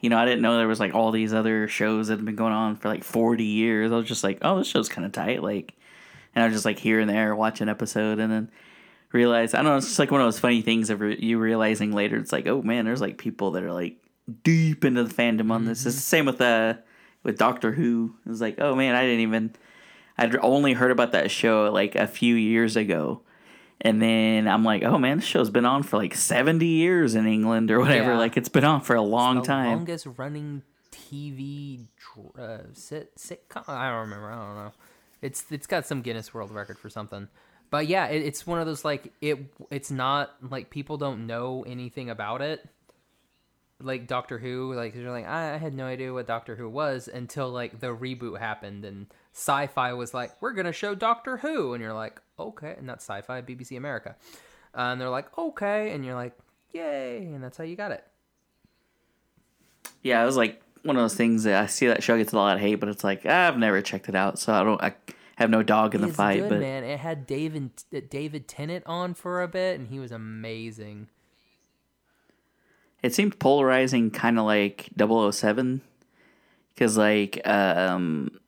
you 0.00 0.10
know, 0.10 0.18
I 0.18 0.24
didn't 0.24 0.42
know 0.42 0.56
there 0.56 0.68
was 0.68 0.80
like 0.80 0.94
all 0.94 1.10
these 1.10 1.32
other 1.32 1.68
shows 1.68 2.08
that 2.08 2.18
had 2.18 2.24
been 2.24 2.36
going 2.36 2.52
on 2.52 2.76
for 2.76 2.88
like 2.88 3.02
40 3.02 3.42
years. 3.44 3.90
I 3.90 3.96
was 3.96 4.06
just 4.06 4.22
like, 4.22 4.38
oh, 4.42 4.58
this 4.58 4.68
show's 4.68 4.88
kind 4.88 5.06
of 5.06 5.12
tight. 5.12 5.42
Like, 5.42 5.74
and 6.36 6.42
I 6.42 6.46
was 6.46 6.54
just 6.54 6.66
like 6.66 6.78
here 6.78 7.00
and 7.00 7.08
there 7.08 7.34
watch 7.34 7.62
an 7.62 7.70
episode 7.70 8.18
and 8.18 8.30
then 8.30 8.50
realize, 9.10 9.54
I 9.54 9.58
don't 9.58 9.66
know, 9.66 9.76
it's 9.78 9.86
just 9.86 9.98
like 9.98 10.10
one 10.10 10.20
of 10.20 10.26
those 10.26 10.38
funny 10.38 10.60
things 10.60 10.90
of 10.90 11.00
re- 11.00 11.18
you 11.18 11.38
realizing 11.38 11.92
later. 11.92 12.18
It's 12.18 12.30
like, 12.30 12.46
oh 12.46 12.60
man, 12.60 12.84
there's 12.84 13.00
like 13.00 13.16
people 13.16 13.52
that 13.52 13.62
are 13.62 13.72
like 13.72 13.96
deep 14.44 14.84
into 14.84 15.02
the 15.02 15.14
fandom 15.14 15.50
on 15.50 15.64
this. 15.64 15.86
It's 15.86 15.96
the 15.96 16.02
same 16.02 16.26
with, 16.26 16.40
uh, 16.42 16.74
with 17.22 17.38
Doctor 17.38 17.72
Who. 17.72 18.14
It 18.26 18.28
was 18.28 18.42
like, 18.42 18.60
oh 18.60 18.76
man, 18.76 18.94
I 18.94 19.04
didn't 19.04 19.20
even, 19.20 19.54
I'd 20.18 20.36
only 20.36 20.74
heard 20.74 20.90
about 20.90 21.12
that 21.12 21.30
show 21.30 21.70
like 21.72 21.94
a 21.94 22.06
few 22.06 22.34
years 22.34 22.76
ago. 22.76 23.22
And 23.80 24.02
then 24.02 24.46
I'm 24.46 24.62
like, 24.62 24.82
oh 24.82 24.98
man, 24.98 25.18
this 25.18 25.26
show's 25.26 25.48
been 25.48 25.64
on 25.64 25.84
for 25.84 25.96
like 25.96 26.14
70 26.14 26.66
years 26.66 27.14
in 27.14 27.26
England 27.26 27.70
or 27.70 27.80
whatever. 27.80 28.12
Yeah. 28.12 28.18
Like 28.18 28.36
it's 28.36 28.50
been 28.50 28.64
on 28.64 28.82
for 28.82 28.94
a 28.94 29.02
long 29.02 29.36
the 29.36 29.42
time. 29.42 29.76
longest 29.76 30.06
running 30.18 30.62
TV 30.92 31.86
uh, 32.38 32.58
sit 32.74 33.16
sitcom. 33.16 33.68
I 33.68 33.88
don't 33.90 34.00
remember. 34.00 34.30
I 34.30 34.34
don't 34.34 34.54
know. 34.56 34.72
It's 35.26 35.44
it's 35.50 35.66
got 35.66 35.86
some 35.86 36.02
Guinness 36.02 36.32
World 36.32 36.50
Record 36.50 36.78
for 36.78 36.88
something. 36.88 37.28
But 37.70 37.88
yeah, 37.88 38.06
it, 38.06 38.22
it's 38.22 38.46
one 38.46 38.60
of 38.60 38.66
those 38.66 38.84
like 38.84 39.12
it. 39.20 39.38
It's 39.70 39.90
not 39.90 40.34
like 40.40 40.70
people 40.70 40.96
don't 40.96 41.26
know 41.26 41.64
anything 41.66 42.10
about 42.10 42.42
it. 42.42 42.66
Like 43.80 44.06
Doctor 44.06 44.38
Who, 44.38 44.72
like 44.72 44.94
you're 44.94 45.10
like 45.10 45.26
I, 45.26 45.54
I 45.54 45.56
had 45.58 45.74
no 45.74 45.84
idea 45.84 46.12
what 46.12 46.26
Doctor 46.26 46.56
Who 46.56 46.68
was 46.68 47.08
until 47.08 47.50
like 47.50 47.80
the 47.80 47.88
reboot 47.88 48.38
happened 48.38 48.84
and 48.84 49.06
Sci-Fi 49.32 49.92
was 49.92 50.14
like 50.14 50.40
we're 50.40 50.52
gonna 50.52 50.72
show 50.72 50.94
Doctor 50.94 51.36
Who 51.38 51.74
and 51.74 51.82
you're 51.82 51.92
like 51.92 52.20
okay, 52.38 52.74
and 52.78 52.88
that's 52.88 53.04
Sci-Fi, 53.04 53.42
BBC 53.42 53.76
America, 53.76 54.16
uh, 54.74 54.92
and 54.92 55.00
they're 55.00 55.10
like 55.10 55.36
okay, 55.36 55.92
and 55.92 56.04
you're 56.04 56.14
like 56.14 56.32
yay, 56.72 57.18
and 57.18 57.42
that's 57.42 57.58
how 57.58 57.64
you 57.64 57.76
got 57.76 57.92
it. 57.92 58.04
Yeah, 60.02 60.22
it 60.22 60.26
was 60.26 60.36
like 60.36 60.62
one 60.86 60.96
of 60.96 61.02
those 61.02 61.14
things 61.14 61.44
that 61.44 61.62
I 61.62 61.66
see 61.66 61.86
that 61.88 62.02
show 62.02 62.16
gets 62.16 62.32
a 62.32 62.36
lot 62.36 62.54
of 62.56 62.60
hate, 62.60 62.76
but 62.76 62.88
it's 62.88 63.04
like 63.04 63.26
I've 63.26 63.58
never 63.58 63.82
checked 63.82 64.08
it 64.08 64.14
out, 64.14 64.38
so 64.38 64.52
I 64.52 64.64
don't. 64.64 64.82
I 64.82 64.94
have 65.36 65.50
no 65.50 65.62
dog 65.62 65.94
in 65.94 66.00
the 66.00 66.08
It's 66.08 66.16
fight. 66.16 66.40
good, 66.40 66.48
but 66.48 66.60
man. 66.60 66.82
It 66.84 66.98
had 67.00 67.26
David 67.26 67.70
David 68.10 68.48
Tennant 68.48 68.84
on 68.86 69.14
for 69.14 69.42
a 69.42 69.48
bit, 69.48 69.78
and 69.78 69.88
he 69.88 69.98
was 69.98 70.10
amazing. 70.12 71.08
it 73.02 73.14
seemed 73.14 73.38
polarizing, 73.38 74.10
kind 74.10 74.38
of 74.38 74.44
like 74.46 74.88
007. 74.98 75.82
because 76.74 76.96
like 76.96 77.46
um, 77.46 78.40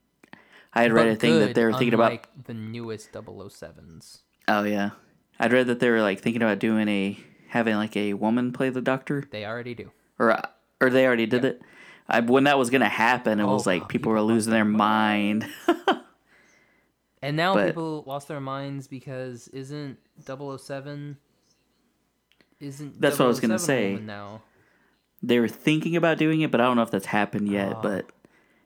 I 0.75 0.83
had 0.83 0.93
read 0.93 1.09
a 1.09 1.17
thing 1.17 1.39
that 1.41 1.55
they 1.55 1.65
were 1.65 1.73
thinking 1.73 1.95
about. 1.95 2.27
the 2.45 2.55
newest 2.55 3.13
007s. 3.13 4.19
Oh 4.49 4.65
yeah, 4.65 4.91
I'd 5.39 5.53
read 5.53 5.67
that 5.67 5.81
they 5.81 5.91
were 5.91 6.01
like 6.01 6.21
thinking 6.21 6.43
about 6.43 6.59
doing 6.59 6.89
a 6.89 7.19
having 7.49 7.77
like 7.77 7.97
a 7.97 8.15
woman 8.15 8.53
play 8.53 8.71
the 8.71 8.81
doctor, 8.83 9.25
They 9.31 9.45
already 9.45 9.75
do. 9.75 9.91
or 10.19 10.39
or 10.81 10.91
they 10.91 11.07
already 11.07 11.27
did 11.27 11.45
it. 11.45 11.63
I, 12.09 12.21
when 12.21 12.45
that 12.45 12.59
was 12.59 12.71
gonna 12.71 12.89
happen, 12.89 13.39
it 13.41 13.45
was 13.45 13.67
Oh, 13.67 13.71
like 13.71 13.83
people 13.83 13.89
people 13.89 14.13
were 14.13 14.23
losing 14.23 14.53
their 14.53 14.65
mind. 14.65 15.47
And 17.21 17.37
now 17.37 17.53
But- 17.55 17.67
people 17.69 18.05
lost 18.07 18.29
their 18.29 18.41
minds 18.41 18.87
because 18.87 19.49
isn't 19.49 19.99
007 20.25 21.17
isn't 22.61 23.01
That's 23.01 23.19
what 23.19 23.25
I 23.25 23.29
was 23.29 23.41
gonna 23.41 23.55
oh 23.55 23.59
say. 23.59 23.97
now. 24.01 24.43
they 25.23 25.41
were 25.41 25.49
thinking 25.49 25.97
about 25.97 26.19
doing 26.19 26.41
it, 26.43 26.51
but 26.53 26.61
I 26.61 26.65
don't 26.65 26.77
know 26.77 26.83
if 26.83 26.91
that's 26.93 27.07
happened 27.07 27.49
yet. 27.49 27.75
Oh. 27.77 27.81
But 27.83 28.07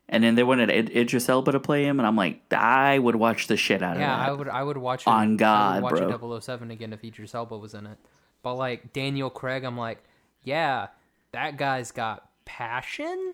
and 0.09 0.23
then 0.23 0.35
they 0.35 0.43
wanted 0.43 0.69
Id- 0.69 0.95
Idris 0.95 1.29
Elba 1.29 1.53
to 1.53 1.59
play 1.59 1.83
him, 1.85 1.99
and 1.99 2.05
I'm 2.05 2.15
like, 2.15 2.41
I 2.53 2.99
would 2.99 3.15
watch 3.15 3.47
the 3.47 3.57
shit 3.57 3.81
out 3.81 3.97
Yeah, 3.97 4.11
of 4.13 4.19
that. 4.19 4.23
Yeah, 4.25 4.27
I 4.27 4.31
would 4.33 4.47
I 4.49 4.63
would 4.63 4.77
watch 4.77 5.01
it, 5.03 5.07
On 5.07 5.15
I 5.15 5.27
would 5.27 5.37
God, 5.39 5.83
watch 5.83 5.95
bro. 6.19 6.35
a 6.35 6.41
007 6.41 6.69
again 6.71 6.93
if 6.93 7.03
Idris 7.03 7.33
Elba 7.33 7.57
was 7.57 7.73
in 7.73 7.87
it. 7.87 7.97
But 8.43 8.55
like 8.55 8.93
Daniel 8.93 9.29
Craig, 9.31 9.63
I'm 9.63 9.77
like, 9.77 10.03
yeah, 10.43 10.87
that 11.31 11.57
guy's 11.57 11.91
got 11.91 12.27
passion, 12.45 13.33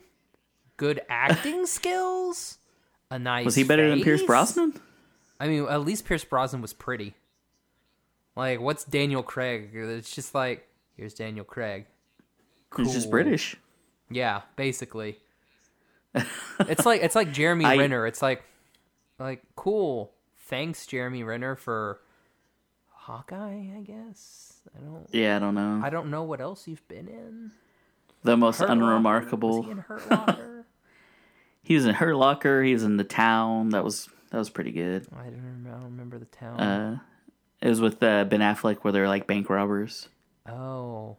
good 0.77 1.01
acting 1.09 1.65
skills, 1.65 2.57
a 3.11 3.19
nice. 3.19 3.45
was 3.45 3.55
he 3.55 3.63
better 3.63 3.89
than 3.89 4.01
Pierce. 4.01 4.23
Brosnan? 4.23 4.73
I 5.39 5.47
mean, 5.47 5.65
at 5.69 5.81
least 5.85 6.05
Pierce 6.05 6.23
Brosnan 6.23 6.61
was 6.61 6.73
pretty. 6.73 7.15
Like, 8.35 8.59
what's 8.59 8.83
Daniel 8.83 9.23
Craig? 9.23 9.71
It's 9.73 10.13
just 10.13 10.33
like, 10.35 10.67
here's 10.95 11.13
Daniel 11.13 11.45
Craig. 11.45 11.85
He's 12.77 12.93
just 12.93 13.09
British. 13.09 13.55
Yeah, 14.11 14.41
basically. 14.55 15.17
it's 16.59 16.85
like 16.85 17.01
it's 17.01 17.15
like 17.15 17.31
Jeremy 17.31 17.65
I- 17.65 17.77
Renner. 17.77 18.05
It's 18.07 18.21
like 18.21 18.43
like 19.19 19.43
cool. 19.55 20.11
Thanks, 20.47 20.85
Jeremy 20.87 21.23
Renner, 21.23 21.55
for 21.55 21.99
Hawkeye. 22.87 23.67
I 23.77 23.81
guess 23.85 24.61
I 24.75 24.81
don't. 24.83 25.07
Yeah, 25.11 25.35
I 25.35 25.39
don't 25.39 25.55
know. 25.55 25.81
I 25.83 25.89
don't 25.89 26.09
know 26.09 26.23
what 26.23 26.41
else 26.41 26.67
you've 26.67 26.87
been 26.87 27.07
in. 27.07 27.51
The 28.23 28.35
most 28.37 28.59
Hurt 28.59 28.69
Locker? 28.69 28.81
unremarkable. 28.81 29.63
Was 29.63 29.65
he 30.03 30.09
Locker? 30.15 30.65
He 31.61 31.75
was 31.75 31.85
in 31.85 31.93
Hurt 31.93 32.15
Locker. 32.15 32.63
He 32.63 32.73
was 32.73 32.83
in 32.83 32.97
The 32.97 33.03
Town. 33.03 33.69
That 33.69 33.83
was 33.83 34.09
that 34.31 34.37
was 34.39 34.49
pretty 34.49 34.71
good. 34.71 35.05
I 35.15 35.25
don't 35.25 35.35
remember. 35.35 35.69
I 35.69 35.73
don't 35.73 35.83
remember 35.83 36.17
the 36.17 36.25
town. 36.25 36.59
Uh, 36.59 36.99
it 37.61 37.67
was 37.69 37.79
with 37.79 38.01
uh, 38.01 38.23
Ben 38.25 38.39
Affleck, 38.39 38.77
where 38.77 38.91
they're 38.91 39.07
like 39.07 39.27
bank 39.27 39.49
robbers. 39.51 40.09
oh, 40.47 41.17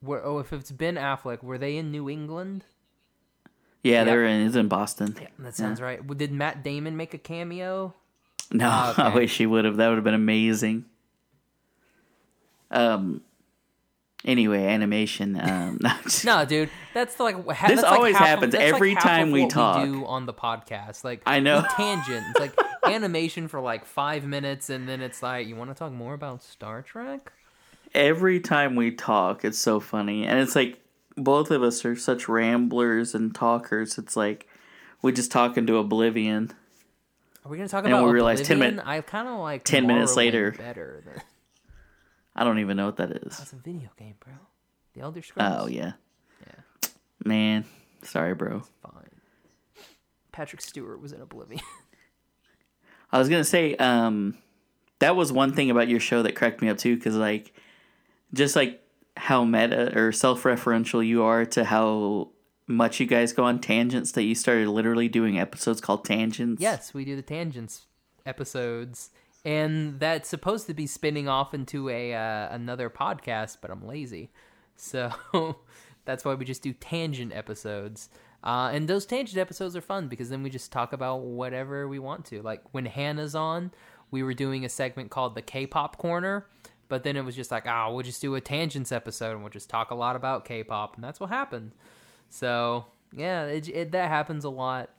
where? 0.00 0.24
Oh, 0.24 0.38
if 0.38 0.52
it's 0.52 0.70
Ben 0.70 0.94
Affleck, 0.94 1.42
were 1.42 1.58
they 1.58 1.76
in 1.76 1.90
New 1.90 2.08
England? 2.08 2.64
Yeah, 3.82 3.92
Yeah. 3.92 4.04
they 4.04 4.12
were 4.16 4.24
in. 4.24 4.46
It's 4.46 4.54
in 4.54 4.68
Boston. 4.68 5.16
Yeah, 5.20 5.28
that 5.40 5.56
sounds 5.56 5.80
right. 5.80 6.04
Well, 6.04 6.16
Did 6.16 6.30
Matt 6.30 6.62
Damon 6.62 6.96
make 6.96 7.12
a 7.14 7.18
cameo? 7.18 7.94
No, 8.52 8.68
Oh, 8.68 8.94
I 9.02 9.14
wish 9.14 9.36
he 9.38 9.46
would 9.46 9.64
have. 9.64 9.78
That 9.78 9.88
would 9.88 9.96
have 9.96 10.04
been 10.04 10.14
amazing. 10.14 10.84
Um. 12.70 13.22
Anyway, 14.24 14.64
animation. 14.64 15.38
Um, 15.40 15.78
no, 16.24 16.44
dude, 16.44 16.70
that's 16.94 17.18
like 17.18 17.34
ha- 17.34 17.66
This 17.68 17.80
that's 17.80 17.82
like 17.82 17.98
always 17.98 18.14
of- 18.14 18.20
happens 18.20 18.52
that's 18.52 18.72
every 18.72 18.94
half 18.94 19.02
time 19.02 19.30
we 19.32 19.48
talk. 19.48 19.84
do 19.84 20.04
on 20.06 20.26
the 20.26 20.32
podcast. 20.34 21.02
Like 21.02 21.22
I 21.26 21.40
know. 21.40 21.62
we 21.62 21.68
tangent. 21.84 22.24
It's 22.30 22.38
like 22.40 22.54
animation 22.86 23.48
for 23.48 23.60
like 23.60 23.84
five 23.84 24.24
minutes, 24.24 24.70
and 24.70 24.88
then 24.88 25.00
it's 25.00 25.22
like, 25.22 25.46
you 25.48 25.56
want 25.56 25.70
to 25.70 25.74
talk 25.74 25.92
more 25.92 26.14
about 26.14 26.42
Star 26.42 26.82
Trek? 26.82 27.32
every 27.94 28.40
time 28.40 28.74
we 28.74 28.90
talk, 28.90 29.44
it's 29.44 29.58
so 29.58 29.78
funny, 29.78 30.24
and 30.24 30.38
it's 30.38 30.56
like 30.56 30.78
both 31.16 31.50
of 31.50 31.62
us 31.62 31.84
are 31.84 31.94
such 31.94 32.26
ramblers 32.28 33.14
and 33.14 33.34
talkers. 33.34 33.98
It's 33.98 34.16
like 34.16 34.46
we 35.02 35.12
just 35.12 35.30
talk 35.32 35.58
into 35.58 35.76
oblivion. 35.76 36.52
Are 37.44 37.50
we 37.50 37.56
gonna 37.58 37.68
talk 37.68 37.84
And 37.84 37.92
about 37.92 38.06
we 38.06 38.12
realize 38.12 38.40
10 38.40 38.56
Oblivion? 38.56 38.76
min- 38.76 38.86
I 38.86 39.00
kind 39.00 39.26
of 39.28 39.40
like 39.40 39.64
10 39.64 39.86
minutes 39.86 40.16
later. 40.16 40.52
Better 40.52 41.02
than 41.04 41.22
I 42.34 42.44
don't 42.44 42.58
even 42.60 42.76
know 42.76 42.86
what 42.86 42.96
that 42.96 43.10
is. 43.10 43.36
that's 43.38 43.52
a 43.52 43.56
video 43.56 43.90
game, 43.98 44.14
bro. 44.20 44.32
The 44.94 45.00
Elder 45.00 45.22
Scrolls. 45.22 45.54
Oh 45.60 45.66
yeah, 45.68 45.92
Yeah. 46.46 46.88
man. 47.24 47.64
Sorry, 48.02 48.34
bro. 48.34 48.62
fine. 48.82 48.92
Patrick 50.32 50.60
Stewart 50.62 51.00
was 51.00 51.12
in 51.12 51.20
Oblivion. 51.20 51.60
I 53.12 53.18
was 53.18 53.28
gonna 53.28 53.44
say, 53.44 53.76
um, 53.76 54.36
that 55.00 55.14
was 55.16 55.30
one 55.32 55.52
thing 55.52 55.70
about 55.70 55.88
your 55.88 56.00
show 56.00 56.22
that 56.22 56.34
cracked 56.34 56.62
me 56.62 56.68
up 56.68 56.78
too, 56.78 56.96
because 56.96 57.14
like, 57.16 57.52
just 58.32 58.56
like 58.56 58.82
how 59.16 59.44
meta 59.44 59.92
or 59.98 60.10
self-referential 60.12 61.06
you 61.06 61.22
are 61.22 61.44
to 61.44 61.64
how 61.64 62.30
much 62.66 62.98
you 63.00 63.06
guys 63.06 63.32
go 63.34 63.44
on 63.44 63.60
tangents 63.60 64.12
that 64.12 64.22
you 64.22 64.34
started 64.34 64.68
literally 64.68 65.08
doing 65.08 65.38
episodes 65.38 65.80
called 65.82 66.04
tangents. 66.04 66.62
Yes, 66.62 66.94
we 66.94 67.04
do 67.04 67.14
the 67.14 67.20
tangents 67.22 67.86
episodes, 68.24 69.10
and 69.44 69.98
that's 69.98 70.28
supposed 70.28 70.66
to 70.68 70.74
be 70.74 70.86
spinning 70.86 71.28
off 71.28 71.54
into 71.54 71.88
a 71.88 72.14
uh, 72.14 72.48
another 72.54 72.88
podcast, 72.90 73.58
but 73.60 73.70
I'm 73.70 73.86
lazy, 73.86 74.30
so 74.76 75.10
that's 76.04 76.24
why 76.24 76.34
we 76.34 76.44
just 76.44 76.62
do 76.62 76.72
tangent 76.72 77.32
episodes. 77.34 78.08
Uh, 78.44 78.70
and 78.72 78.88
those 78.88 79.06
tangent 79.06 79.38
episodes 79.38 79.76
are 79.76 79.80
fun 79.80 80.08
because 80.08 80.28
then 80.28 80.42
we 80.42 80.50
just 80.50 80.72
talk 80.72 80.92
about 80.92 81.20
whatever 81.20 81.86
we 81.86 81.98
want 81.98 82.24
to. 82.24 82.42
Like 82.42 82.62
when 82.72 82.86
Hannah's 82.86 83.36
on, 83.36 83.70
we 84.10 84.22
were 84.22 84.34
doing 84.34 84.64
a 84.64 84.68
segment 84.68 85.10
called 85.10 85.36
the 85.36 85.42
K-pop 85.42 85.96
corner, 85.96 86.46
but 86.88 87.04
then 87.04 87.16
it 87.16 87.24
was 87.24 87.36
just 87.36 87.52
like, 87.52 87.66
ah, 87.66 87.90
we'll 87.90 88.02
just 88.02 88.20
do 88.20 88.34
a 88.34 88.40
tangents 88.40 88.90
episode 88.90 89.32
and 89.32 89.40
we'll 89.42 89.50
just 89.50 89.70
talk 89.70 89.92
a 89.92 89.94
lot 89.94 90.16
about 90.16 90.44
K-pop, 90.44 90.96
and 90.96 91.04
that's 91.04 91.20
what 91.20 91.30
happened. 91.30 91.72
So 92.28 92.86
yeah, 93.16 93.44
it, 93.44 93.68
it, 93.68 93.92
that 93.92 94.08
happens 94.08 94.44
a 94.44 94.50
lot. 94.50 94.90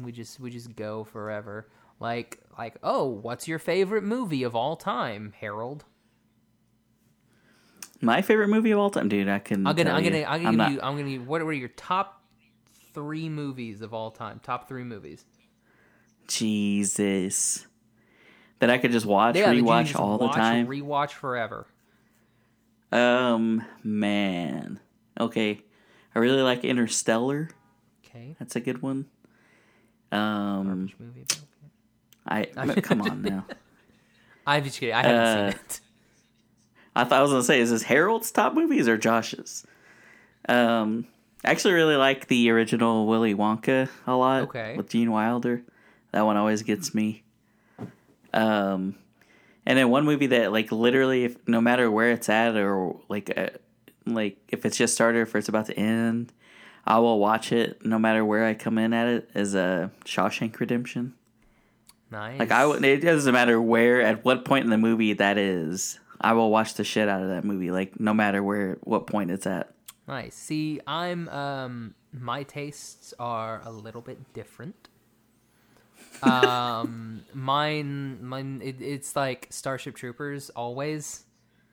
We 0.00 0.12
just 0.12 0.40
we 0.40 0.50
just 0.50 0.74
go 0.76 1.04
forever. 1.04 1.68
Like 2.00 2.40
like 2.58 2.76
oh, 2.82 3.04
what's 3.04 3.48
your 3.48 3.58
favorite 3.58 4.04
movie 4.04 4.42
of 4.42 4.54
all 4.54 4.76
time, 4.76 5.32
Harold? 5.40 5.84
My 8.02 8.20
favorite 8.22 8.48
movie 8.48 8.70
of 8.72 8.78
all 8.78 8.90
time, 8.90 9.08
dude. 9.08 9.28
I 9.28 9.38
can. 9.38 9.66
I'm 9.66 9.74
gonna 9.74 9.90
I'm 9.92 10.04
gonna 10.04 10.18
you. 10.18 10.24
I'm 10.24 10.42
gonna 10.42 10.48
I'm 10.48 10.56
not- 10.56 10.72
you 10.72 10.80
I'm 10.82 10.96
gonna 10.96 11.10
give, 11.10 11.26
what 11.26 11.40
are 11.40 11.52
your 11.52 11.68
top 11.70 12.22
three 12.92 13.28
movies 13.28 13.80
of 13.80 13.94
all 13.94 14.10
time? 14.10 14.40
Top 14.42 14.68
three 14.68 14.84
movies. 14.84 15.24
Jesus. 16.28 17.66
That 18.58 18.70
I 18.70 18.78
could 18.78 18.90
just 18.90 19.04
watch, 19.06 19.36
Yeah, 19.36 19.50
you 19.50 19.62
rewatch 19.64 19.86
just 19.88 19.96
all 19.96 20.16
the 20.16 20.24
watch, 20.26 20.36
time. 20.36 20.66
Rewatch 20.66 21.10
forever. 21.10 21.66
um, 22.90 23.62
man. 23.84 24.80
Okay, 25.20 25.60
I 26.14 26.18
really 26.18 26.40
like 26.42 26.64
Interstellar. 26.64 27.50
Okay. 28.04 28.34
That's 28.38 28.56
a 28.56 28.60
good 28.60 28.80
one. 28.80 29.06
Um, 30.10 30.88
movie? 30.98 31.26
I 32.26 32.44
come 32.82 33.02
on 33.02 33.22
now. 33.22 33.46
I'm 34.46 34.64
just 34.64 34.78
kidding. 34.78 34.94
I 34.94 35.02
haven't 35.02 35.20
Uh, 35.20 35.50
seen 35.52 35.60
it. 35.60 35.80
I 36.94 37.04
thought 37.04 37.18
I 37.18 37.22
was 37.22 37.30
gonna 37.30 37.42
say, 37.42 37.60
is 37.60 37.70
this 37.70 37.82
Harold's 37.82 38.30
top 38.30 38.54
movies 38.54 38.88
or 38.88 38.96
Josh's? 38.96 39.66
Um, 40.48 41.06
I 41.44 41.50
actually 41.50 41.74
really 41.74 41.96
like 41.96 42.28
the 42.28 42.50
original 42.50 43.06
Willy 43.06 43.34
Wonka 43.34 43.88
a 44.06 44.14
lot. 44.16 44.42
Okay. 44.44 44.76
With 44.76 44.88
Gene 44.88 45.10
Wilder, 45.10 45.62
that 46.12 46.22
one 46.22 46.36
always 46.36 46.62
gets 46.62 46.94
me. 46.94 47.22
Um, 48.32 48.96
and 49.64 49.78
then 49.78 49.90
one 49.90 50.04
movie 50.04 50.28
that 50.28 50.52
like 50.52 50.72
literally, 50.72 51.24
if 51.24 51.36
no 51.48 51.60
matter 51.60 51.90
where 51.90 52.10
it's 52.12 52.28
at 52.28 52.56
or 52.56 53.00
like, 53.08 53.36
uh, 53.36 53.50
like 54.06 54.38
if 54.48 54.64
it's 54.64 54.76
just 54.76 54.94
started, 54.94 55.18
or 55.18 55.22
if 55.22 55.34
it's 55.34 55.48
about 55.48 55.66
to 55.66 55.78
end, 55.78 56.32
I 56.86 56.98
will 57.00 57.18
watch 57.18 57.52
it 57.52 57.84
no 57.84 57.98
matter 57.98 58.24
where 58.24 58.44
I 58.46 58.54
come 58.54 58.78
in 58.78 58.92
at 58.92 59.08
it. 59.08 59.30
Is 59.34 59.54
a 59.54 59.60
uh, 59.60 59.88
Shawshank 60.04 60.58
Redemption. 60.60 61.14
Nice. 62.10 62.38
Like 62.38 62.50
I 62.50 62.66
would, 62.66 62.84
it 62.84 62.98
doesn't 62.98 63.32
matter 63.32 63.60
where, 63.60 64.00
at 64.00 64.24
what 64.24 64.44
point 64.44 64.64
in 64.64 64.70
the 64.70 64.78
movie 64.78 65.12
that 65.14 65.38
is. 65.38 65.98
I 66.20 66.32
will 66.32 66.50
watch 66.50 66.74
the 66.74 66.84
shit 66.84 67.08
out 67.08 67.22
of 67.22 67.28
that 67.28 67.44
movie, 67.44 67.70
like 67.70 68.00
no 68.00 68.14
matter 68.14 68.42
where, 68.42 68.78
what 68.82 69.06
point 69.06 69.30
it's 69.30 69.46
at. 69.46 69.72
Nice. 70.08 70.34
See, 70.34 70.80
I'm 70.86 71.28
um 71.28 71.94
my 72.12 72.44
tastes 72.44 73.12
are 73.18 73.60
a 73.64 73.70
little 73.70 74.00
bit 74.00 74.32
different. 74.32 74.88
Um 76.22 77.24
mine 77.34 78.24
mine 78.24 78.62
it, 78.64 78.80
it's 78.80 79.16
like 79.16 79.48
Starship 79.50 79.96
Troopers 79.96 80.50
always. 80.50 81.25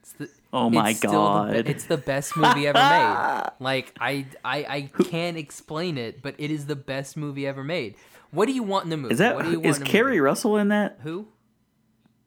It's 0.04 0.12
the, 0.12 0.28
Oh 0.52 0.68
my 0.68 0.90
it's 0.90 0.98
still 0.98 1.12
the 1.12 1.16
God. 1.16 1.54
it's 1.66 1.84
the 1.86 1.96
best 1.96 2.36
movie 2.36 2.66
ever 2.66 2.78
made. 2.78 3.50
Like 3.58 3.94
I 3.98 4.26
I 4.44 4.58
I 4.68 5.02
can't 5.04 5.38
explain 5.38 5.96
it, 5.96 6.20
but 6.22 6.34
it 6.36 6.50
is 6.50 6.66
the 6.66 6.76
best 6.76 7.16
movie 7.16 7.46
ever 7.46 7.64
made. 7.64 7.94
What 8.30 8.46
do 8.46 8.52
you 8.52 8.62
want 8.62 8.84
in 8.84 8.90
the 8.90 8.96
movie? 8.98 9.12
Is 9.12 9.18
that 9.18 9.34
what 9.36 9.46
do 9.46 9.50
you 9.52 9.60
want 9.60 9.78
in 9.78 9.84
Keri 9.86 10.10
movie? 10.12 10.20
Russell 10.20 10.56
in 10.58 10.68
that? 10.68 10.98
Who? 11.02 11.28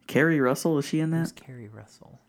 Keri 0.08 0.40
Russell 0.40 0.78
is 0.80 0.86
she 0.86 1.00
in 1.00 1.12
Who's 1.12 1.32
that? 1.32 1.44
Keri 1.46 1.68
Russell? 1.68 2.20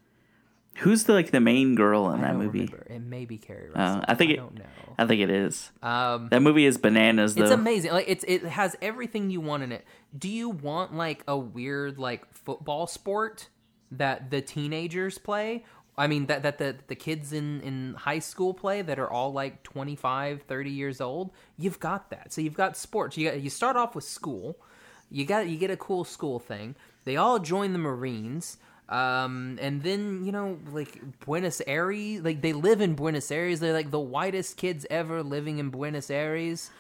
Who's 0.79 1.05
the 1.05 1.13
like 1.13 1.31
the 1.31 1.41
main 1.41 1.75
girl 1.75 2.11
in 2.11 2.21
I 2.21 2.29
that 2.29 2.37
movie? 2.37 2.61
remember. 2.67 2.87
It 2.91 3.01
may 3.01 3.25
be 3.25 3.39
Keri 3.39 3.71
Russell. 3.71 4.05
I 4.07 4.15
think 4.15 4.31
I 4.31 4.35
it- 4.35 4.37
don't 4.37 4.55
know. 4.59 4.65
I 5.01 5.07
think 5.07 5.21
it 5.23 5.31
is. 5.31 5.71
Um, 5.83 6.29
That 6.31 6.43
movie 6.43 6.67
is 6.67 6.77
bananas 6.77 7.37
though. 7.37 7.45
It's 7.45 7.53
amazing. 7.53 7.93
Like 7.93 8.07
it's 8.09 8.25
it 8.27 8.43
has 8.45 8.77
everything 8.83 9.31
you 9.31 9.41
want 9.41 9.63
in 9.63 9.71
it. 9.73 9.85
Do 10.17 10.29
you 10.29 10.51
want 10.51 10.95
like 10.95 11.23
a 11.29 11.39
weird 11.39 11.99
like 11.99 12.27
football 12.35 12.87
sport 12.89 13.49
that 13.91 14.31
the 14.31 14.41
teenagers 14.41 15.19
play? 15.19 15.65
I 15.99 16.07
mean 16.07 16.27
that 16.27 16.45
that 16.45 16.59
the 16.59 16.77
the 16.87 16.95
kids 16.95 17.33
in 17.33 17.61
in 17.63 17.95
high 17.95 18.21
school 18.21 18.55
play 18.55 18.83
that 18.83 19.01
are 19.01 19.11
all 19.11 19.33
like 19.33 19.65
25, 19.65 20.43
30 20.43 20.71
years 20.71 21.01
old. 21.01 21.33
You've 21.57 21.81
got 21.81 22.11
that. 22.11 22.33
So 22.33 22.41
you've 22.41 22.55
got 22.55 22.77
sports. 22.77 23.17
You 23.17 23.31
got, 23.31 23.41
you 23.41 23.51
start 23.51 23.77
off 23.77 23.97
with 23.97 24.05
school. 24.05 24.57
You 25.11 25.25
got 25.25 25.49
you 25.49 25.59
get 25.59 25.73
a 25.73 25.77
cool 25.77 26.05
school 26.05 26.39
thing. 26.39 26.77
They 27.05 27.17
all 27.17 27.41
join 27.41 27.73
the 27.73 27.81
Marines. 27.81 28.59
Um, 28.89 29.59
and 29.61 29.83
then 29.83 30.25
you 30.25 30.31
know, 30.31 30.59
like 30.71 31.01
Buenos 31.21 31.61
Aires, 31.67 32.21
like 32.23 32.43
they 32.43 32.53
live 32.53 32.81
in 32.81 32.95
Buenos 32.95 33.31
Aires. 33.33 33.59
They're 33.59 33.73
like 33.73 33.91
the 33.91 34.01
whitest 34.01 34.57
kids 34.57 34.87
ever 34.89 35.25
living 35.25 35.59
in 35.59 35.71
Buenos 35.71 36.11
Aires. 36.11 36.71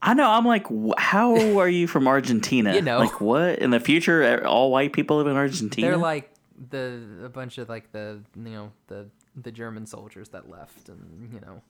I 0.00 0.14
know. 0.14 0.30
I'm 0.30 0.46
like, 0.46 0.66
how 0.98 1.34
are 1.58 1.68
you 1.68 1.86
from 1.86 2.06
Argentina? 2.06 2.74
You 2.74 2.82
know. 2.82 2.98
like 2.98 3.20
what 3.20 3.58
in 3.58 3.70
the 3.70 3.80
future? 3.80 4.46
All 4.46 4.70
white 4.70 4.92
people 4.92 5.18
live 5.18 5.26
in 5.26 5.36
Argentina. 5.36 5.88
They're 5.88 5.96
like 5.96 6.32
the 6.70 7.02
a 7.24 7.28
bunch 7.28 7.58
of 7.58 7.68
like 7.68 7.92
the 7.92 8.20
you 8.36 8.50
know 8.50 8.72
the 8.88 9.08
the 9.36 9.52
German 9.52 9.86
soldiers 9.86 10.30
that 10.30 10.48
left, 10.48 10.88
and 10.88 11.32
you 11.32 11.40
know. 11.40 11.62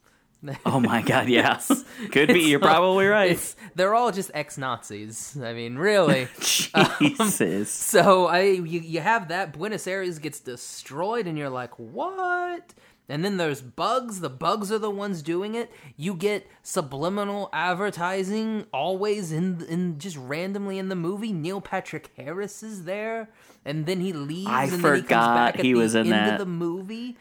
oh 0.66 0.78
my 0.78 1.02
god, 1.02 1.28
yeah, 1.28 1.60
could 2.12 2.28
be. 2.28 2.40
It's 2.40 2.48
You're 2.48 2.60
probably 2.60 3.06
right. 3.06 3.54
They're 3.74 3.94
all 3.94 4.12
just 4.12 4.30
ex 4.34 4.56
Nazis. 4.56 5.36
I 5.42 5.52
mean, 5.52 5.76
really. 5.76 6.28
Um, 6.74 6.90
Jesus. 7.00 7.70
so 7.70 8.26
I 8.26 8.42
you, 8.42 8.80
you 8.80 9.00
have 9.00 9.28
that 9.28 9.52
Buenos 9.52 9.86
Aires 9.86 10.18
gets 10.18 10.40
destroyed, 10.40 11.26
and 11.26 11.36
you're 11.36 11.50
like, 11.50 11.78
what? 11.78 12.74
And 13.08 13.24
then 13.24 13.38
there's 13.38 13.62
bugs. 13.62 14.20
The 14.20 14.28
bugs 14.28 14.70
are 14.70 14.78
the 14.78 14.90
ones 14.90 15.22
doing 15.22 15.54
it. 15.54 15.70
You 15.96 16.14
get 16.14 16.46
subliminal 16.62 17.48
advertising 17.52 18.66
always 18.72 19.32
in 19.32 19.64
in 19.68 19.98
just 19.98 20.16
randomly 20.18 20.78
in 20.78 20.88
the 20.90 20.94
movie. 20.94 21.32
Neil 21.32 21.60
Patrick 21.62 22.10
Harris 22.16 22.62
is 22.62 22.84
there, 22.84 23.30
and 23.64 23.86
then 23.86 24.00
he 24.00 24.12
leaves. 24.12 24.48
I 24.50 24.64
and 24.64 24.72
then 24.72 24.78
he 24.80 24.84
comes 24.84 25.02
forgot 25.02 25.34
back 25.36 25.58
at 25.58 25.64
he 25.64 25.72
the 25.72 25.78
was 25.78 25.94
in 25.94 26.00
end 26.02 26.12
that. 26.12 26.32
of 26.34 26.38
the 26.38 26.46
movie, 26.46 27.16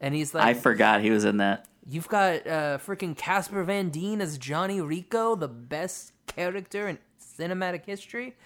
and 0.00 0.12
he's 0.14 0.34
like, 0.34 0.44
I 0.44 0.54
forgot 0.54 1.02
he 1.02 1.10
was 1.10 1.24
in 1.24 1.36
that. 1.36 1.66
You've 1.86 2.08
got 2.08 2.46
uh, 2.46 2.78
freaking 2.78 3.16
Casper 3.16 3.62
Van 3.62 3.90
Dien 3.90 4.20
as 4.20 4.38
Johnny 4.38 4.80
Rico, 4.80 5.36
the 5.36 5.48
best 5.48 6.12
character 6.26 6.88
in 6.88 6.98
cinematic 7.38 7.84
history. 7.86 8.36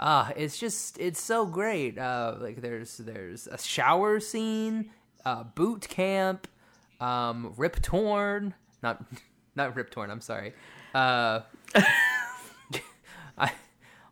Ah, 0.00 0.32
it's 0.36 0.58
just 0.58 0.98
it's 0.98 1.20
so 1.20 1.44
great. 1.44 1.98
Uh, 1.98 2.36
like 2.40 2.60
there's 2.62 2.96
there's 2.98 3.46
a 3.48 3.58
shower 3.58 4.18
scene, 4.20 4.90
uh, 5.28 5.44
boot 5.44 5.88
camp, 5.88 6.48
um, 7.00 7.52
Rip 7.56 7.82
Torn, 7.82 8.54
not 8.82 9.04
not 9.54 9.76
Rip 9.76 9.90
Torn. 9.90 10.10
I'm 10.10 10.20
sorry. 10.20 10.54
Uh, 10.94 11.40
I, 13.38 13.52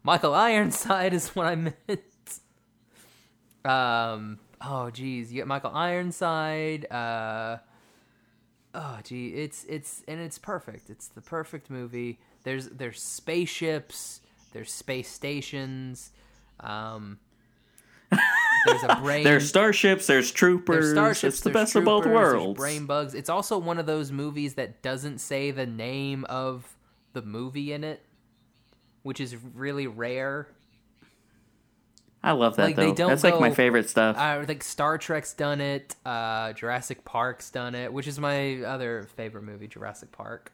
Michael 0.02 0.34
Ironside 0.34 1.14
is 1.14 1.30
what 1.30 1.46
I 1.46 1.54
meant. 1.54 2.00
Um. 3.64 4.38
Oh, 4.60 4.90
geez, 4.90 5.32
you 5.32 5.36
get 5.36 5.46
Michael 5.46 5.72
Ironside. 5.72 6.90
Uh 6.90 7.58
oh 8.74 8.98
gee 9.02 9.28
it's 9.28 9.64
it's 9.64 10.04
and 10.06 10.20
it's 10.20 10.38
perfect 10.38 10.90
it's 10.90 11.08
the 11.08 11.22
perfect 11.22 11.70
movie 11.70 12.20
there's 12.42 12.68
there's 12.68 13.02
spaceships 13.02 14.20
there's 14.52 14.70
space 14.70 15.08
stations 15.08 16.12
um 16.60 17.18
there's 18.66 18.82
a 18.82 18.96
brain 18.96 19.24
There's 19.24 19.48
starships. 19.48 20.06
There's 20.06 20.30
troopers. 20.30 20.76
there's 20.76 20.90
starships 20.92 21.36
It's 21.36 21.40
the 21.44 21.50
best 21.50 21.74
of 21.76 21.84
both 21.84 22.06
worlds. 22.06 22.58
brain 22.58 22.86
bugs 22.86 23.14
it's 23.14 23.30
also 23.30 23.58
one 23.58 23.78
of 23.78 23.86
those 23.86 24.10
movies 24.12 24.54
that 24.54 24.82
doesn't 24.82 25.18
say 25.18 25.50
the 25.50 25.66
name 25.66 26.24
of 26.26 26.76
the 27.12 27.22
movie 27.22 27.72
in 27.72 27.84
it 27.84 28.02
which 29.02 29.20
is 29.20 29.36
really 29.54 29.86
rare 29.86 30.48
I 32.22 32.32
love 32.32 32.56
that 32.56 32.64
Like, 32.66 32.76
they 32.76 32.86
though. 32.86 32.94
don't 32.94 33.10
That's 33.10 33.22
like 33.24 33.38
my 33.38 33.52
favorite 33.52 33.88
stuff. 33.88 34.16
uh, 34.18 34.44
like 34.48 34.64
Star 34.64 34.98
Trek's 34.98 35.32
done 35.32 35.60
it, 35.60 35.94
uh, 36.04 36.52
Jurassic 36.54 37.04
Park's 37.04 37.50
done 37.52 37.76
it, 37.76 37.92
which 37.92 38.08
is 38.08 38.18
my 38.18 38.62
other 38.62 39.06
favorite 39.16 39.44
movie, 39.44 39.68
Jurassic 39.68 40.10
Park. 40.10 40.50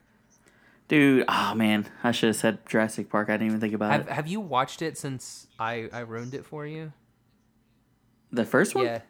Dude, 0.88 1.24
oh 1.28 1.54
man, 1.54 1.88
I 2.04 2.12
should 2.12 2.26
have 2.26 2.36
said 2.36 2.58
Jurassic 2.66 3.08
Park. 3.08 3.30
I 3.30 3.34
didn't 3.34 3.46
even 3.46 3.60
think 3.60 3.72
about 3.72 3.90
Have 3.90 4.00
it. 4.02 4.12
Have 4.12 4.26
you 4.26 4.38
watched 4.40 4.82
it 4.82 4.98
since 4.98 5.46
I 5.58 5.88
I 5.94 6.00
ruined 6.00 6.34
it 6.34 6.44
for 6.44 6.66
you? 6.66 6.92
The 8.32 8.44
first 8.44 8.74
one? 8.74 8.86
Yeah. 8.86 9.00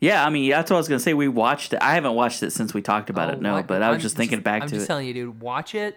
Yeah, 0.00 0.26
I 0.26 0.30
mean, 0.30 0.50
that's 0.50 0.68
what 0.70 0.76
I 0.76 0.80
was 0.80 0.88
gonna 0.88 0.98
say. 1.00 1.14
We 1.14 1.28
watched 1.28 1.72
it. 1.74 1.78
I 1.80 1.94
haven't 1.94 2.14
watched 2.14 2.42
it 2.42 2.50
since 2.52 2.74
we 2.74 2.82
talked 2.82 3.08
about 3.10 3.30
Oh, 3.30 3.32
it. 3.34 3.40
No, 3.40 3.62
but 3.62 3.82
I 3.82 3.90
was 3.90 3.96
I'm 3.96 4.00
just 4.00 4.16
thinking 4.16 4.40
back 4.40 4.62
I'm 4.62 4.68
to 4.68 4.74
just 4.74 4.84
it. 4.84 4.88
telling 4.88 5.06
you, 5.06 5.14
dude. 5.14 5.40
Watch 5.40 5.76
it, 5.76 5.96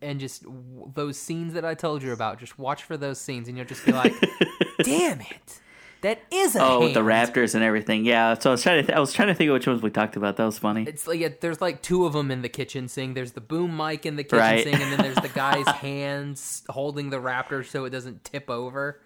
and 0.00 0.18
just 0.20 0.44
w- 0.44 0.90
those 0.94 1.18
scenes 1.18 1.52
that 1.54 1.64
I 1.66 1.74
told 1.74 2.02
you 2.02 2.12
about. 2.12 2.38
Just 2.38 2.58
watch 2.58 2.82
for 2.82 2.96
those 2.96 3.20
scenes, 3.20 3.48
and 3.48 3.56
you'll 3.58 3.66
just 3.66 3.84
be 3.84 3.92
like, 3.92 4.14
"Damn 4.82 5.20
it, 5.20 5.60
that 6.00 6.20
is 6.30 6.56
a 6.56 6.62
oh, 6.62 6.80
with 6.80 6.94
the. 6.94 7.00
Raptors 7.00 7.54
and 7.54 7.62
everything. 7.62 8.06
Yeah, 8.06 8.32
so 8.38 8.48
I 8.48 8.52
was 8.52 8.62
trying 8.62 8.80
to. 8.80 8.86
Th- 8.86 8.96
I 8.96 9.00
was 9.00 9.12
trying 9.12 9.28
to 9.28 9.34
think 9.34 9.48
of 9.50 9.54
which 9.54 9.66
ones 9.66 9.82
we 9.82 9.90
talked 9.90 10.16
about. 10.16 10.36
That 10.38 10.44
was 10.46 10.58
funny. 10.58 10.84
It's 10.88 11.06
like 11.06 11.20
yeah, 11.20 11.28
there's 11.38 11.60
like 11.60 11.82
two 11.82 12.06
of 12.06 12.14
them 12.14 12.30
in 12.30 12.40
the 12.40 12.48
kitchen 12.48 12.88
sink. 12.88 13.14
There's 13.16 13.32
the 13.32 13.42
boom 13.42 13.76
mic 13.76 14.06
in 14.06 14.16
the 14.16 14.24
kitchen 14.24 14.38
Right. 14.38 14.64
sink, 14.64 14.80
and 14.80 14.92
then 14.92 15.00
there's 15.02 15.16
the 15.16 15.28
guy's 15.34 15.68
hands 15.76 16.62
holding 16.70 17.10
the 17.10 17.18
raptor 17.20 17.66
so 17.66 17.84
it 17.84 17.90
doesn't 17.90 18.24
tip 18.24 18.48
over. 18.48 19.00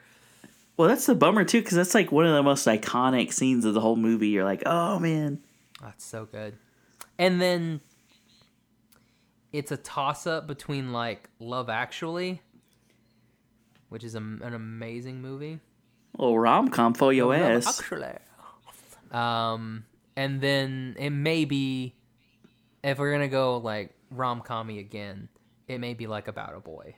Well, 0.80 0.88
that's 0.88 1.04
the 1.04 1.14
bummer 1.14 1.44
too, 1.44 1.60
because 1.60 1.76
that's 1.76 1.92
like 1.92 2.10
one 2.10 2.24
of 2.24 2.32
the 2.32 2.42
most 2.42 2.66
iconic 2.66 3.34
scenes 3.34 3.66
of 3.66 3.74
the 3.74 3.82
whole 3.82 3.96
movie. 3.96 4.28
You're 4.28 4.44
like, 4.44 4.62
oh 4.64 4.98
man. 4.98 5.42
That's 5.82 6.02
so 6.02 6.24
good. 6.24 6.56
And 7.18 7.38
then 7.38 7.82
it's 9.52 9.70
a 9.70 9.76
toss 9.76 10.26
up 10.26 10.46
between 10.46 10.90
like 10.90 11.28
Love 11.38 11.68
Actually, 11.68 12.40
which 13.90 14.02
is 14.04 14.14
a, 14.14 14.20
an 14.20 14.54
amazing 14.54 15.20
movie. 15.20 15.60
little 16.16 16.38
rom 16.38 16.68
com 16.68 16.94
for 16.94 17.12
your 17.12 17.34
Love 17.36 17.42
ass. 17.42 17.78
Actually. 17.78 18.14
Um, 19.10 19.84
and 20.16 20.40
then 20.40 20.96
it 20.98 21.10
may 21.10 21.44
be 21.44 21.94
if 22.82 22.98
we're 22.98 23.12
gonna 23.12 23.28
go 23.28 23.58
like 23.58 23.92
rom 24.10 24.40
commy 24.40 24.78
again, 24.80 25.28
it 25.68 25.76
may 25.78 25.92
be 25.92 26.06
like 26.06 26.26
About 26.26 26.54
a 26.56 26.60
Boy 26.60 26.94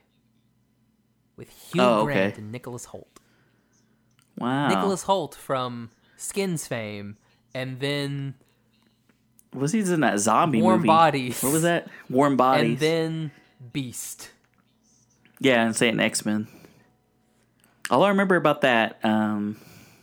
with 1.35 1.49
Hugh 1.49 1.81
Oh, 1.81 2.03
okay. 2.03 2.13
Grant 2.13 2.37
and 2.37 2.49
Nicholas 2.49 2.85
Hoult. 2.85 3.12
Wow. 4.37 4.67
Nicholas 4.69 5.03
Hoult 5.05 5.35
from 5.35 5.89
Skins 6.17 6.67
fame, 6.67 7.17
and 7.53 7.79
then 7.79 8.35
was 9.53 9.71
he 9.71 9.79
in 9.81 9.99
that 10.01 10.19
zombie 10.19 10.57
movie? 10.57 10.63
Warm 10.65 10.77
movie? 10.79 10.87
Bodies. 10.87 11.43
What 11.43 11.53
was 11.53 11.61
that? 11.63 11.87
Warm 12.09 12.35
Bodies. 12.37 12.71
and 12.71 12.79
then 12.79 13.31
Beast. 13.71 14.31
yeah, 15.39 15.63
and 15.65 15.75
say 15.75 15.89
in 15.89 15.99
X 15.99 16.25
Men. 16.25 16.47
All 17.89 18.03
I 18.03 18.09
remember 18.09 18.35
about 18.35 18.61
that, 18.61 18.99
um, 19.03 19.57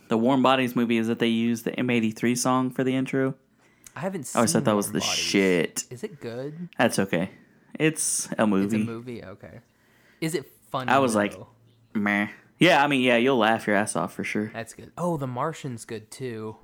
the 0.07 0.17
Warm 0.17 0.41
Bodies 0.43 0.75
movie, 0.75 0.97
is 0.97 1.07
that 1.07 1.19
they 1.19 1.27
used 1.27 1.65
the 1.65 1.71
M83 1.71 2.37
song 2.37 2.69
for 2.69 2.83
the 2.83 2.95
intro. 2.95 3.35
I 3.95 3.99
haven't 4.01 4.31
I 4.33 4.39
always 4.39 4.53
thought 4.53 4.63
that 4.65 4.75
was 4.75 4.91
the 4.91 4.99
Bodies. 4.99 5.13
shit. 5.13 5.83
Is 5.89 6.03
it 6.03 6.21
good? 6.21 6.69
That's 6.77 6.99
okay. 6.99 7.31
It's 7.77 8.27
a 8.37 8.43
It's 8.43 8.47
movie. 8.49 8.81
a 8.81 8.85
movie. 8.85 9.23
Okay. 9.23 9.59
Is 10.21 10.35
it 10.35 10.45
funny? 10.69 10.89
I 10.91 10.99
was 10.99 11.15
like- 11.15 11.33
though? 11.33 11.47
Meh. 11.93 12.27
Yeah, 12.61 12.83
I 12.83 12.87
mean, 12.87 13.01
yeah, 13.01 13.17
you'll 13.17 13.37
laugh 13.39 13.65
your 13.67 13.75
ass 13.75 13.95
off 13.95 14.13
for 14.13 14.23
sure. 14.23 14.51
that's 14.53 14.73
good. 14.73 14.91
Oh, 14.97 15.17
The 15.17 15.27
Martian's 15.27 15.83
good 15.83 16.09
too. 16.11 16.55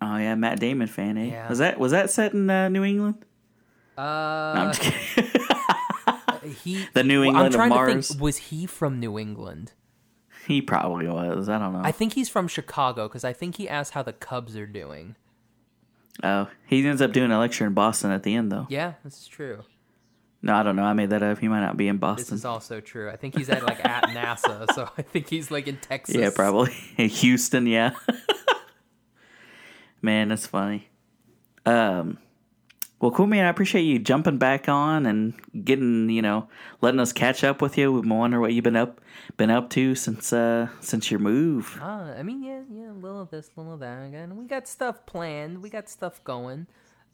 Oh 0.00 0.16
yeah, 0.16 0.34
Matt 0.34 0.60
Damon 0.60 0.86
fan, 0.88 1.16
eh? 1.18 1.26
Yeah. 1.30 1.48
Was 1.48 1.58
that 1.58 1.78
was 1.78 1.92
that 1.92 2.10
set 2.10 2.32
in 2.32 2.48
uh, 2.50 2.68
New 2.68 2.84
England? 2.84 3.24
No, 3.96 4.02
I'm 4.04 4.68
Uh, 4.68 4.72
just 4.72 4.80
kidding. 5.14 6.52
he. 6.64 6.86
The 6.92 7.02
New 7.04 7.20
well, 7.20 7.28
England 7.28 7.38
I'm 7.38 7.46
of 7.46 7.52
trying 7.54 7.70
to 7.70 7.74
Mars. 7.74 8.08
think. 8.08 8.20
Was 8.20 8.36
he 8.36 8.66
from 8.66 9.00
New 9.00 9.18
England? 9.18 9.72
he 10.46 10.62
probably 10.62 11.06
was. 11.08 11.48
I 11.48 11.58
don't 11.58 11.72
know. 11.72 11.82
I 11.84 11.92
think 11.92 12.14
he's 12.14 12.28
from 12.28 12.48
Chicago 12.48 13.06
because 13.08 13.24
I 13.24 13.32
think 13.32 13.56
he 13.56 13.68
asked 13.68 13.92
how 13.92 14.02
the 14.02 14.12
Cubs 14.14 14.56
are 14.56 14.66
doing. 14.66 15.14
oh, 16.22 16.48
he 16.66 16.86
ends 16.86 17.02
up 17.02 17.12
doing 17.12 17.30
a 17.32 17.38
lecture 17.38 17.66
in 17.66 17.74
Boston 17.74 18.10
at 18.12 18.22
the 18.22 18.34
end, 18.34 18.50
though. 18.52 18.66
Yeah, 18.70 18.94
that's 19.04 19.26
true. 19.26 19.62
No, 20.40 20.54
I 20.54 20.62
don't 20.62 20.76
know. 20.76 20.84
I 20.84 20.92
made 20.92 21.10
that 21.10 21.22
up. 21.22 21.38
He 21.38 21.48
might 21.48 21.60
not 21.60 21.76
be 21.76 21.88
in 21.88 21.98
Boston. 21.98 22.24
This 22.24 22.32
is 22.32 22.44
also 22.44 22.80
true. 22.80 23.10
I 23.10 23.16
think 23.16 23.36
he's 23.36 23.48
at 23.48 23.64
like 23.64 23.84
at 23.84 24.04
NASA, 24.08 24.72
so 24.72 24.88
I 24.96 25.02
think 25.02 25.28
he's 25.28 25.50
like 25.50 25.66
in 25.66 25.78
Texas. 25.78 26.14
Yeah, 26.14 26.30
probably 26.30 26.72
Houston. 26.96 27.66
Yeah. 27.66 27.90
man, 30.02 30.28
that's 30.28 30.46
funny. 30.46 30.88
Um, 31.66 32.18
well, 33.00 33.10
cool, 33.10 33.26
man. 33.26 33.44
I 33.44 33.48
appreciate 33.48 33.82
you 33.82 33.98
jumping 33.98 34.38
back 34.38 34.68
on 34.68 35.06
and 35.06 35.34
getting 35.64 36.08
you 36.08 36.22
know 36.22 36.48
letting 36.80 37.00
us 37.00 37.12
catch 37.12 37.42
up 37.42 37.60
with 37.60 37.76
you. 37.76 37.92
We 37.92 38.08
wonder 38.08 38.40
what 38.40 38.52
you've 38.52 38.64
been 38.64 38.76
up 38.76 39.00
been 39.36 39.50
up 39.50 39.70
to 39.70 39.94
since 39.96 40.32
uh 40.32 40.68
since 40.80 41.10
your 41.10 41.20
move. 41.20 41.78
Uh, 41.80 42.14
I 42.16 42.22
mean, 42.22 42.42
yeah, 42.44 42.62
yeah, 42.72 42.90
a 42.90 42.92
little 42.92 43.20
of 43.20 43.30
this, 43.30 43.50
a 43.56 43.60
little 43.60 43.74
of 43.74 43.80
that. 43.80 44.06
Again, 44.06 44.36
we 44.36 44.46
got 44.46 44.68
stuff 44.68 45.04
planned. 45.04 45.62
We 45.62 45.68
got 45.68 45.88
stuff 45.88 46.22
going. 46.22 46.68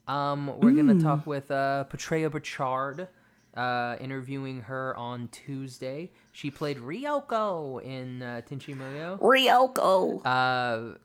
Um, 0.07 0.59
we're 0.61 0.73
gonna 0.73 1.01
talk 1.01 1.27
with 1.27 1.51
uh, 1.51 1.85
Petrea 1.89 2.31
Burchard, 2.31 3.09
uh, 3.57 3.97
interviewing 4.01 4.63
her 4.63 4.97
on 4.97 5.29
Tuesday. 5.29 6.11
She 6.33 6.51
played 6.51 6.79
Ryoko 6.79 7.83
in 7.83 8.23
uh, 8.23 8.43
Tenchi 8.49 8.77
Muyo. 8.77 9.19
Ryoko, 9.19 10.21
Uh, 10.25 10.99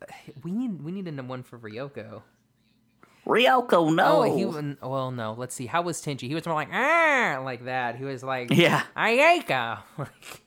we 0.44 0.52
need 0.52 0.82
we 0.82 0.92
need 0.92 1.08
a 1.08 1.24
one 1.24 1.44
for 1.44 1.58
Ryoko. 1.58 2.24
Ryoko, 3.26 3.94
no. 3.94 4.24
Oh, 4.24 4.36
he 4.36 4.46
well. 4.82 5.12
No, 5.12 5.36
let's 5.38 5.56
see. 5.56 5.68
How 5.68 5.82
was 5.82 6.02
Tenchi? 6.02 6.22
He 6.28 6.36
was 6.36 6.46
more 6.46 6.56
like 6.56 6.70
ah, 6.74 7.42
like 7.44 7.66
that. 7.66 7.96
He 7.96 8.04
was 8.04 8.24
like 8.24 8.52
yeah. 8.52 8.84
Ayeka, 8.98 9.80
like 9.98 10.44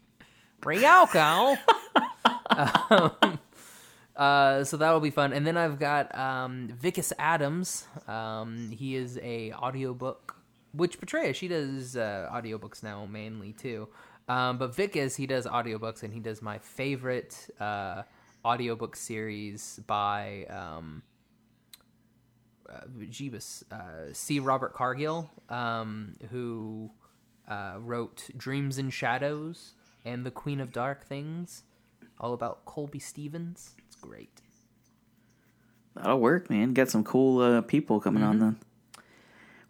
Ryoko. 0.62 1.56
um, 2.90 3.38
Uh, 4.22 4.62
so 4.62 4.76
that'll 4.76 5.00
be 5.00 5.10
fun. 5.10 5.32
And 5.32 5.44
then 5.44 5.56
I've 5.56 5.80
got 5.80 6.16
um, 6.16 6.68
Vikas 6.80 7.12
Adams. 7.18 7.88
Um, 8.06 8.70
he 8.70 8.94
is 8.94 9.18
a 9.20 9.52
audiobook, 9.54 10.36
which 10.72 11.00
Petrea, 11.00 11.34
she 11.34 11.48
does 11.48 11.96
uh, 11.96 12.30
audiobooks 12.32 12.84
now 12.84 13.04
mainly 13.04 13.52
too. 13.52 13.88
Um, 14.28 14.58
but 14.58 14.76
Vikas, 14.76 15.16
he 15.16 15.26
does 15.26 15.44
audiobooks, 15.44 16.04
and 16.04 16.14
he 16.14 16.20
does 16.20 16.40
my 16.40 16.58
favorite 16.58 17.50
uh, 17.58 18.02
audiobook 18.44 18.94
series 18.94 19.80
by 19.88 20.46
um, 20.48 21.02
uh, 22.70 22.82
Jeebus, 23.00 23.64
uh, 23.72 24.12
C. 24.12 24.38
Robert 24.38 24.72
Cargill, 24.72 25.32
um, 25.48 26.14
who 26.30 26.92
wrote 27.80 28.30
Dreams 28.36 28.78
and 28.78 28.92
Shadows 28.92 29.74
and 30.04 30.24
The 30.24 30.30
Queen 30.30 30.60
of 30.60 30.70
Dark 30.70 31.04
Things, 31.04 31.64
all 32.20 32.34
about 32.34 32.64
Colby 32.66 33.00
Stevens. 33.00 33.74
Great. 34.02 34.28
That'll 35.94 36.20
work, 36.20 36.50
man. 36.50 36.74
Got 36.74 36.90
some 36.90 37.04
cool 37.04 37.40
uh, 37.40 37.62
people 37.62 38.00
coming 38.00 38.22
on 38.22 38.38
then. 38.38 38.58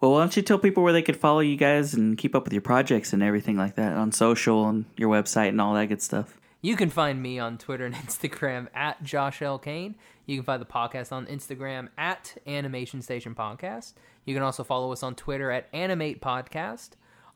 Well, 0.01 0.12
why 0.12 0.20
don't 0.20 0.37
you 0.37 0.43
tell 0.43 0.59
people 0.59 0.83
where 0.83 0.93
they 0.93 1.03
could 1.03 1.16
follow 1.16 1.39
you 1.39 1.57
guys 1.57 1.95
and 1.95 2.18
keep 2.18 2.35
up 2.35 2.43
with 2.43 2.53
your 2.53 2.62
projects 2.62 3.12
and 3.12 3.22
everything 3.22 3.57
like 3.57 3.76
that 3.76 3.97
on 3.97 4.11
social 4.11 4.68
and 4.68 4.85
your 4.97 5.09
website 5.09 5.51
and 5.51 5.61
all 5.61 5.74
that 5.74 5.87
good 5.87 6.03
stuff? 6.03 6.41
You 6.61 6.74
can 6.74 6.91
find 6.91 7.22
me 7.22 7.39
on 7.39 7.57
Twitter 7.59 7.87
and 7.87 7.95
Instagram 8.07 8.66
at 8.74 9.03
Josh 9.05 9.43
L. 9.43 9.59
Kane. 9.61 9.95
You 10.26 10.37
can 10.37 10.45
find 10.45 10.61
the 10.61 10.66
podcast 10.66 11.12
on 11.12 11.26
Instagram 11.26 11.89
at 11.97 12.37
Animation 12.47 13.03
Station 13.03 13.35
Podcast. 13.35 13.93
You 14.24 14.35
can 14.35 14.43
also 14.43 14.64
follow 14.64 14.93
us 14.93 15.03
on 15.03 15.14
Twitter 15.14 15.51
at 15.51 15.68
Animate 15.72 16.20
Podcast. 16.20 16.91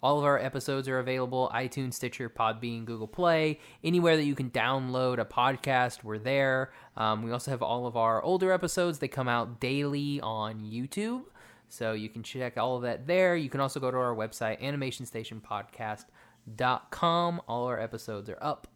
All 0.06 0.20
of 0.20 0.24
our 0.24 0.38
episodes 0.38 0.88
are 0.88 1.00
available 1.00 1.50
iTunes, 1.52 1.94
Stitcher, 1.94 2.30
Podbean, 2.30 2.84
Google 2.84 3.08
Play, 3.08 3.58
anywhere 3.82 4.16
that 4.16 4.22
you 4.22 4.36
can 4.36 4.50
download 4.50 5.18
a 5.18 5.24
podcast. 5.24 6.04
We're 6.04 6.18
there. 6.18 6.70
Um, 6.96 7.24
we 7.24 7.32
also 7.32 7.50
have 7.50 7.60
all 7.60 7.88
of 7.88 7.96
our 7.96 8.22
older 8.22 8.52
episodes. 8.52 9.00
They 9.00 9.08
come 9.08 9.26
out 9.26 9.58
daily 9.58 10.20
on 10.20 10.60
YouTube. 10.60 11.24
So 11.68 11.92
you 11.92 12.08
can 12.08 12.22
check 12.22 12.56
all 12.56 12.76
of 12.76 12.82
that 12.82 13.08
there. 13.08 13.34
You 13.34 13.50
can 13.50 13.60
also 13.60 13.80
go 13.80 13.90
to 13.90 13.96
our 13.96 14.14
website, 14.14 14.62
animationstationpodcast.com. 14.62 17.42
All 17.48 17.66
our 17.66 17.80
episodes 17.80 18.30
are 18.30 18.38
up 18.40 18.68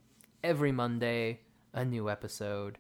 every 0.42 0.72
Monday, 0.72 1.42
a 1.72 1.84
new 1.84 2.10
episode. 2.10 2.78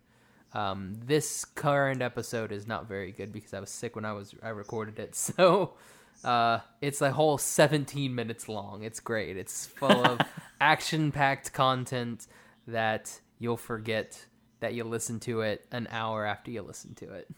Um, 0.54 0.96
this 1.04 1.44
current 1.44 2.02
episode 2.02 2.50
is 2.50 2.66
not 2.66 2.88
very 2.88 3.12
good 3.12 3.32
because 3.32 3.54
I 3.54 3.60
was 3.60 3.70
sick 3.70 3.94
when 3.94 4.04
I 4.04 4.12
was 4.12 4.34
I 4.42 4.48
recorded 4.48 4.98
it. 4.98 5.14
So 5.14 5.74
uh, 6.24 6.60
it's 6.80 7.00
a 7.00 7.10
whole 7.12 7.38
17 7.38 8.14
minutes 8.14 8.48
long. 8.48 8.82
It's 8.82 9.00
great. 9.00 9.36
It's 9.36 9.66
full 9.66 10.04
of 10.04 10.20
action-packed 10.60 11.52
content 11.52 12.26
that 12.66 13.20
you'll 13.38 13.56
forget 13.56 14.26
that 14.60 14.74
you 14.74 14.84
listen 14.84 15.20
to 15.20 15.40
it 15.40 15.66
an 15.72 15.88
hour 15.90 16.24
after 16.24 16.50
you 16.50 16.62
listen 16.62 16.94
to 16.96 17.12
it. 17.14 17.28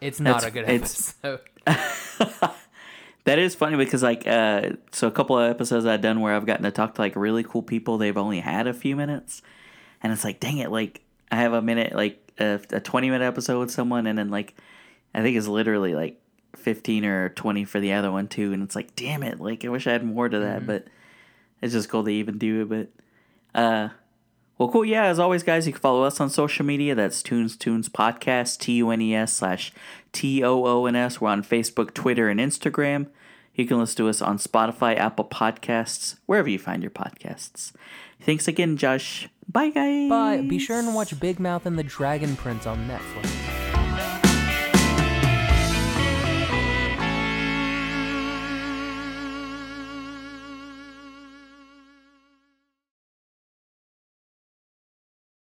It's 0.00 0.20
not 0.20 0.42
That's- 0.42 0.48
a 0.48 0.50
good 0.50 0.68
episode. 0.68 1.40
That 3.24 3.38
is 3.38 3.54
funny 3.54 3.76
because 3.76 4.02
like 4.02 4.26
uh 4.26 4.70
so 4.90 5.06
a 5.06 5.10
couple 5.12 5.38
of 5.38 5.48
episodes 5.48 5.86
I've 5.86 6.00
done 6.00 6.20
where 6.20 6.34
I've 6.34 6.46
gotten 6.46 6.64
to 6.64 6.72
talk 6.72 6.96
to 6.96 7.00
like 7.00 7.14
really 7.14 7.44
cool 7.44 7.62
people. 7.62 7.96
They've 7.98 8.16
only 8.16 8.40
had 8.40 8.66
a 8.66 8.74
few 8.74 8.96
minutes, 8.96 9.42
and 10.02 10.12
it's 10.12 10.24
like, 10.24 10.40
dang 10.40 10.58
it! 10.58 10.72
Like 10.72 11.02
I 11.30 11.36
have 11.36 11.52
a 11.52 11.62
minute, 11.62 11.94
like 11.94 12.32
a, 12.40 12.58
a 12.70 12.80
twenty 12.80 13.10
minute 13.10 13.24
episode 13.24 13.60
with 13.60 13.70
someone, 13.70 14.08
and 14.08 14.18
then 14.18 14.30
like 14.30 14.56
I 15.14 15.22
think 15.22 15.36
it's 15.36 15.46
literally 15.46 15.94
like 15.94 16.20
fifteen 16.56 17.04
or 17.04 17.30
twenty 17.30 17.64
for 17.64 17.80
the 17.80 17.92
other 17.92 18.10
one 18.10 18.28
too, 18.28 18.52
and 18.52 18.62
it's 18.62 18.76
like, 18.76 18.94
damn 18.96 19.22
it! 19.22 19.40
Like 19.40 19.64
I 19.64 19.68
wish 19.68 19.86
I 19.86 19.92
had 19.92 20.04
more 20.04 20.28
to 20.28 20.38
that, 20.38 20.66
but 20.66 20.86
it's 21.60 21.72
just 21.72 21.88
cool 21.88 22.04
to 22.04 22.10
even 22.10 22.38
do 22.38 22.62
it. 22.62 22.68
But 23.54 23.60
uh, 23.60 23.88
well, 24.58 24.68
cool. 24.68 24.84
Yeah, 24.84 25.04
as 25.04 25.18
always, 25.18 25.42
guys, 25.42 25.66
you 25.66 25.72
can 25.72 25.80
follow 25.80 26.04
us 26.04 26.20
on 26.20 26.30
social 26.30 26.64
media. 26.64 26.94
That's 26.94 27.22
Tunes 27.22 27.56
Toons 27.56 27.88
Podcast, 27.88 28.58
T 28.58 28.72
U 28.74 28.90
N 28.90 29.00
E 29.00 29.14
S 29.14 29.32
slash 29.32 29.72
T 30.12 30.42
O 30.44 30.66
O 30.66 30.86
N 30.86 30.96
S. 30.96 31.20
We're 31.20 31.30
on 31.30 31.42
Facebook, 31.42 31.94
Twitter, 31.94 32.28
and 32.28 32.38
Instagram. 32.38 33.08
You 33.54 33.66
can 33.66 33.78
listen 33.78 33.96
to 33.98 34.08
us 34.08 34.22
on 34.22 34.38
Spotify, 34.38 34.96
Apple 34.96 35.26
Podcasts, 35.26 36.16
wherever 36.26 36.48
you 36.48 36.58
find 36.58 36.82
your 36.82 36.90
podcasts. 36.90 37.72
Thanks 38.20 38.48
again, 38.48 38.76
Josh. 38.76 39.28
Bye, 39.46 39.70
guys. 39.70 40.08
Bye. 40.08 40.40
Be 40.40 40.58
sure 40.58 40.78
and 40.78 40.94
watch 40.94 41.18
Big 41.20 41.38
Mouth 41.38 41.66
and 41.66 41.78
the 41.78 41.82
Dragon 41.82 42.36
Prince 42.36 42.66
on 42.66 42.88
Netflix. 42.88 43.41